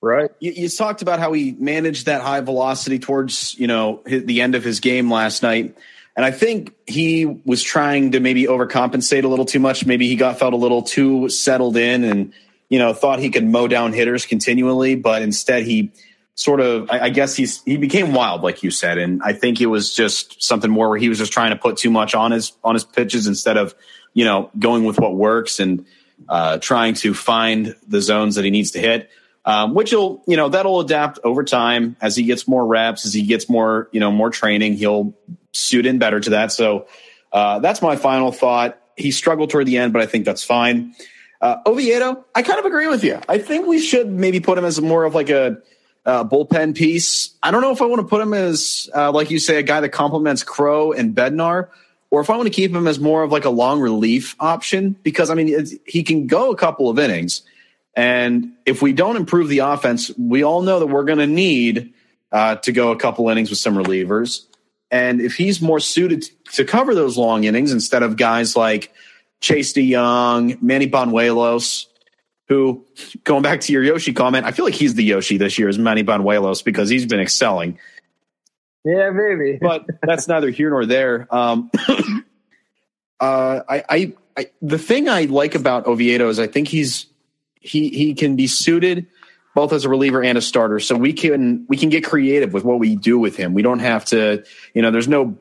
right. 0.00 0.30
You, 0.38 0.52
you, 0.52 0.68
talked 0.68 1.02
about 1.02 1.18
how 1.18 1.32
he 1.32 1.52
managed 1.52 2.06
that 2.06 2.22
high 2.22 2.40
velocity 2.40 2.98
towards 2.98 3.58
you 3.58 3.66
know 3.66 4.00
the 4.06 4.40
end 4.40 4.54
of 4.54 4.64
his 4.64 4.80
game 4.80 5.10
last 5.10 5.42
night. 5.42 5.76
And 6.20 6.26
I 6.26 6.32
think 6.32 6.74
he 6.86 7.24
was 7.24 7.62
trying 7.62 8.10
to 8.10 8.20
maybe 8.20 8.44
overcompensate 8.44 9.24
a 9.24 9.26
little 9.26 9.46
too 9.46 9.58
much. 9.58 9.86
Maybe 9.86 10.06
he 10.06 10.16
got 10.16 10.38
felt 10.38 10.52
a 10.52 10.56
little 10.56 10.82
too 10.82 11.30
settled 11.30 11.78
in 11.78 12.04
and, 12.04 12.34
you 12.68 12.78
know, 12.78 12.92
thought 12.92 13.20
he 13.20 13.30
could 13.30 13.46
mow 13.46 13.66
down 13.68 13.94
hitters 13.94 14.26
continually, 14.26 14.96
but 14.96 15.22
instead 15.22 15.62
he 15.62 15.92
sort 16.34 16.60
of 16.60 16.90
I, 16.90 17.08
guess 17.08 17.36
he's 17.36 17.62
he 17.62 17.78
became 17.78 18.12
wild, 18.12 18.42
like 18.42 18.62
you 18.62 18.70
said. 18.70 18.98
And 18.98 19.22
I 19.22 19.32
think 19.32 19.62
it 19.62 19.66
was 19.68 19.94
just 19.94 20.42
something 20.42 20.70
more 20.70 20.90
where 20.90 20.98
he 20.98 21.08
was 21.08 21.16
just 21.16 21.32
trying 21.32 21.52
to 21.52 21.56
put 21.56 21.78
too 21.78 21.88
much 21.88 22.14
on 22.14 22.32
his 22.32 22.52
on 22.62 22.74
his 22.74 22.84
pitches 22.84 23.26
instead 23.26 23.56
of, 23.56 23.74
you 24.12 24.26
know, 24.26 24.50
going 24.58 24.84
with 24.84 25.00
what 25.00 25.14
works 25.14 25.58
and 25.58 25.86
uh, 26.28 26.58
trying 26.58 26.92
to 26.96 27.14
find 27.14 27.74
the 27.88 28.02
zones 28.02 28.34
that 28.34 28.44
he 28.44 28.50
needs 28.50 28.72
to 28.72 28.78
hit. 28.78 29.08
Um, 29.46 29.72
which 29.72 29.90
will, 29.90 30.22
you 30.26 30.36
know, 30.36 30.50
that'll 30.50 30.80
adapt 30.80 31.18
over 31.24 31.44
time 31.44 31.96
as 31.98 32.14
he 32.14 32.24
gets 32.24 32.46
more 32.46 32.66
reps, 32.66 33.06
as 33.06 33.14
he 33.14 33.22
gets 33.22 33.48
more, 33.48 33.88
you 33.90 33.98
know, 33.98 34.12
more 34.12 34.28
training. 34.28 34.74
He'll 34.74 35.14
suit 35.52 35.86
in 35.86 35.98
better 35.98 36.20
to 36.20 36.30
that. 36.30 36.52
So 36.52 36.86
uh, 37.32 37.58
that's 37.60 37.82
my 37.82 37.96
final 37.96 38.32
thought. 38.32 38.80
He 38.96 39.10
struggled 39.10 39.50
toward 39.50 39.66
the 39.66 39.78
end, 39.78 39.92
but 39.92 40.02
I 40.02 40.06
think 40.06 40.24
that's 40.24 40.44
fine. 40.44 40.94
Uh, 41.40 41.56
Oviedo, 41.64 42.24
I 42.34 42.42
kind 42.42 42.58
of 42.58 42.66
agree 42.66 42.86
with 42.86 43.02
you. 43.02 43.18
I 43.28 43.38
think 43.38 43.66
we 43.66 43.80
should 43.80 44.10
maybe 44.10 44.40
put 44.40 44.58
him 44.58 44.64
as 44.64 44.80
more 44.80 45.04
of 45.04 45.14
like 45.14 45.30
a 45.30 45.58
uh, 46.04 46.24
bullpen 46.24 46.76
piece. 46.76 47.30
I 47.42 47.50
don't 47.50 47.62
know 47.62 47.72
if 47.72 47.80
I 47.80 47.86
want 47.86 48.00
to 48.00 48.06
put 48.06 48.20
him 48.20 48.34
as, 48.34 48.90
uh, 48.94 49.10
like 49.12 49.30
you 49.30 49.38
say, 49.38 49.58
a 49.58 49.62
guy 49.62 49.80
that 49.80 49.90
complements 49.90 50.42
Crowe 50.42 50.92
and 50.92 51.14
Bednar, 51.14 51.68
or 52.10 52.20
if 52.20 52.28
I 52.28 52.36
want 52.36 52.46
to 52.46 52.52
keep 52.52 52.74
him 52.74 52.86
as 52.86 52.98
more 52.98 53.22
of 53.22 53.32
like 53.32 53.44
a 53.44 53.50
long 53.50 53.80
relief 53.80 54.36
option 54.40 54.96
because 55.02 55.30
I 55.30 55.34
mean 55.34 55.66
he 55.86 56.02
can 56.02 56.26
go 56.26 56.50
a 56.50 56.56
couple 56.56 56.90
of 56.90 56.98
innings, 56.98 57.42
and 57.94 58.52
if 58.66 58.82
we 58.82 58.92
don't 58.92 59.16
improve 59.16 59.48
the 59.48 59.60
offense, 59.60 60.10
we 60.18 60.42
all 60.42 60.62
know 60.62 60.80
that 60.80 60.86
we're 60.86 61.04
going 61.04 61.18
to 61.18 61.26
need 61.26 61.92
uh, 62.32 62.56
to 62.56 62.72
go 62.72 62.92
a 62.92 62.96
couple 62.96 63.28
innings 63.28 63.50
with 63.50 63.58
some 63.58 63.74
relievers. 63.74 64.44
And 64.90 65.20
if 65.20 65.34
he's 65.34 65.60
more 65.60 65.80
suited 65.80 66.28
to 66.52 66.64
cover 66.64 66.94
those 66.94 67.16
long 67.16 67.44
innings 67.44 67.72
instead 67.72 68.02
of 68.02 68.16
guys 68.16 68.56
like 68.56 68.92
Chase 69.40 69.72
DeYoung, 69.72 70.60
Manny 70.60 70.88
Banuelos, 70.88 71.86
who, 72.48 72.84
going 73.22 73.42
back 73.42 73.60
to 73.62 73.72
your 73.72 73.84
Yoshi 73.84 74.12
comment, 74.12 74.46
I 74.46 74.50
feel 74.50 74.64
like 74.64 74.74
he's 74.74 74.94
the 74.94 75.04
Yoshi 75.04 75.36
this 75.36 75.58
year, 75.58 75.68
is 75.68 75.78
Manny 75.78 76.02
Banuelos, 76.02 76.64
because 76.64 76.88
he's 76.88 77.06
been 77.06 77.20
excelling. 77.20 77.78
Yeah, 78.84 79.10
maybe. 79.10 79.58
but 79.60 79.86
that's 80.02 80.26
neither 80.26 80.50
here 80.50 80.70
nor 80.70 80.86
there. 80.86 81.32
Um, 81.34 81.70
uh, 83.20 83.60
I, 83.68 83.84
I, 83.88 84.12
I, 84.36 84.46
the 84.60 84.78
thing 84.78 85.08
I 85.08 85.24
like 85.24 85.54
about 85.54 85.86
Oviedo 85.86 86.28
is 86.28 86.40
I 86.40 86.48
think 86.48 86.66
he's 86.66 87.06
he 87.60 87.90
he 87.90 88.14
can 88.14 88.36
be 88.36 88.46
suited– 88.46 89.06
both 89.54 89.72
as 89.72 89.84
a 89.84 89.88
reliever 89.88 90.22
and 90.22 90.38
a 90.38 90.40
starter. 90.40 90.80
So 90.80 90.96
we 90.96 91.12
can 91.12 91.66
we 91.68 91.76
can 91.76 91.88
get 91.88 92.04
creative 92.04 92.52
with 92.52 92.64
what 92.64 92.78
we 92.78 92.96
do 92.96 93.18
with 93.18 93.36
him. 93.36 93.54
We 93.54 93.62
don't 93.62 93.80
have 93.80 94.04
to, 94.06 94.44
you 94.74 94.82
know, 94.82 94.90
there's 94.90 95.08
no 95.08 95.36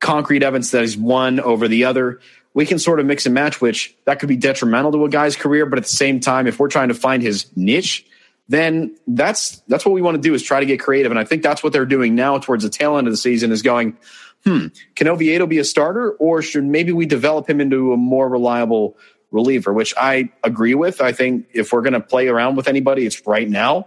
concrete 0.00 0.42
evidence 0.42 0.70
that 0.70 0.82
he's 0.82 0.96
one 0.96 1.40
over 1.40 1.68
the 1.68 1.84
other. 1.84 2.20
We 2.54 2.66
can 2.66 2.78
sort 2.78 2.98
of 2.98 3.06
mix 3.06 3.26
and 3.26 3.34
match, 3.34 3.60
which 3.60 3.94
that 4.06 4.18
could 4.18 4.28
be 4.28 4.36
detrimental 4.36 4.92
to 4.92 5.04
a 5.04 5.08
guy's 5.08 5.36
career. 5.36 5.66
But 5.66 5.78
at 5.78 5.84
the 5.84 5.90
same 5.90 6.20
time, 6.20 6.46
if 6.46 6.58
we're 6.58 6.68
trying 6.68 6.88
to 6.88 6.94
find 6.94 7.22
his 7.22 7.46
niche, 7.56 8.06
then 8.48 8.96
that's 9.06 9.58
that's 9.68 9.84
what 9.84 9.92
we 9.92 10.02
want 10.02 10.16
to 10.16 10.20
do 10.20 10.34
is 10.34 10.42
try 10.42 10.58
to 10.58 10.66
get 10.66 10.80
creative. 10.80 11.12
And 11.12 11.18
I 11.18 11.24
think 11.24 11.42
that's 11.42 11.62
what 11.62 11.72
they're 11.72 11.86
doing 11.86 12.14
now 12.14 12.38
towards 12.38 12.64
the 12.64 12.70
tail 12.70 12.96
end 12.96 13.06
of 13.06 13.12
the 13.12 13.18
season 13.18 13.52
is 13.52 13.62
going, 13.62 13.96
hmm, 14.44 14.68
can 14.96 15.06
Oviedo 15.06 15.46
be 15.46 15.58
a 15.58 15.64
starter 15.64 16.12
or 16.12 16.42
should 16.42 16.64
maybe 16.64 16.92
we 16.92 17.06
develop 17.06 17.48
him 17.48 17.60
into 17.60 17.92
a 17.92 17.96
more 17.96 18.28
reliable 18.28 18.96
reliever, 19.30 19.72
which 19.72 19.94
I 19.96 20.30
agree 20.42 20.74
with. 20.74 21.00
I 21.00 21.12
think 21.12 21.46
if 21.52 21.72
we're 21.72 21.82
going 21.82 21.94
to 21.94 22.00
play 22.00 22.28
around 22.28 22.56
with 22.56 22.68
anybody, 22.68 23.06
it's 23.06 23.26
right 23.26 23.48
now. 23.48 23.86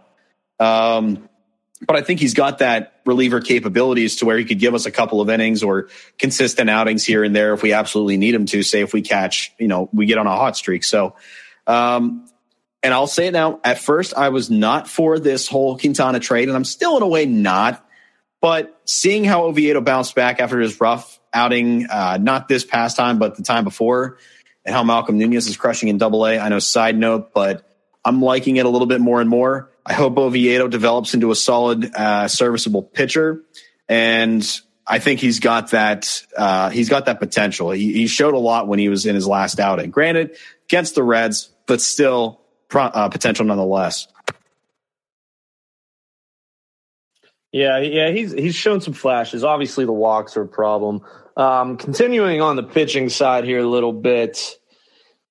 Um, 0.59 1.29
but 1.85 1.95
I 1.97 2.01
think 2.01 2.19
he's 2.19 2.33
got 2.33 2.59
that 2.59 3.01
reliever 3.05 3.41
capabilities 3.41 4.17
to 4.17 4.25
where 4.25 4.37
he 4.37 4.45
could 4.45 4.59
give 4.59 4.73
us 4.73 4.85
a 4.85 4.91
couple 4.91 5.19
of 5.19 5.29
innings 5.29 5.63
or 5.63 5.89
consistent 6.17 6.69
outings 6.69 7.03
here 7.03 7.23
and 7.23 7.35
there 7.35 7.53
if 7.53 7.61
we 7.61 7.73
absolutely 7.73 8.17
need 8.17 8.33
him 8.33 8.45
to. 8.47 8.63
Say 8.63 8.81
if 8.81 8.93
we 8.93 9.01
catch, 9.01 9.51
you 9.59 9.67
know, 9.67 9.89
we 9.91 10.05
get 10.05 10.17
on 10.17 10.27
a 10.27 10.35
hot 10.35 10.55
streak. 10.55 10.83
So, 10.83 11.15
um, 11.67 12.29
and 12.81 12.93
I'll 12.93 13.07
say 13.07 13.27
it 13.27 13.31
now. 13.31 13.59
At 13.63 13.79
first, 13.79 14.13
I 14.15 14.29
was 14.29 14.49
not 14.49 14.89
for 14.89 15.19
this 15.19 15.47
whole 15.47 15.77
Quintana 15.77 16.19
trade, 16.19 16.47
and 16.47 16.55
I'm 16.55 16.65
still 16.65 16.97
in 16.97 17.03
a 17.03 17.07
way 17.07 17.25
not. 17.25 17.85
But 18.41 18.77
seeing 18.83 19.23
how 19.23 19.45
Oviedo 19.45 19.79
bounced 19.79 20.15
back 20.15 20.41
after 20.41 20.59
his 20.59 20.81
rough 20.81 21.19
outing, 21.33 21.89
uh, 21.89 22.17
not 22.21 22.49
this 22.49 22.65
past 22.65 22.97
time, 22.97 23.17
but 23.17 23.37
the 23.37 23.43
time 23.43 23.63
before, 23.63 24.17
and 24.65 24.75
how 24.75 24.83
Malcom 24.83 25.15
Nunez 25.15 25.47
is 25.47 25.57
crushing 25.57 25.89
in 25.89 25.97
double 25.97 26.25
A. 26.25 26.39
I 26.39 26.49
know 26.49 26.59
side 26.59 26.97
note, 26.97 27.33
but 27.33 27.67
I'm 28.05 28.21
liking 28.21 28.57
it 28.57 28.65
a 28.65 28.69
little 28.69 28.87
bit 28.87 29.01
more 29.01 29.21
and 29.21 29.29
more. 29.29 29.71
I 29.85 29.93
hope 29.93 30.17
Oviedo 30.17 30.67
develops 30.67 31.13
into 31.13 31.31
a 31.31 31.35
solid, 31.35 31.93
uh, 31.93 32.27
serviceable 32.27 32.83
pitcher. 32.83 33.43
And 33.89 34.47
I 34.87 34.99
think 34.99 35.19
he's 35.19 35.39
got 35.39 35.71
that, 35.71 36.25
uh, 36.37 36.69
he's 36.69 36.89
got 36.89 37.05
that 37.05 37.19
potential. 37.19 37.71
He, 37.71 37.93
he, 37.93 38.07
showed 38.07 38.33
a 38.33 38.39
lot 38.39 38.67
when 38.67 38.79
he 38.79 38.89
was 38.89 39.05
in 39.05 39.15
his 39.15 39.27
last 39.27 39.59
outing. 39.59 39.91
Granted, 39.91 40.37
against 40.65 40.95
the 40.95 41.03
Reds, 41.03 41.49
but 41.65 41.81
still 41.81 42.41
pro, 42.69 42.83
uh, 42.83 43.09
potential 43.09 43.45
nonetheless. 43.45 44.07
Yeah, 47.53 47.77
yeah, 47.77 48.09
he's 48.09 48.31
he's 48.31 48.55
shown 48.55 48.81
some 48.81 48.95
flashes. 48.95 49.43
Obviously, 49.43 49.85
the 49.85 49.93
walks 49.93 50.35
are 50.37 50.41
a 50.41 50.47
problem. 50.47 51.01
Um, 51.37 51.77
continuing 51.77 52.41
on 52.41 52.55
the 52.55 52.63
pitching 52.63 53.09
side 53.09 53.43
here 53.43 53.59
a 53.59 53.67
little 53.67 53.93
bit, 53.93 54.57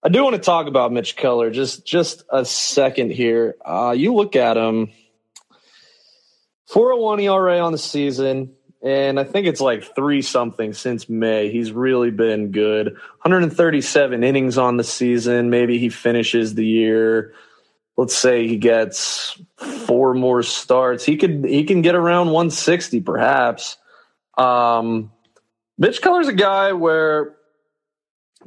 I 0.05 0.09
do 0.09 0.23
want 0.23 0.37
to 0.37 0.41
talk 0.41 0.69
about 0.69 0.93
Mitch 0.93 1.17
Keller 1.17 1.51
just 1.51 1.85
just 1.85 2.23
a 2.31 2.45
second 2.45 3.11
here. 3.11 3.57
Uh, 3.65 3.93
you 3.97 4.15
look 4.15 4.37
at 4.37 4.57
him, 4.57 4.93
401 6.69 7.19
ERA 7.19 7.59
on 7.59 7.73
the 7.73 7.79
season, 7.79 8.53
and 8.81 9.19
I 9.19 9.25
think 9.25 9.49
it's 9.49 9.61
like 9.61 9.97
three 9.97 10.23
something 10.23 10.75
since 10.75 11.09
May. 11.09 11.51
He's 11.51 11.73
really 11.73 12.13
been 12.13 12.53
good. 12.53 12.93
137 13.23 14.23
innings 14.23 14.59
on 14.59 14.77
the 14.77 14.85
season. 14.85 15.51
Maybe 15.51 15.79
he 15.79 15.89
finishes 15.89 16.55
the 16.55 16.67
year. 16.67 17.35
Let's 17.97 18.17
say 18.17 18.49
he 18.49 18.57
gets 18.57 19.41
four 19.87 20.15
more 20.15 20.43
starts. 20.43 21.05
He 21.05 21.17
could 21.17 21.45
he 21.45 21.65
can 21.65 21.83
get 21.83 21.95
around 21.95 22.27
160 22.27 23.01
perhaps. 23.01 23.77
Um, 24.37 25.13
Mitch 25.79 26.01
Keller's 26.01 26.29
a 26.29 26.33
guy 26.33 26.73
where 26.73 27.35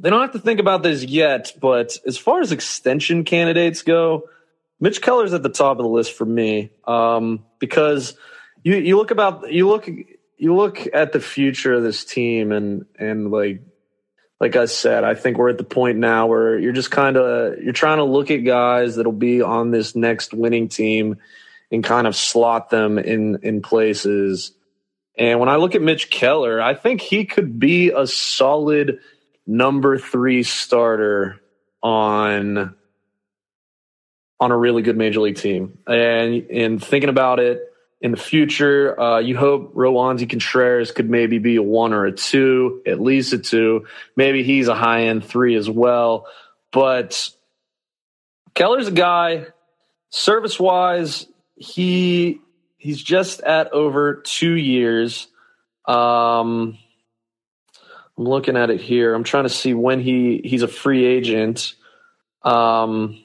they 0.00 0.10
don't 0.10 0.20
have 0.20 0.32
to 0.32 0.38
think 0.38 0.60
about 0.60 0.82
this 0.82 1.04
yet, 1.04 1.52
but 1.60 1.96
as 2.06 2.18
far 2.18 2.40
as 2.40 2.52
extension 2.52 3.24
candidates 3.24 3.82
go, 3.82 4.28
Mitch 4.80 5.00
Keller's 5.00 5.32
at 5.32 5.42
the 5.42 5.48
top 5.48 5.78
of 5.78 5.84
the 5.84 5.88
list 5.88 6.12
for 6.12 6.26
me 6.26 6.70
um, 6.86 7.44
because 7.58 8.14
you 8.62 8.76
you 8.76 8.96
look 8.96 9.10
about 9.10 9.52
you 9.52 9.68
look 9.68 9.88
you 10.36 10.54
look 10.54 10.86
at 10.92 11.12
the 11.12 11.20
future 11.20 11.72
of 11.72 11.82
this 11.82 12.04
team 12.04 12.52
and 12.52 12.84
and 12.98 13.30
like 13.30 13.62
like 14.40 14.56
I 14.56 14.66
said, 14.66 15.04
I 15.04 15.14
think 15.14 15.38
we're 15.38 15.48
at 15.48 15.58
the 15.58 15.64
point 15.64 15.98
now 15.98 16.26
where 16.26 16.58
you're 16.58 16.72
just 16.72 16.90
kind 16.90 17.16
of 17.16 17.62
you're 17.62 17.72
trying 17.72 17.98
to 17.98 18.04
look 18.04 18.30
at 18.30 18.38
guys 18.38 18.96
that'll 18.96 19.12
be 19.12 19.40
on 19.40 19.70
this 19.70 19.96
next 19.96 20.34
winning 20.34 20.68
team 20.68 21.16
and 21.70 21.82
kind 21.82 22.06
of 22.06 22.14
slot 22.14 22.70
them 22.70 22.98
in 22.98 23.38
in 23.42 23.62
places. 23.62 24.52
And 25.18 25.40
when 25.40 25.48
I 25.48 25.56
look 25.56 25.74
at 25.74 25.80
Mitch 25.80 26.10
Keller, 26.10 26.60
I 26.60 26.74
think 26.74 27.00
he 27.00 27.24
could 27.24 27.58
be 27.58 27.90
a 27.90 28.06
solid 28.06 29.00
number 29.46 29.98
3 29.98 30.42
starter 30.42 31.40
on 31.82 32.74
on 34.38 34.50
a 34.50 34.56
really 34.56 34.82
good 34.82 34.98
major 34.98 35.20
league 35.20 35.36
team. 35.36 35.78
And 35.86 36.46
and 36.50 36.84
thinking 36.84 37.08
about 37.08 37.40
it, 37.40 37.62
in 38.00 38.10
the 38.10 38.16
future. 38.16 38.98
Uh, 39.00 39.18
you 39.18 39.36
hope 39.36 39.74
Roansy 39.74 40.28
Contreras 40.28 40.92
could 40.92 41.08
maybe 41.08 41.38
be 41.38 41.56
a 41.56 41.62
one 41.62 41.92
or 41.92 42.06
a 42.06 42.12
two, 42.12 42.82
at 42.86 43.00
least 43.00 43.32
a 43.32 43.38
two. 43.38 43.86
Maybe 44.16 44.42
he's 44.42 44.68
a 44.68 44.74
high 44.74 45.04
end 45.04 45.24
three 45.24 45.56
as 45.56 45.68
well. 45.68 46.26
But 46.72 47.30
Keller's 48.54 48.88
a 48.88 48.92
guy, 48.92 49.46
service 50.10 50.60
wise, 50.60 51.26
he 51.56 52.40
he's 52.76 53.02
just 53.02 53.40
at 53.40 53.72
over 53.72 54.22
two 54.24 54.52
years. 54.52 55.26
Um, 55.86 56.78
I'm 58.18 58.24
looking 58.24 58.56
at 58.56 58.70
it 58.70 58.80
here. 58.80 59.14
I'm 59.14 59.24
trying 59.24 59.44
to 59.44 59.50
see 59.50 59.74
when 59.74 60.00
he 60.00 60.40
he's 60.44 60.62
a 60.62 60.68
free 60.68 61.04
agent. 61.04 61.74
Um, 62.42 63.22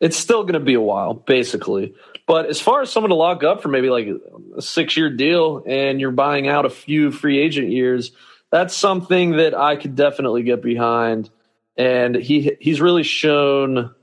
it's 0.00 0.16
still 0.16 0.42
going 0.42 0.54
to 0.54 0.60
be 0.60 0.74
a 0.74 0.80
while, 0.80 1.14
basically. 1.14 1.94
But 2.26 2.46
as 2.46 2.60
far 2.60 2.82
as 2.82 2.90
someone 2.90 3.10
to 3.10 3.16
lock 3.16 3.44
up 3.44 3.62
for 3.62 3.68
maybe 3.68 3.88
like 3.88 4.08
a 4.56 4.62
six 4.62 4.96
year 4.96 5.10
deal 5.10 5.62
and 5.66 6.00
you're 6.00 6.10
buying 6.10 6.48
out 6.48 6.66
a 6.66 6.70
few 6.70 7.12
free 7.12 7.38
agent 7.38 7.70
years, 7.70 8.12
that's 8.50 8.76
something 8.76 9.32
that 9.32 9.54
I 9.54 9.76
could 9.76 9.94
definitely 9.94 10.42
get 10.42 10.62
behind. 10.62 11.30
And 11.76 12.16
he 12.16 12.56
he's 12.60 12.80
really 12.80 13.04
shown 13.04 13.94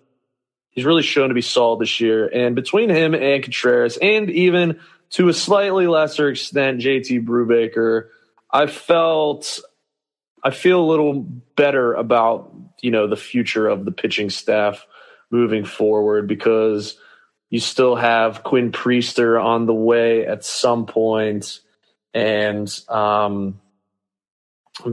he's 0.70 0.86
really 0.86 1.04
shown 1.04 1.30
to 1.30 1.36
be 1.36 1.42
solid 1.42 1.80
this 1.80 2.00
year. 2.00 2.28
And 2.28 2.56
between 2.56 2.90
him 2.90 3.14
and 3.14 3.44
Contreras, 3.44 3.98
and 3.98 4.30
even 4.30 4.80
to 5.12 5.28
a 5.28 5.34
slightly 5.34 5.88
lesser 5.88 6.30
extent, 6.30 6.82
JT 6.82 7.26
Brubaker, 7.26 8.08
I 8.50 8.68
felt 8.68 9.60
I 10.44 10.52
feel 10.52 10.80
a 10.80 10.90
little 10.90 11.22
better 11.56 11.94
about 11.94 12.54
you 12.82 12.92
know 12.92 13.08
the 13.08 13.18
future 13.18 13.68
of 13.68 13.84
the 13.84 13.92
pitching 13.92 14.30
staff 14.30 14.86
moving 15.30 15.66
forward 15.66 16.28
because 16.28 16.98
you 17.54 17.60
still 17.60 17.95
have 17.95 18.41
Quinn 18.41 18.72
Priester 18.72 19.39
on 19.39 19.68
the 19.68 19.76
way 19.76 20.26
at 20.26 20.43
some 20.43 20.88
point, 20.88 21.60
and 22.12 22.68
um, 22.89 23.62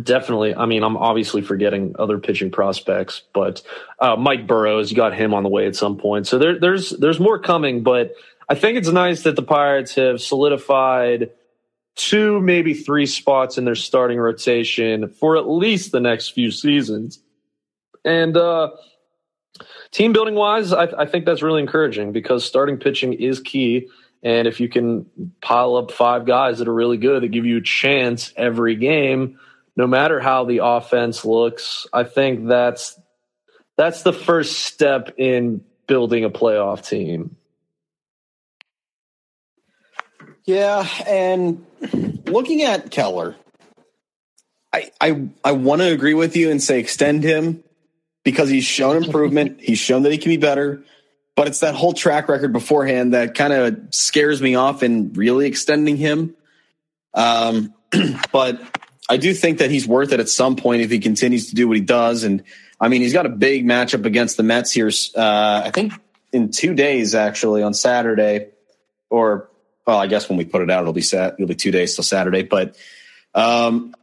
definitely. 0.03 0.55
I 0.55 0.67
mean, 0.67 0.83
I'm 0.83 0.99
obviously 0.99 1.41
forgetting 1.41 1.97
other 1.99 2.19
pitching 2.19 2.51
prospects, 2.51 3.23
but 3.33 3.63
uh, 3.99 4.17
Mike 4.17 4.47
Burrows, 4.47 4.91
you 4.91 4.97
got 4.99 5.15
him 5.15 5.33
on 5.33 5.43
the 5.43 5.49
way 5.49 5.67
at 5.69 5.75
some 5.75 5.97
point. 5.97 6.27
So 6.27 6.37
there, 6.37 6.59
there's 6.59 6.91
there's 6.91 7.19
more 7.19 7.39
coming, 7.39 7.83
but 7.83 8.13
I 8.47 8.57
think 8.57 8.77
it's 8.77 8.91
nice 8.91 9.23
that 9.23 9.37
the 9.37 9.43
Pirates 9.43 9.95
have 9.95 10.21
solidified 10.21 11.31
two, 11.97 12.43
maybe 12.43 12.75
three 12.75 13.07
spots 13.07 13.57
in 13.57 13.65
their 13.65 13.75
starting 13.75 14.19
rotation 14.19 15.09
for 15.09 15.39
at 15.39 15.49
least 15.49 15.93
the 15.93 16.01
next 16.01 16.35
few 16.35 16.51
seasons. 16.51 17.21
And 18.05 18.37
uh, 18.37 18.73
team 19.93 20.13
building 20.13 20.35
wise, 20.35 20.73
I, 20.73 20.85
I 20.85 21.07
think 21.07 21.25
that's 21.25 21.43
really 21.43 21.61
encouraging 21.61 22.13
because 22.13 22.45
starting 22.45 22.79
pitching 22.79 23.13
is 23.13 23.41
key. 23.41 23.89
And 24.23 24.47
if 24.47 24.61
you 24.61 24.69
can 24.69 25.07
pile 25.41 25.77
up 25.77 25.91
five 25.91 26.27
guys 26.27 26.59
that 26.59 26.69
are 26.69 26.75
really 26.75 26.99
good 26.99 27.23
that 27.23 27.29
give 27.29 27.47
you 27.47 27.59
a 27.59 27.63
chance 27.63 28.33
every 28.37 28.77
game, 28.77 29.39
no 29.77 29.87
matter 29.87 30.21
how 30.21 30.45
the 30.45 30.59
offense 30.59 31.25
looks, 31.25 31.87
I 31.93 32.05
think 32.05 32.49
that's 32.49 32.99
that's 33.77 34.03
the 34.03 34.13
first 34.13 34.59
step 34.59 35.15
in 35.17 35.65
building 35.87 36.25
a 36.25 36.31
playoff 36.31 36.87
team. 36.87 37.37
Yeah, 40.45 40.87
and 41.07 41.65
looking 42.27 42.63
at 42.63 42.91
Keller, 42.91 43.37
I 44.73 44.91
I 45.01 45.29
I 45.43 45.53
want 45.53 45.81
to 45.81 45.91
agree 45.91 46.15
with 46.15 46.37
you 46.37 46.51
and 46.51 46.63
say 46.63 46.79
extend 46.79 47.23
him 47.23 47.65
because 48.31 48.49
he's 48.49 48.65
shown 48.65 49.03
improvement. 49.03 49.61
he's 49.61 49.79
shown 49.79 50.03
that 50.03 50.13
he 50.13 50.19
can 50.19 50.31
be 50.31 50.37
better. 50.37 50.85
But 51.37 51.49
it's 51.49 51.61
that 51.61 51.75
whole 51.75 51.93
track 51.93 52.29
record 52.29 52.53
beforehand 52.53 53.15
that 53.15 53.35
kind 53.35 53.53
of 53.53 53.95
scares 53.95 54.43
me 54.43 54.57
off 54.57 54.83
in 54.83 55.13
really 55.15 55.47
extending 55.47 55.97
him. 55.97 56.37
Um, 57.15 57.73
but 58.33 58.61
I 59.09 59.17
do 59.17 59.33
think 59.33 59.59
that 59.59 59.71
he's 59.71 59.87
worth 59.87 60.13
it 60.13 60.21
at 60.21 60.29
some 60.29 60.57
point 60.57 60.83
if 60.83 60.91
he 60.91 60.99
continues 60.99 61.49
to 61.49 61.55
do 61.55 61.67
what 61.67 61.77
he 61.77 61.83
does. 61.83 62.25
And 62.25 62.45
I 62.81 62.89
mean, 62.89 63.01
he's 63.01 63.13
got 63.13 63.27
a 63.27 63.31
big 63.31 63.65
matchup 63.65 64.05
against 64.05 64.37
the 64.37 64.43
Mets 64.43 64.71
here. 64.73 64.91
Uh, 65.17 65.63
I 65.65 65.71
think 65.71 65.93
in 66.33 66.51
two 66.51 66.75
days, 66.75 67.15
actually, 67.15 67.63
on 67.63 67.75
Saturday, 67.75 68.49
or 69.09 69.51
well, 69.87 69.99
I 69.99 70.07
guess 70.07 70.29
when 70.29 70.39
we 70.39 70.45
put 70.45 70.63
it 70.63 70.71
out, 70.71 70.83
it'll 70.83 70.93
be 70.93 71.01
sat. 71.01 71.35
It'll 71.35 71.49
be 71.49 71.55
two 71.55 71.73
days 71.73 71.95
till 71.95 72.05
Saturday. 72.05 72.43
But 72.43 72.77
um, 73.35 73.95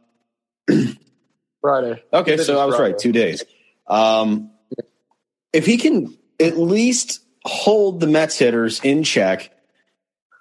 Friday. 1.60 2.02
Okay, 2.12 2.36
so 2.36 2.58
I 2.58 2.64
was 2.64 2.76
Friday. 2.76 2.92
right. 2.92 3.00
Two 3.00 3.12
days. 3.12 3.44
Um, 3.88 4.50
if 5.52 5.66
he 5.66 5.78
can 5.78 6.16
at 6.38 6.58
least 6.58 7.20
hold 7.44 8.00
the 8.00 8.06
Mets 8.06 8.38
hitters 8.38 8.80
in 8.80 9.02
check, 9.02 9.50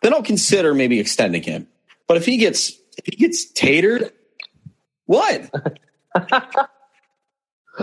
then 0.03 0.13
I'll 0.13 0.23
consider 0.23 0.73
maybe 0.73 0.99
extending 0.99 1.43
him. 1.43 1.67
But 2.07 2.17
if 2.17 2.25
he 2.25 2.37
gets 2.37 2.71
if 2.97 3.05
he 3.05 3.15
gets 3.15 3.51
tatered, 3.51 4.11
what? 5.05 5.49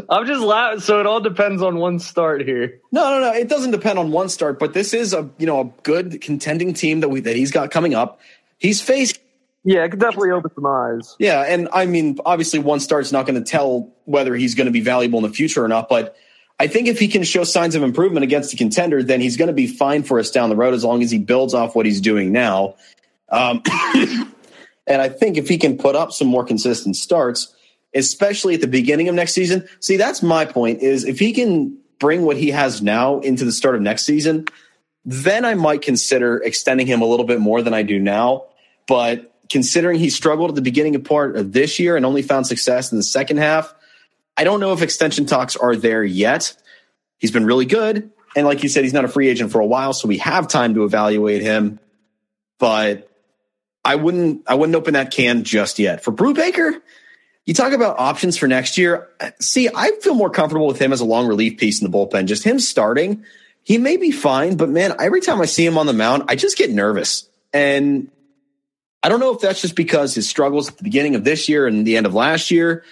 I'm 0.09 0.27
just 0.27 0.43
laughing. 0.43 0.81
So 0.81 0.99
it 1.01 1.07
all 1.07 1.21
depends 1.21 1.63
on 1.63 1.77
one 1.77 2.01
start 2.01 2.43
here. 2.43 2.81
No, 2.91 3.11
no, 3.11 3.21
no. 3.21 3.33
It 3.33 3.49
doesn't 3.49 3.71
depend 3.71 3.99
on 3.99 4.11
one 4.11 4.29
start, 4.29 4.59
but 4.59 4.75
this 4.75 4.93
is 4.93 5.15
a 5.15 5.31
you 5.39 5.47
know 5.47 5.61
a 5.61 5.65
good 5.83 6.21
contending 6.21 6.75
team 6.75 7.01
that 7.01 7.09
we 7.09 7.21
that 7.21 7.37
he's 7.37 7.51
got 7.51 7.71
coming 7.71 7.95
up. 7.95 8.21
He's 8.59 8.81
faced 8.81 9.19
yeah, 9.65 9.83
it 9.85 9.91
could 9.91 10.01
definitely 10.01 10.31
open 10.31 10.51
some 10.55 10.67
eyes. 10.67 11.17
Yeah, 11.19 11.41
and 11.41 11.69
I 11.73 11.87
mean, 11.87 12.19
obviously, 12.27 12.59
one 12.59 12.81
start's 12.81 13.13
not 13.13 13.27
going 13.27 13.43
to 13.43 13.51
tell 13.51 13.95
whether 14.05 14.35
he's 14.35 14.55
going 14.55 14.67
to 14.67 14.73
be 14.73 14.83
valuable 14.83 15.19
in 15.19 15.23
the 15.23 15.35
future 15.35 15.65
or 15.65 15.69
not. 15.69 15.89
But 15.89 16.17
I 16.61 16.67
think 16.67 16.87
if 16.87 16.99
he 16.99 17.09
can 17.09 17.25
show 17.25 17.45
signs 17.45 17.75
of 17.75 17.83
improvement 17.83 18.25
against 18.25 18.53
a 18.53 18.57
contender, 18.57 19.03
then 19.03 19.23
he's 19.23 19.39
going 19.39 19.49
to 19.49 19.55
be 19.55 19.67
fine 19.67 20.03
for 20.03 20.19
us 20.19 20.31
down 20.31 20.51
the 20.51 20.57
road 20.57 20.75
as 20.75 20.85
long 20.85 21.03
as 21.03 21.11
he 21.11 21.19
builds 21.19 21.55
off 21.55 21.75
what 21.75 21.87
he's 21.87 22.03
doing 22.03 22.31
now. 22.31 22.77
Um, 23.31 23.63
and 24.87 25.01
I 25.01 25.09
think 25.09 25.39
if 25.39 25.49
he 25.49 25.57
can 25.57 25.79
put 25.79 25.97
up 25.97 26.13
some 26.13 26.29
more 26.29 26.45
consistent 26.45 26.97
starts, 26.97 27.55
especially 27.95 28.55
at 28.55 28.61
the 28.61 28.67
beginning 28.67 29.09
of 29.09 29.15
next 29.15 29.33
season, 29.33 29.67
see, 29.81 29.97
that's 29.97 30.23
my 30.23 30.45
point. 30.45 30.83
Is 30.83 31.05
if 31.05 31.19
he 31.19 31.33
can 31.33 31.79
bring 31.99 32.23
what 32.23 32.37
he 32.37 32.51
has 32.51 32.83
now 32.83 33.21
into 33.21 33.47
the 33.47 33.53
start 33.53 33.77
of 33.77 33.81
next 33.81 34.03
season, 34.03 34.47
then 35.07 35.47
I 35.47 35.55
might 35.55 35.81
consider 35.81 36.37
extending 36.37 36.87
him 36.87 37.01
a 37.01 37.07
little 37.07 37.25
bit 37.27 37.41
more 37.41 37.63
than 37.63 37.73
I 37.73 37.83
do 37.83 37.99
now. 37.99 38.45
But 38.87 39.34
considering 39.51 39.99
he 39.99 40.11
struggled 40.11 40.51
at 40.51 40.55
the 40.55 40.63
beginning 40.63 40.95
of 40.95 41.05
part 41.05 41.37
of 41.37 41.53
this 41.53 41.79
year 41.79 41.97
and 41.97 42.05
only 42.07 42.23
found 42.23 42.47
success 42.47 42.93
in 42.93 42.99
the 42.99 43.05
second 43.05 43.39
half, 43.39 43.75
I 44.37 44.45
don't 44.45 44.61
know 44.61 44.73
if 44.73 44.83
extension 44.83 45.27
talks 45.27 45.57
are 45.57 45.77
there 45.77 46.03
yet. 46.03 46.57
He's 47.19 47.31
been 47.31 47.47
really 47.47 47.67
good. 47.67 48.11
And 48.37 48.47
like 48.47 48.63
you 48.63 48.69
said, 48.69 48.85
he's 48.85 48.93
not 48.93 49.05
a 49.05 49.09
free 49.09 49.29
agent 49.29 49.53
for 49.53 49.61
a 49.61 49.67
while, 49.67 49.93
so 49.93 50.09
we 50.09 50.19
have 50.19 50.49
time 50.49 50.75
to 50.75 50.85
evaluate 50.85 51.43
him. 51.43 51.79
But 52.59 53.11
I 53.85 53.97
wouldn't 53.97 54.43
I 54.47 54.55
wouldn't 54.55 54.75
open 54.75 54.95
that 54.95 55.11
can 55.11 55.45
just 55.45 55.79
yet. 55.79 56.03
For 56.03 56.11
Brew 56.11 56.35
Brubaker, 56.35 56.81
you 57.45 57.55
talk 57.55 57.73
about 57.73 57.99
options 57.99 58.37
for 58.37 58.49
next 58.49 58.79
year. 58.79 59.09
See, 59.41 59.69
I 59.73 59.93
feel 60.01 60.15
more 60.15 60.31
comfortable 60.31 60.67
with 60.67 60.79
him 60.79 60.93
as 60.93 61.01
a 61.01 61.05
long 61.05 61.27
relief 61.29 61.59
piece 61.59 61.81
in 61.81 61.91
the 61.91 61.97
bullpen. 61.97 62.27
Just 62.27 62.43
him 62.43 62.59
starting, 62.59 63.25
he 63.63 63.79
may 63.79 63.97
be 63.97 64.11
fine, 64.11 64.57
but 64.57 64.69
man, 64.69 64.95
every 64.99 65.21
time 65.21 65.41
I 65.41 65.45
see 65.45 65.65
him 65.65 65.79
on 65.79 65.87
the 65.87 65.93
mound, 65.93 66.25
I 66.29 66.37
just 66.37 66.57
get 66.57 66.71
nervous. 66.71 67.29
And 67.53 68.11
I 69.05 69.11
don't 69.11 69.21
know 69.21 69.35
if 69.35 69.41
that's 69.41 69.61
just 69.61 69.77
because 69.77 70.15
his 70.15 70.27
struggles 70.27 70.71
at 70.71 70.79
the 70.79 70.83
beginning 70.83 71.15
of 71.15 71.25
this 71.25 71.47
year 71.47 71.67
and 71.67 71.87
the 71.87 71.99
end 71.99 72.07
of 72.07 72.15
last 72.15 72.51
year, 72.51 72.85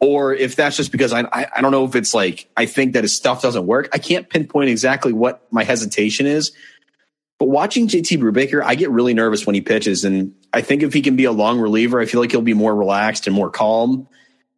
or 0.00 0.34
if 0.34 0.56
that's 0.56 0.76
just 0.76 0.90
because 0.90 1.12
I, 1.12 1.20
I, 1.20 1.46
I 1.54 1.60
don't 1.60 1.70
know 1.70 1.84
if 1.84 1.94
it's 1.94 2.12
like 2.12 2.50
I 2.56 2.66
think 2.66 2.94
that 2.94 3.04
his 3.04 3.14
stuff 3.14 3.40
doesn't 3.40 3.64
work. 3.64 3.88
I 3.92 3.98
can't 3.98 4.28
pinpoint 4.28 4.68
exactly 4.68 5.12
what 5.12 5.46
my 5.52 5.62
hesitation 5.62 6.26
is. 6.26 6.50
But 7.38 7.50
watching 7.50 7.86
JT 7.86 8.18
Brubaker, 8.18 8.62
I 8.64 8.74
get 8.74 8.90
really 8.90 9.14
nervous 9.14 9.46
when 9.46 9.54
he 9.54 9.60
pitches, 9.60 10.04
and 10.04 10.34
I 10.52 10.60
think 10.60 10.82
if 10.82 10.92
he 10.92 11.02
can 11.02 11.14
be 11.14 11.24
a 11.24 11.32
long 11.32 11.60
reliever, 11.60 12.00
I 12.00 12.06
feel 12.06 12.20
like 12.20 12.32
he'll 12.32 12.42
be 12.42 12.52
more 12.52 12.74
relaxed 12.74 13.28
and 13.28 13.36
more 13.36 13.50
calm. 13.50 14.08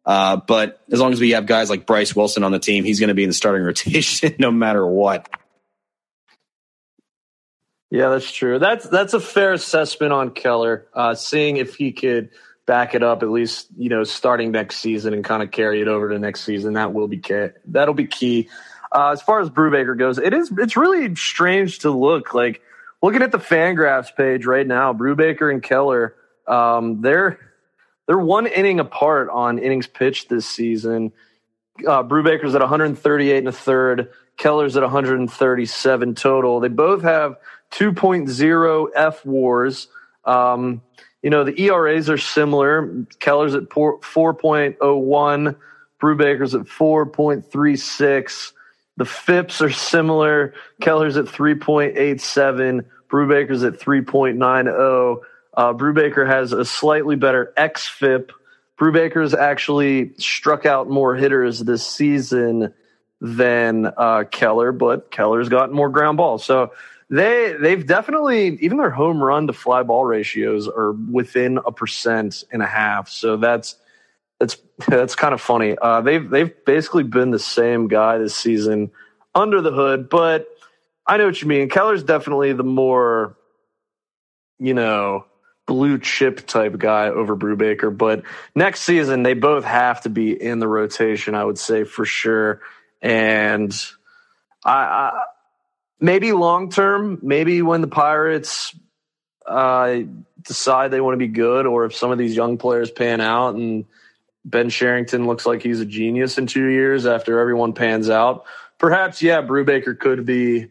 Uh, 0.05 0.37
but 0.37 0.81
as 0.91 0.99
long 0.99 1.13
as 1.13 1.19
we 1.19 1.29
have 1.29 1.45
guys 1.45 1.69
like 1.69 1.85
Bryce 1.85 2.15
Wilson 2.15 2.43
on 2.43 2.51
the 2.51 2.59
team, 2.59 2.83
he's 2.83 2.99
going 2.99 3.09
to 3.09 3.13
be 3.13 3.23
in 3.23 3.29
the 3.29 3.35
starting 3.35 3.63
rotation 3.65 4.35
no 4.39 4.51
matter 4.51 4.85
what. 4.85 5.29
Yeah, 7.93 8.09
that's 8.09 8.31
true. 8.31 8.57
That's 8.57 8.89
that's 8.89 9.13
a 9.13 9.19
fair 9.19 9.53
assessment 9.53 10.13
on 10.13 10.31
Keller. 10.31 10.87
Uh, 10.95 11.13
seeing 11.13 11.57
if 11.57 11.75
he 11.75 11.91
could 11.91 12.31
back 12.65 12.95
it 12.95 13.03
up 13.03 13.21
at 13.21 13.29
least 13.29 13.67
you 13.77 13.87
know 13.87 14.03
starting 14.03 14.49
next 14.49 14.77
season 14.77 15.13
and 15.13 15.23
kind 15.23 15.43
of 15.43 15.51
carry 15.51 15.79
it 15.79 15.87
over 15.87 16.09
to 16.09 16.17
next 16.17 16.43
season. 16.43 16.73
That 16.73 16.91
will 16.91 17.07
be 17.07 17.19
key. 17.19 17.49
That'll 17.67 17.93
be 17.93 18.07
key. 18.07 18.49
Uh, 18.91 19.09
as 19.09 19.21
far 19.21 19.41
as 19.41 19.51
Brubaker 19.51 19.95
goes, 19.95 20.17
it 20.17 20.33
is 20.33 20.51
it's 20.57 20.75
really 20.75 21.13
strange 21.13 21.79
to 21.79 21.91
look 21.91 22.33
like 22.33 22.63
looking 23.03 23.21
at 23.21 23.31
the 23.31 23.37
Fangraphs 23.37 24.15
page 24.15 24.47
right 24.47 24.65
now. 24.65 24.91
Brubaker 24.91 25.51
and 25.51 25.61
Keller, 25.61 26.15
um, 26.47 27.01
they're 27.01 27.37
they're 28.07 28.17
one 28.17 28.47
inning 28.47 28.79
apart 28.79 29.29
on 29.29 29.59
innings 29.59 29.85
pitched 29.85 30.29
this 30.29 30.49
season. 30.49 31.11
Uh, 31.87 32.01
Brubaker's 32.01 32.55
at 32.55 32.61
138 32.61 33.37
and 33.37 33.47
a 33.47 33.51
third. 33.51 34.09
Keller's 34.37 34.75
at 34.75 34.81
137 34.81 36.15
total. 36.15 36.59
They 36.59 36.69
both 36.69 37.03
have 37.03 37.37
2.0 37.73 38.87
F 38.95 39.25
wars. 39.25 39.87
Um, 40.25 40.81
you 41.21 41.29
know, 41.29 41.43
the 41.43 41.59
ERAs 41.61 42.09
are 42.09 42.17
similar. 42.17 43.05
Keller's 43.19 43.55
at 43.55 43.69
4.01, 43.69 45.55
Brubaker's 46.01 46.55
at 46.55 46.61
4.36. 46.61 48.51
The 48.97 49.05
FIPS 49.05 49.61
are 49.61 49.71
similar. 49.71 50.53
Keller's 50.81 51.17
at 51.17 51.25
3.87, 51.25 52.85
Brubaker's 53.09 53.63
at 53.63 53.79
3.90. 53.79 55.17
Uh, 55.55 55.73
Brubaker 55.73 56.27
has 56.27 56.51
a 56.51 56.65
slightly 56.65 57.15
better 57.15 57.53
xFIP. 57.57 58.29
Brubaker's 58.77 59.33
actually 59.33 60.13
struck 60.17 60.65
out 60.65 60.89
more 60.89 61.15
hitters 61.15 61.59
this 61.59 61.85
season 61.85 62.73
than 63.21 63.89
uh, 63.97 64.25
Keller, 64.29 64.71
but 64.71 65.09
Keller's 65.09 65.47
gotten 65.47 65.75
more 65.75 65.89
ground 65.89 66.17
balls. 66.17 66.43
So 66.43 66.73
they 67.13 67.55
they've 67.59 67.85
definitely 67.85 68.57
even 68.61 68.77
their 68.77 68.89
home 68.89 69.23
run 69.23 69.45
to 69.45 69.53
fly 69.53 69.83
ball 69.83 70.03
ratios 70.03 70.67
are 70.67 70.93
within 70.93 71.59
a 71.63 71.71
percent 71.71 72.43
and 72.51 72.63
a 72.63 72.65
half. 72.65 73.07
So 73.07 73.37
that's 73.37 73.75
that's 74.39 74.57
that's 74.87 75.13
kind 75.13 75.33
of 75.33 75.39
funny. 75.39 75.77
Uh, 75.79 76.01
they've 76.01 76.27
they've 76.27 76.51
basically 76.65 77.03
been 77.03 77.29
the 77.29 77.37
same 77.37 77.87
guy 77.87 78.17
this 78.17 78.35
season 78.35 78.89
under 79.35 79.61
the 79.61 79.71
hood, 79.71 80.09
but 80.09 80.47
I 81.05 81.17
know 81.17 81.27
what 81.27 81.39
you 81.39 81.47
mean. 81.47 81.69
Keller's 81.69 82.03
definitely 82.03 82.53
the 82.53 82.63
more 82.63 83.37
you 84.57 84.73
know 84.73 85.25
blue 85.67 85.99
chip 85.99 86.47
type 86.47 86.79
guy 86.79 87.09
over 87.09 87.37
Brubaker, 87.37 87.95
but 87.95 88.23
next 88.55 88.81
season 88.81 89.21
they 89.21 89.35
both 89.35 89.65
have 89.65 90.01
to 90.01 90.09
be 90.09 90.31
in 90.31 90.57
the 90.57 90.67
rotation. 90.67 91.35
I 91.35 91.43
would 91.43 91.59
say 91.59 91.83
for 91.83 92.05
sure, 92.05 92.61
and 93.03 93.71
I, 94.65 94.73
I 94.73 95.23
maybe 96.03 96.33
long 96.33 96.69
term, 96.69 97.17
maybe 97.21 97.61
when 97.61 97.79
the 97.79 97.87
Pirates 97.87 98.75
uh, 99.47 99.99
decide 100.41 100.91
they 100.91 100.99
want 100.99 101.13
to 101.13 101.17
be 101.17 101.29
good, 101.29 101.65
or 101.65 101.85
if 101.85 101.95
some 101.95 102.11
of 102.11 102.17
these 102.17 102.35
young 102.35 102.57
players 102.57 102.91
pan 102.91 103.21
out 103.21 103.55
and 103.55 103.85
Ben 104.43 104.69
Cherington 104.69 105.25
looks 105.25 105.45
like 105.45 105.63
he's 105.63 105.79
a 105.79 105.85
genius 105.85 106.37
in 106.37 106.45
two 106.45 106.67
years 106.67 107.05
after 107.05 107.39
everyone 107.39 107.71
pans 107.71 108.09
out, 108.09 108.43
perhaps, 108.77 109.21
yeah, 109.21 109.41
Brubaker 109.41 109.97
could 109.97 110.25
be 110.25 110.67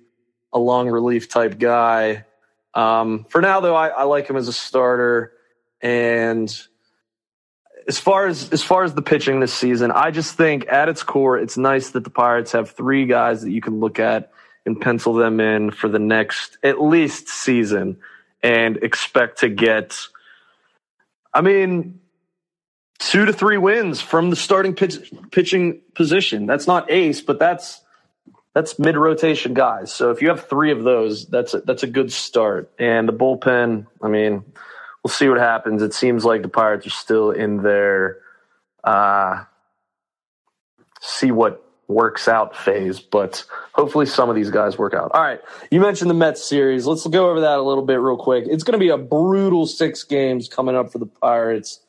a 0.52 0.58
long 0.58 0.90
relief 0.90 1.30
type 1.30 1.58
guy. 1.58 2.26
Um, 2.74 3.24
for 3.30 3.40
now, 3.40 3.60
though, 3.60 3.74
I, 3.74 3.88
I 3.88 4.02
like 4.02 4.28
him 4.28 4.36
as 4.36 4.48
a 4.48 4.52
starter. 4.52 5.32
And 5.80 6.54
as 7.88 7.98
far 7.98 8.26
as 8.26 8.50
as 8.50 8.62
far 8.62 8.84
as 8.84 8.92
the 8.92 9.02
pitching 9.02 9.40
this 9.40 9.54
season, 9.54 9.90
I 9.90 10.10
just 10.10 10.36
think 10.36 10.68
at 10.68 10.90
its 10.90 11.02
core, 11.02 11.38
it's 11.38 11.56
nice 11.56 11.90
that 11.90 12.04
the 12.04 12.10
Pirates 12.10 12.52
have 12.52 12.72
three 12.72 13.06
guys 13.06 13.40
that 13.42 13.50
you 13.50 13.62
can 13.62 13.80
look 13.80 13.98
at 13.98 14.31
and 14.64 14.80
pencil 14.80 15.14
them 15.14 15.40
in 15.40 15.70
for 15.70 15.88
the 15.88 15.98
next 15.98 16.58
at 16.62 16.80
least 16.80 17.28
season 17.28 17.98
and 18.42 18.76
expect 18.78 19.38
to 19.38 19.48
get 19.48 19.98
I 21.34 21.40
mean 21.40 22.00
two 23.02 23.24
to 23.24 23.32
three 23.32 23.58
wins 23.58 24.00
from 24.00 24.30
the 24.30 24.36
starting 24.36 24.74
pitch, 24.74 25.12
pitching 25.32 25.80
position. 25.94 26.46
That's 26.46 26.66
not 26.66 26.90
ace, 26.90 27.20
but 27.20 27.38
that's 27.38 27.80
that's 28.54 28.78
mid 28.78 28.96
rotation 28.96 29.54
guys. 29.54 29.92
So 29.92 30.10
if 30.10 30.22
you 30.22 30.28
have 30.28 30.46
three 30.48 30.70
of 30.70 30.84
those, 30.84 31.26
that's 31.26 31.54
a, 31.54 31.60
that's 31.62 31.82
a 31.82 31.86
good 31.86 32.12
start. 32.12 32.70
And 32.78 33.08
the 33.08 33.12
bullpen, 33.12 33.86
I 34.02 34.08
mean, 34.08 34.44
we'll 35.02 35.10
see 35.10 35.28
what 35.28 35.38
happens. 35.38 35.82
It 35.82 35.94
seems 35.94 36.24
like 36.24 36.42
the 36.42 36.48
Pirates 36.48 36.86
are 36.86 36.90
still 36.90 37.30
in 37.30 37.62
their 37.62 38.18
uh, 38.84 39.44
see 41.00 41.32
what 41.32 41.64
works 41.93 42.28
out 42.28 42.57
phase, 42.57 43.01
but 43.01 43.45
hopefully 43.72 44.07
some 44.07 44.28
of 44.28 44.36
these 44.36 44.51
guys 44.51 44.78
work 44.78 44.95
out. 44.95 45.11
All 45.14 45.22
right. 45.22 45.40
You 45.70 45.80
mentioned 45.80 46.11
the 46.11 46.14
Mets 46.14 46.45
series. 46.45 46.86
Let's 46.86 47.07
go 47.07 47.30
over 47.30 47.40
that 47.40 47.59
a 47.59 47.62
little 47.62 47.84
bit 47.84 48.01
real 48.01 48.16
quick. 48.16 48.45
It's 48.49 48.64
going 48.64 48.78
to 48.78 48.78
be 48.78 48.90
a 48.90 48.99
brutal 48.99 49.66
six 49.66 50.05
games 50.05 50.49
coming 50.49 50.76
up 50.76 50.93
for 50.93 50.99
the 50.99 51.07
Pirates. 51.07 51.80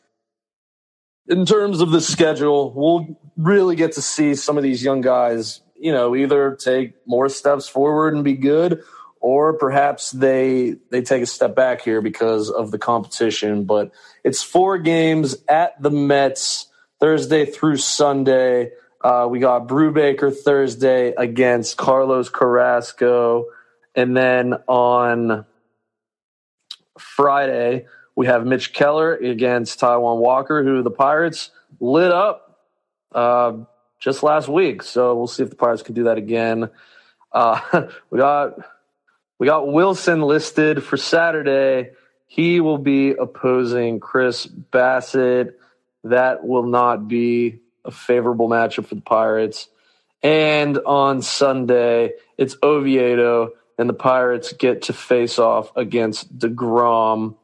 In 1.27 1.45
terms 1.45 1.79
of 1.79 1.91
the 1.91 2.01
schedule, 2.01 2.73
we'll 2.73 3.17
really 3.37 3.75
get 3.75 3.93
to 3.93 4.01
see 4.01 4.35
some 4.35 4.57
of 4.57 4.63
these 4.63 4.83
young 4.83 5.01
guys, 5.01 5.61
you 5.75 5.91
know, 5.91 6.15
either 6.15 6.55
take 6.55 6.95
more 7.07 7.29
steps 7.29 7.67
forward 7.67 8.13
and 8.13 8.23
be 8.23 8.33
good 8.33 8.83
or 9.23 9.53
perhaps 9.53 10.11
they 10.11 10.75
they 10.91 11.01
take 11.01 11.23
a 11.23 11.25
step 11.25 11.55
back 11.55 11.81
here 11.81 12.01
because 12.01 12.51
of 12.51 12.71
the 12.71 12.77
competition, 12.77 13.63
but 13.63 13.89
it's 14.23 14.43
four 14.43 14.77
games 14.77 15.37
at 15.47 15.81
the 15.81 15.89
Mets 15.89 16.67
Thursday 16.99 17.45
through 17.45 17.77
Sunday. 17.77 18.71
Uh, 19.03 19.27
we 19.29 19.39
got 19.39 19.67
Brubaker 19.67 20.33
Thursday 20.33 21.13
against 21.17 21.75
Carlos 21.75 22.29
Carrasco. 22.29 23.47
And 23.95 24.15
then 24.15 24.53
on 24.67 25.45
Friday, 26.97 27.85
we 28.15 28.27
have 28.27 28.45
Mitch 28.45 28.71
Keller 28.71 29.15
against 29.15 29.81
Taijuan 29.81 30.19
Walker, 30.19 30.63
who 30.63 30.83
the 30.83 30.91
Pirates 30.91 31.51
lit 31.81 32.11
up 32.11 32.59
uh, 33.13 33.57
just 33.99 34.23
last 34.23 34.47
week. 34.47 34.83
So 34.83 35.15
we'll 35.15 35.27
see 35.27 35.43
if 35.43 35.49
the 35.49 35.55
Pirates 35.57 35.83
can 35.83 35.95
do 35.95 36.05
that 36.05 36.17
again. 36.17 36.69
Uh, 37.31 37.87
we 38.09 38.19
got 38.19 38.53
we 39.37 39.47
got 39.47 39.67
Wilson 39.67 40.21
listed 40.21 40.81
for 40.81 40.95
Saturday. 40.95 41.91
He 42.27 42.61
will 42.61 42.77
be 42.77 43.11
opposing 43.11 43.99
Chris 43.99 44.47
Bassitt. 44.47 45.55
That 46.05 46.45
will 46.45 46.65
not 46.65 47.07
be 47.07 47.59
a 47.85 47.91
favorable 47.91 48.49
matchup 48.49 48.85
for 48.85 48.95
the 48.95 49.01
Pirates. 49.01 49.67
And 50.21 50.77
on 50.79 51.21
Sunday, 51.21 52.13
it's 52.37 52.55
Oviedo, 52.63 53.51
and 53.77 53.89
the 53.89 53.93
Pirates 53.93 54.53
get 54.53 54.83
to 54.83 54.93
face 54.93 55.37
off 55.39 55.71
against 55.75 56.37
DeGrom. 56.37 57.35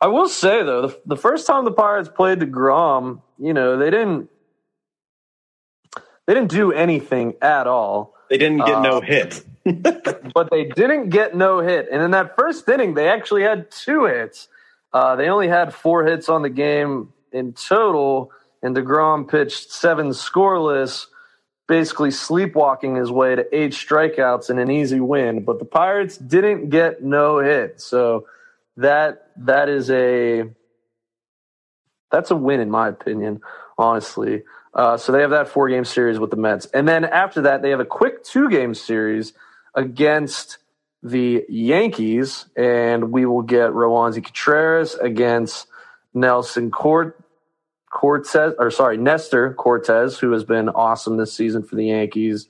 I 0.00 0.06
will 0.08 0.28
say 0.28 0.62
though, 0.62 0.88
the, 0.88 1.00
the 1.06 1.16
first 1.16 1.46
time 1.46 1.64
the 1.64 1.72
Pirates 1.72 2.08
played 2.08 2.40
DeGrom, 2.40 3.20
you 3.38 3.52
know, 3.54 3.76
they 3.76 3.90
didn't 3.90 4.30
they 6.26 6.34
didn't 6.34 6.50
do 6.50 6.72
anything 6.72 7.34
at 7.42 7.66
all. 7.66 8.14
They 8.30 8.38
didn't 8.38 8.64
get 8.64 8.80
no 8.80 8.98
um, 8.98 9.02
hit. 9.02 9.44
but 9.64 10.50
they 10.50 10.64
didn't 10.64 11.10
get 11.10 11.36
no 11.36 11.60
hit. 11.60 11.88
And 11.90 12.02
in 12.02 12.12
that 12.12 12.36
first 12.36 12.68
inning, 12.68 12.94
they 12.94 13.08
actually 13.08 13.42
had 13.42 13.70
two 13.70 14.06
hits. 14.06 14.48
Uh, 14.92 15.16
they 15.16 15.28
only 15.28 15.48
had 15.48 15.74
four 15.74 16.04
hits 16.04 16.28
on 16.28 16.42
the 16.42 16.50
game 16.50 17.12
in 17.32 17.52
total 17.52 18.30
and 18.62 18.76
DeGrom 18.76 19.28
pitched 19.28 19.72
seven 19.72 20.10
scoreless, 20.10 21.06
basically 21.66 22.10
sleepwalking 22.10 22.94
his 22.96 23.10
way 23.10 23.34
to 23.34 23.56
eight 23.56 23.72
strikeouts 23.72 24.50
and 24.50 24.60
an 24.60 24.70
easy 24.70 25.00
win. 25.00 25.44
But 25.44 25.58
the 25.58 25.64
Pirates 25.64 26.16
didn't 26.16 26.70
get 26.70 27.02
no 27.02 27.38
hit. 27.38 27.80
So 27.80 28.26
that 28.76 29.28
that 29.38 29.68
is 29.68 29.90
a 29.90 30.50
that's 32.10 32.30
a 32.30 32.36
win 32.36 32.60
in 32.60 32.70
my 32.70 32.88
opinion, 32.88 33.40
honestly. 33.76 34.42
Uh, 34.74 34.96
so 34.96 35.12
they 35.12 35.20
have 35.20 35.30
that 35.30 35.48
four 35.48 35.68
game 35.68 35.84
series 35.84 36.18
with 36.18 36.30
the 36.30 36.36
Mets, 36.36 36.66
and 36.66 36.88
then 36.88 37.04
after 37.04 37.42
that 37.42 37.60
they 37.60 37.70
have 37.70 37.80
a 37.80 37.84
quick 37.84 38.24
two 38.24 38.48
game 38.48 38.74
series 38.74 39.34
against 39.74 40.58
the 41.02 41.44
Yankees, 41.48 42.46
and 42.56 43.10
we 43.10 43.26
will 43.26 43.42
get 43.42 43.70
Roansy 43.70 44.24
Contreras 44.24 44.94
against 44.94 45.66
Nelson 46.14 46.70
Court 46.70 47.21
Cortes, 47.92 48.54
or 48.58 48.70
sorry, 48.70 48.96
Nestor 48.96 49.54
Cortes, 49.54 50.18
who 50.18 50.32
has 50.32 50.44
been 50.44 50.68
awesome 50.70 51.18
this 51.18 51.32
season 51.32 51.62
for 51.62 51.76
the 51.76 51.86
Yankees, 51.86 52.48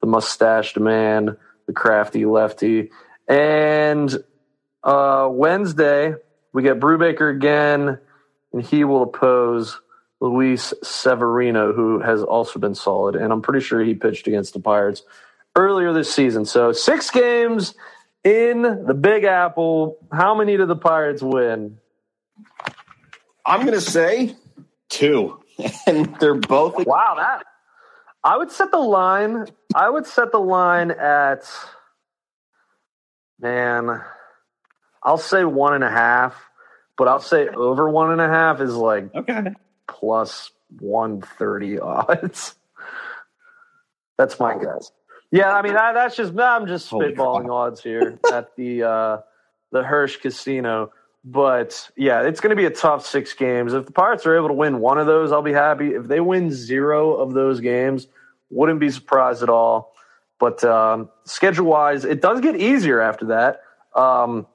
the 0.00 0.06
mustached 0.06 0.78
man, 0.78 1.36
the 1.66 1.72
crafty 1.72 2.24
lefty. 2.26 2.90
And 3.28 4.12
uh, 4.82 5.28
Wednesday, 5.30 6.14
we 6.52 6.62
get 6.64 6.80
Brubaker 6.80 7.34
again, 7.34 7.98
and 8.52 8.62
he 8.62 8.82
will 8.82 9.04
oppose 9.04 9.80
Luis 10.20 10.74
Severino, 10.82 11.72
who 11.72 12.00
has 12.00 12.22
also 12.22 12.58
been 12.58 12.74
solid. 12.74 13.14
And 13.14 13.32
I'm 13.32 13.42
pretty 13.42 13.64
sure 13.64 13.82
he 13.82 13.94
pitched 13.94 14.26
against 14.26 14.52
the 14.52 14.60
Pirates 14.60 15.02
earlier 15.54 15.92
this 15.92 16.12
season. 16.12 16.44
So 16.44 16.72
six 16.72 17.10
games 17.10 17.74
in 18.24 18.62
the 18.62 18.94
Big 18.94 19.22
Apple. 19.22 19.98
How 20.12 20.34
many 20.34 20.56
do 20.56 20.66
the 20.66 20.76
Pirates 20.76 21.22
win? 21.22 21.78
I'm 23.46 23.60
going 23.60 23.78
to 23.78 23.80
say 23.80 24.34
two, 24.90 25.40
and 25.86 26.14
they're 26.20 26.34
both. 26.34 26.86
Wow, 26.86 27.14
that 27.16 27.44
I 28.22 28.36
would 28.36 28.50
set 28.50 28.70
the 28.70 28.78
line. 28.78 29.46
I 29.74 29.88
would 29.88 30.06
set 30.06 30.32
the 30.32 30.40
line 30.40 30.90
at 30.90 31.50
man. 33.40 34.02
I'll 35.02 35.16
say 35.18 35.44
one 35.44 35.72
and 35.72 35.82
a 35.84 35.90
half, 35.90 36.34
but 36.98 37.08
I'll 37.08 37.20
say 37.20 37.48
over 37.48 37.88
one 37.88 38.10
and 38.12 38.20
a 38.20 38.28
half 38.28 38.60
is 38.60 38.74
like 38.74 39.14
Okay. 39.14 39.54
plus 39.88 40.50
130 40.78 41.78
odds. 41.80 42.54
That's 44.18 44.38
my 44.38 44.58
guess. 44.58 44.92
Yeah, 45.32 45.52
I 45.52 45.62
mean 45.62 45.76
I, 45.76 45.92
that's 45.92 46.16
just 46.16 46.36
I'm 46.38 46.66
just 46.66 46.90
spitballing 46.90 47.50
odds 47.50 47.80
here 47.82 48.18
at 48.28 48.54
the 48.56 48.82
uh, 48.82 49.18
the 49.70 49.82
Hirsch 49.84 50.16
Casino. 50.16 50.90
But 51.22 51.90
yeah, 51.96 52.22
it's 52.22 52.40
going 52.40 52.50
to 52.50 52.56
be 52.56 52.64
a 52.64 52.70
tough 52.70 53.04
six 53.04 53.34
games. 53.34 53.74
If 53.74 53.86
the 53.86 53.92
Pirates 53.92 54.24
are 54.26 54.36
able 54.36 54.48
to 54.48 54.54
win 54.54 54.80
one 54.80 54.98
of 54.98 55.06
those, 55.06 55.32
I'll 55.32 55.42
be 55.42 55.52
happy. 55.52 55.88
If 55.88 56.06
they 56.06 56.20
win 56.20 56.50
zero 56.50 57.14
of 57.14 57.34
those 57.34 57.60
games, 57.60 58.06
wouldn't 58.48 58.80
be 58.80 58.90
surprised 58.90 59.42
at 59.42 59.50
all. 59.50 59.94
But 60.38 60.64
um, 60.64 61.10
schedule 61.24 61.66
wise, 61.66 62.04
it 62.04 62.22
does 62.22 62.40
get 62.40 62.56
easier 62.56 63.00
after 63.00 63.26
that. 63.26 63.60
Um, 63.94 64.46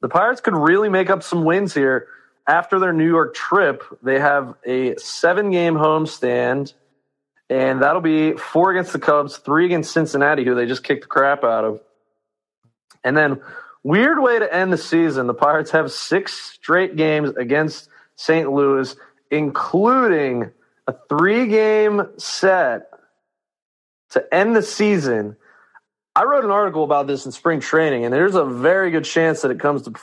the 0.00 0.08
Pirates 0.08 0.40
could 0.40 0.54
really 0.54 0.88
make 0.88 1.10
up 1.10 1.22
some 1.22 1.44
wins 1.44 1.74
here 1.74 2.08
after 2.46 2.78
their 2.78 2.92
New 2.92 3.06
York 3.06 3.34
trip. 3.34 3.84
They 4.02 4.18
have 4.18 4.54
a 4.66 4.96
seven 4.96 5.50
game 5.50 5.74
homestand, 5.74 6.72
and 7.50 7.82
that'll 7.82 8.00
be 8.00 8.32
four 8.32 8.72
against 8.72 8.92
the 8.92 8.98
Cubs, 8.98 9.36
three 9.36 9.66
against 9.66 9.92
Cincinnati, 9.92 10.44
who 10.44 10.54
they 10.54 10.66
just 10.66 10.82
kicked 10.82 11.02
the 11.02 11.08
crap 11.08 11.44
out 11.44 11.64
of. 11.64 11.80
And 13.04 13.16
then, 13.16 13.40
weird 13.82 14.20
way 14.20 14.38
to 14.38 14.54
end 14.54 14.72
the 14.72 14.78
season 14.78 15.26
the 15.26 15.34
Pirates 15.34 15.70
have 15.70 15.90
six 15.92 16.32
straight 16.32 16.96
games 16.96 17.30
against 17.36 17.88
St. 18.16 18.50
Louis, 18.50 18.94
including 19.30 20.50
a 20.86 20.94
three 21.08 21.46
game 21.46 22.08
set 22.18 22.88
to 24.10 24.34
end 24.34 24.54
the 24.54 24.62
season. 24.62 25.36
I 26.14 26.24
wrote 26.24 26.44
an 26.44 26.50
article 26.50 26.84
about 26.84 27.06
this 27.06 27.24
in 27.24 27.32
spring 27.32 27.60
training, 27.60 28.04
and 28.04 28.12
there's 28.12 28.34
a 28.34 28.44
very 28.44 28.90
good 28.90 29.04
chance 29.04 29.42
that 29.42 29.50
it 29.50 29.58
comes 29.58 29.82
to, 29.82 29.94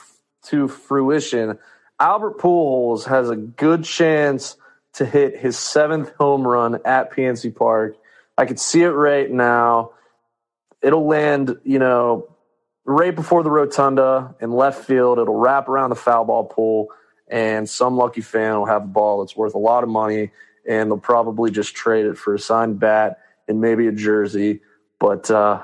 to 0.46 0.68
fruition. 0.68 1.58
Albert 2.00 2.38
Pujols 2.38 3.04
has 3.04 3.30
a 3.30 3.36
good 3.36 3.84
chance 3.84 4.56
to 4.94 5.04
hit 5.04 5.38
his 5.38 5.56
seventh 5.56 6.12
home 6.18 6.46
run 6.46 6.80
at 6.84 7.12
PNC 7.12 7.54
Park. 7.54 7.96
I 8.36 8.46
could 8.46 8.58
see 8.58 8.82
it 8.82 8.88
right 8.88 9.30
now. 9.30 9.92
It'll 10.82 11.06
land, 11.06 11.58
you 11.62 11.78
know, 11.78 12.29
right 12.90 13.14
before 13.14 13.42
the 13.42 13.50
rotunda 13.50 14.34
in 14.40 14.52
left 14.52 14.84
field. 14.84 15.18
It'll 15.18 15.38
wrap 15.38 15.68
around 15.68 15.90
the 15.90 15.96
foul 15.96 16.24
ball 16.24 16.44
pool, 16.44 16.88
and 17.28 17.68
some 17.68 17.96
lucky 17.96 18.20
fan 18.20 18.58
will 18.58 18.66
have 18.66 18.84
a 18.84 18.88
ball 18.88 19.20
that's 19.20 19.36
worth 19.36 19.54
a 19.54 19.58
lot 19.58 19.84
of 19.84 19.88
money, 19.88 20.30
and 20.68 20.90
they'll 20.90 20.98
probably 20.98 21.50
just 21.50 21.74
trade 21.74 22.06
it 22.06 22.18
for 22.18 22.34
a 22.34 22.38
signed 22.38 22.80
bat 22.80 23.20
and 23.46 23.60
maybe 23.60 23.86
a 23.86 23.92
jersey. 23.92 24.60
But 24.98 25.30
uh, 25.30 25.62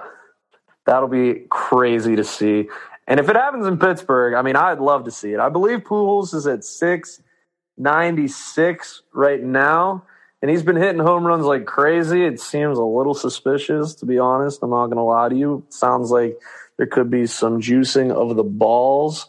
that'll 0.87 1.09
be 1.09 1.47
crazy 1.51 2.17
to 2.17 2.25
see. 2.25 2.69
And 3.09 3.21
if 3.21 3.29
it 3.29 3.37
happens 3.37 3.67
in 3.67 3.79
Pittsburgh, 3.79 4.35
I 4.35 4.43
mean, 4.43 4.57
I'd 4.57 4.81
love 4.81 5.05
to 5.05 5.11
see 5.11 5.33
it. 5.33 5.41
I 5.41 5.49
believe 5.49 5.81
Pujols 5.81 6.35
is 6.35 6.47
at 6.47 6.65
696 6.65 9.03
right 9.13 9.43
now, 9.43 10.05
and 10.43 10.51
he's 10.51 10.63
been 10.63 10.77
hitting 10.77 11.01
home 11.01 11.27
runs 11.27 11.45
like 11.45 11.67
crazy. 11.67 12.25
It 12.25 12.41
seems 12.41 12.79
a 12.79 12.85
little 12.85 13.15
suspicious, 13.15 13.95
to 13.97 14.07
be 14.07 14.19
honest. 14.19 14.63
I'm 14.63 14.71
not 14.71 14.87
going 14.87 14.97
to 14.97 15.03
lie 15.03 15.29
to 15.29 15.37
you. 15.37 15.65
It 15.67 15.75
sounds 15.75 16.11
like 16.11 16.39
there 16.79 16.87
could 16.87 17.11
be 17.11 17.27
some 17.27 17.61
juicing 17.61 18.11
of 18.11 18.37
the 18.37 18.45
balls. 18.45 19.29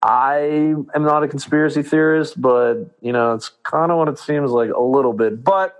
I 0.00 0.74
am 0.94 1.02
not 1.04 1.22
a 1.22 1.28
conspiracy 1.28 1.82
theorist, 1.82 2.40
but, 2.40 2.96
you 3.00 3.12
know, 3.12 3.34
it's 3.34 3.50
kind 3.62 3.92
of 3.92 3.98
what 3.98 4.08
it 4.08 4.18
seems 4.18 4.50
like 4.50 4.70
a 4.70 4.80
little 4.80 5.12
bit. 5.12 5.44
But 5.44 5.76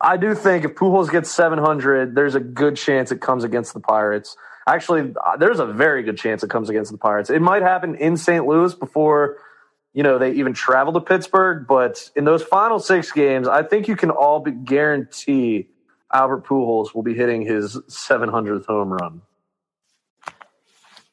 I 0.00 0.16
do 0.16 0.34
think 0.34 0.64
if 0.64 0.74
Pujols 0.74 1.10
gets 1.10 1.30
700, 1.30 2.14
there's 2.14 2.34
a 2.34 2.40
good 2.40 2.76
chance 2.76 3.10
it 3.10 3.20
comes 3.20 3.44
against 3.44 3.72
the 3.72 3.80
Pirates. 3.80 4.36
Actually, 4.66 5.14
uh, 5.26 5.36
there's 5.38 5.58
a 5.58 5.66
very 5.66 6.02
good 6.02 6.18
chance 6.18 6.42
it 6.42 6.50
comes 6.50 6.68
against 6.68 6.92
the 6.92 6.98
Pirates. 6.98 7.30
It 7.30 7.40
might 7.40 7.62
happen 7.62 7.94
in 7.94 8.18
St. 8.18 8.46
Louis 8.46 8.74
before, 8.74 9.38
you 9.94 10.02
know, 10.02 10.18
they 10.18 10.32
even 10.32 10.52
travel 10.52 10.92
to 10.92 11.00
Pittsburgh. 11.00 11.66
But 11.66 12.10
in 12.14 12.24
those 12.24 12.42
final 12.42 12.78
six 12.78 13.10
games, 13.10 13.48
I 13.48 13.62
think 13.62 13.88
you 13.88 13.96
can 13.96 14.10
all 14.10 14.40
be 14.40 14.52
guarantee 14.52 15.68
Albert 16.12 16.44
Pujols 16.44 16.94
will 16.94 17.02
be 17.02 17.14
hitting 17.14 17.42
his 17.42 17.76
700th 17.76 18.66
home 18.66 18.92
run. 18.92 19.22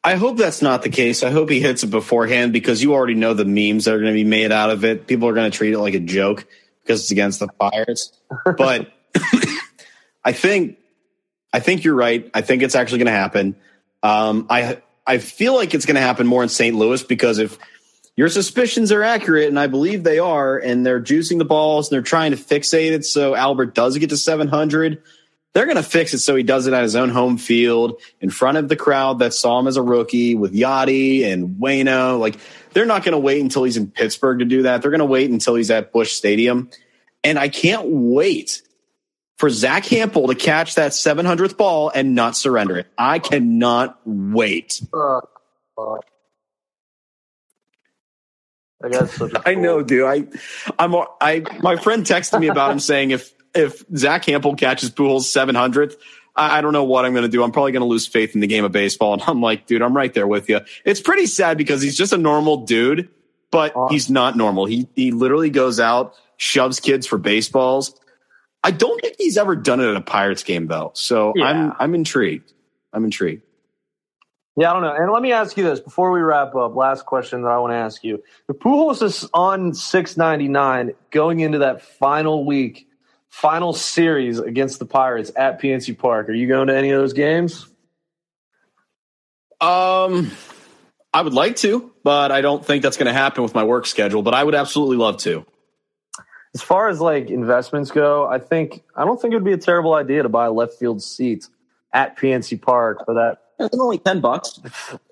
I 0.04 0.16
hope 0.16 0.38
that's 0.38 0.62
not 0.62 0.84
the 0.84 0.90
case. 0.90 1.24
I 1.24 1.32
hope 1.32 1.50
he 1.50 1.60
hits 1.60 1.84
it 1.84 1.88
beforehand 1.88 2.54
because 2.54 2.82
you 2.84 2.94
already 2.94 3.16
know 3.16 3.34
the 3.34 3.44
memes 3.44 3.86
that 3.86 3.96
are 3.96 4.00
going 4.00 4.14
to 4.14 4.14
be 4.14 4.24
made 4.24 4.52
out 4.52 4.70
of 4.70 4.86
it. 4.86 5.08
People 5.08 5.28
are 5.28 5.34
going 5.34 5.50
to 5.50 5.58
treat 5.58 5.74
it 5.74 5.80
like 5.80 5.96
a 5.96 6.00
joke 6.00 6.46
because 6.84 7.02
it's 7.02 7.12
against 7.12 7.40
the 7.40 7.48
Pirates. 7.48 8.12
But 8.58 8.92
I 10.24 10.32
think 10.32 10.78
I 11.52 11.60
think 11.60 11.84
you're 11.84 11.96
right. 11.96 12.30
I 12.34 12.42
think 12.42 12.62
it's 12.62 12.76
actually 12.76 13.00
going 13.00 13.08
to 13.08 13.14
happen. 13.14 13.56
Um, 14.04 14.46
I 14.50 14.82
I 15.08 15.18
feel 15.18 15.56
like 15.56 15.74
it's 15.74 15.86
going 15.86 15.96
to 15.96 16.02
happen 16.02 16.28
more 16.28 16.44
in 16.44 16.50
St. 16.50 16.76
Louis 16.76 17.02
because 17.02 17.40
if 17.40 17.58
your 18.16 18.30
suspicions 18.30 18.92
are 18.92 19.04
accurate, 19.04 19.50
and 19.50 19.60
I 19.60 19.68
believe 19.68 20.04
they 20.04 20.20
are, 20.20 20.58
and 20.58 20.86
they're 20.86 21.02
juicing 21.02 21.38
the 21.38 21.46
balls 21.46 21.90
and 21.90 21.96
they're 21.96 22.02
trying 22.02 22.32
to 22.32 22.38
fixate 22.38 22.92
it 22.92 23.06
so 23.06 23.36
Albert 23.36 23.76
does 23.76 23.98
get 23.98 24.10
to 24.12 24.18
700, 24.18 25.02
they're 25.54 25.66
going 25.66 25.78
to 25.78 25.84
fix 25.84 26.14
it 26.14 26.20
so 26.20 26.36
he 26.36 26.44
does 26.44 26.68
it 26.68 26.74
at 26.74 26.84
his 26.84 26.96
own 26.96 27.10
home 27.10 27.38
field 27.38 28.02
in 28.20 28.30
front 28.30 28.58
of 28.58 28.68
the 28.68 28.76
crowd 28.76 29.20
that 29.20 29.34
saw 29.34 29.58
him 29.60 29.68
as 29.68 29.78
a 29.78 29.82
rookie 29.82 30.36
with 30.36 30.54
Yachty 30.54 31.26
and 31.26 31.56
Waino. 31.62 32.20
Like 32.20 32.36
they're 32.74 32.86
not 32.86 33.04
going 33.04 33.14
to 33.14 33.20
wait 33.20 33.42
until 33.42 33.64
he's 33.64 33.78
in 33.78 33.90
Pittsburgh 33.90 34.40
to 34.40 34.46
do 34.46 34.64
that. 34.64 34.82
They're 34.82 34.92
going 34.92 35.00
to 35.00 35.06
wait 35.06 35.32
until 35.32 35.56
he's 35.56 35.72
at 35.72 35.94
Busch 35.94 36.12
Stadium. 36.12 36.70
And 37.24 37.40
I 37.40 37.48
can't 37.48 37.86
wait 37.88 38.62
for 39.38 39.50
Zack 39.50 39.86
Hample 39.86 40.28
to 40.28 40.36
catch 40.36 40.76
that 40.76 40.92
700th 40.92 41.56
ball 41.56 41.90
and 41.90 42.16
not 42.16 42.36
surrender 42.36 42.78
it. 42.78 42.88
I 42.98 43.20
cannot 43.20 43.98
wait. 44.06 44.82
Uh, 44.94 45.22
uh, 45.78 45.98
I 48.84 48.90
guess 48.90 49.14
such 49.14 49.34
a 49.34 49.42
I 49.46 49.56
know, 49.56 49.82
dude. 49.82 50.04
I, 50.06 50.28
I'm, 50.78 50.96
I, 51.22 51.44
my 51.62 51.76
friend 51.76 52.06
texted 52.06 52.40
me 52.40 52.48
about 52.48 52.72
him 52.72 52.80
saying 52.92 53.12
if, 53.12 53.34
if 53.54 53.84
Zack 53.96 54.24
Hample 54.26 54.58
catches 54.58 54.92
Pujols 54.92 55.22
700th, 55.22 55.96
I, 56.36 56.58
I 56.58 56.62
don't 56.62 56.74
know 56.74 56.84
what 56.84 57.06
I'm 57.06 57.14
going 57.14 57.24
to 57.24 57.30
do. 57.30 57.44
I'm 57.44 57.52
probably 57.52 57.72
going 57.72 57.82
to 57.82 57.88
lose 57.88 58.08
faith 58.08 58.36
in 58.36 58.42
the 58.42 58.48
game 58.48 58.66
of 58.66 58.72
baseball. 58.72 59.14
And 59.14 59.24
I'm 59.26 59.42
like, 59.42 59.66
dude, 59.66 59.82
I'm 59.82 59.96
right 59.96 60.14
there 60.14 60.28
with 60.28 60.50
you. 60.50 60.62
It's 60.84 61.02
pretty 61.02 61.26
sad 61.26 61.58
because 61.58 61.82
he's 61.82 61.98
just 61.98 62.14
a 62.14 62.18
normal 62.18 62.66
dude, 62.66 63.10
but 63.52 63.76
uh, 63.76 63.88
he's 63.88 64.10
not 64.10 64.36
normal. 64.36 64.66
He, 64.66 64.88
he 64.96 65.12
literally 65.12 65.50
goes 65.50 65.80
out, 65.80 66.16
shoves 66.38 66.80
kids 66.80 67.08
for 67.08 67.18
baseballs. 67.18 68.00
I 68.64 68.72
don't 68.72 69.00
think 69.00 69.16
he's 69.18 69.38
ever 69.38 69.56
done 69.56 69.80
it 69.80 69.88
at 69.88 69.96
a 69.96 70.02
Pirates 70.02 70.44
game 70.44 70.68
though. 70.68 70.92
So 70.96 71.34
Yeah. 71.36 71.46
I'm, 71.46 71.74
I'm 71.80 71.96
intrigued. 71.96 72.52
I'm 72.92 73.06
intrigued. 73.06 73.44
Yeah, 74.58 74.70
I 74.70 74.74
don't 74.74 74.84
know. 74.84 74.96
And 74.96 75.12
let 75.12 75.22
me 75.22 75.34
ask 75.34 75.58
you 75.58 75.66
this 75.66 75.82
before 75.82 76.12
we 76.12 76.22
wrap 76.22 76.56
up. 76.56 76.76
Last 76.76 77.06
question 77.06 77.42
that 77.42 77.50
I 77.50 77.58
want 77.58 77.72
to 77.72 77.78
ask 77.78 78.04
you: 78.04 78.24
If 78.48 78.58
Pujols 78.60 79.02
is 79.04 79.30
on 79.34 79.74
six 79.74 80.16
ninety 80.16 80.48
nine 80.48 80.94
going 81.12 81.42
into 81.42 81.60
that 81.60 81.82
final 81.82 82.46
week, 82.46 82.88
final 83.30 83.74
series 83.74 84.40
against 84.40 84.80
the 84.80 84.86
Pirates 84.86 85.32
at 85.36 85.62
PNC 85.62 85.98
Park, 85.98 86.30
are 86.30 86.34
you 86.34 86.48
going 86.48 86.68
to 86.68 86.76
any 86.76 86.92
of 86.92 87.02
those 87.02 87.14
games? 87.14 87.68
Um, 89.60 90.32
I 91.14 91.22
would 91.22 91.34
like 91.34 91.58
to, 91.58 91.92
but 92.04 92.32
I 92.32 92.42
don't 92.42 92.66
think 92.66 92.84
that's 92.84 92.98
going 92.98 93.08
to 93.08 93.14
happen 93.14 93.44
with 93.44 93.54
my 93.54 93.64
work 93.64 93.86
schedule. 93.86 94.22
But 94.22 94.34
I 94.34 94.44
would 94.44 94.56
absolutely 94.56 94.98
love 94.98 95.18
to. 95.20 95.46
As 96.54 96.62
far 96.62 96.88
as 96.88 97.02
like 97.02 97.30
investments 97.30 97.92
go, 97.92 98.26
I 98.26 98.40
think 98.40 98.84
I 98.96 99.04
don't 99.04 99.22
think 99.22 99.34
it 99.34 99.36
would 99.36 99.44
be 99.44 99.52
a 99.52 99.58
terrible 99.58 99.94
idea 99.94 100.24
to 100.24 100.30
buy 100.30 100.46
a 100.46 100.52
left 100.52 100.76
field 100.76 101.04
seat 101.04 101.50
at 101.92 102.18
PNC 102.18 102.62
Park 102.62 103.04
for 103.06 103.16
that. 103.16 103.40
It's 103.60 103.78
only 103.80 103.98
ten 104.00 104.20
bucks. 104.20 104.60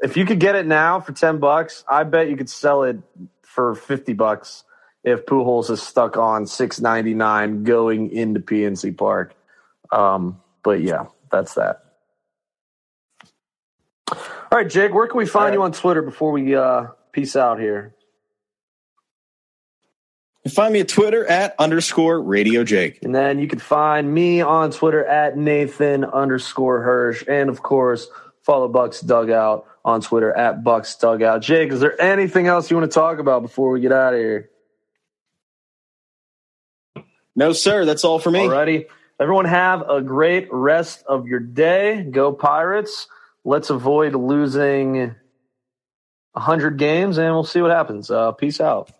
If 0.02 0.18
you 0.18 0.26
could 0.26 0.40
get 0.40 0.56
it 0.56 0.66
now 0.66 1.00
for 1.00 1.14
ten 1.14 1.40
bucks, 1.40 1.84
I 1.90 2.04
bet 2.04 2.30
you 2.30 2.36
could 2.36 2.50
sell 2.50 2.84
it 2.84 2.98
for 3.42 3.76
fifty 3.76 4.14
bucks 4.14 4.64
if 5.04 5.26
Pujols 5.26 5.70
is 5.70 5.82
stuck 5.82 6.18
on 6.18 6.46
six 6.46 6.82
ninety 6.82 7.14
nine 7.14 7.64
going 7.64 8.12
into 8.12 8.40
PNC 8.40 8.98
Park. 8.98 9.36
Um, 9.92 10.42
but 10.64 10.82
yeah, 10.82 11.06
that's 11.32 11.54
that. 11.56 11.84
All 14.12 14.60
right, 14.60 14.70
Jake, 14.70 14.94
where 14.94 15.08
can 15.08 15.18
we 15.18 15.26
find 15.26 15.44
All 15.44 15.48
right. 15.48 15.54
you 15.54 15.64
on 15.64 15.72
Twitter 15.72 16.02
before 16.02 16.32
we 16.32 16.56
uh, 16.56 16.88
peace 17.12 17.36
out 17.36 17.60
here? 17.60 17.96
You 20.44 20.52
find 20.52 20.74
me 20.74 20.82
at 20.82 20.90
Twitter 20.90 21.26
at 21.26 21.56
underscore 21.58 22.22
Radio 22.22 22.66
Jake. 22.66 23.00
And 23.02 23.16
then 23.16 23.40
you 23.40 23.48
can 23.48 23.60
find 23.60 24.14
me 24.14 24.42
on 24.42 24.72
Twitter 24.72 25.06
at 25.06 25.38
Nathan 25.38 26.04
underscore 26.04 26.82
Hirsch. 26.82 27.24
And 27.30 27.50
of 27.50 27.64
course, 27.64 28.08
follow 28.44 28.72
Bucs 28.72 29.06
Dugout 29.06 29.66
on 29.84 30.02
Twitter 30.02 30.32
at 30.32 30.64
Bucs 30.64 31.00
Dugout. 31.00 31.42
Jake, 31.42 31.72
is 31.72 31.80
there 31.80 32.00
anything 32.00 32.48
else 32.48 32.70
you 32.70 32.78
want 32.78 32.90
to 32.90 32.94
talk 32.94 33.20
about 33.20 33.42
before 33.42 33.72
we 33.72 33.82
get 33.82 33.92
out 33.92 34.14
of 34.14 34.20
here? 34.20 34.50
No, 37.36 37.54
sir. 37.54 37.86
That's 37.86 38.04
all 38.04 38.20
for 38.20 38.30
me. 38.30 38.42
Alrighty. 38.42 38.86
Everyone 39.20 39.46
have 39.46 39.90
a 39.90 40.02
great 40.02 40.50
rest 40.52 41.04
of 41.08 41.28
your 41.28 41.40
day. 41.40 42.04
Go 42.04 42.34
Pirates. 42.34 43.08
Let's 43.44 43.70
avoid 43.70 44.16
losing 44.16 45.16
100 46.34 46.78
games 46.78 47.18
and 47.18 47.34
we'll 47.34 47.44
see 47.44 47.62
what 47.62 47.72
happens. 47.72 48.10
Uh, 48.12 48.32
peace 48.32 48.62
out. 48.62 48.92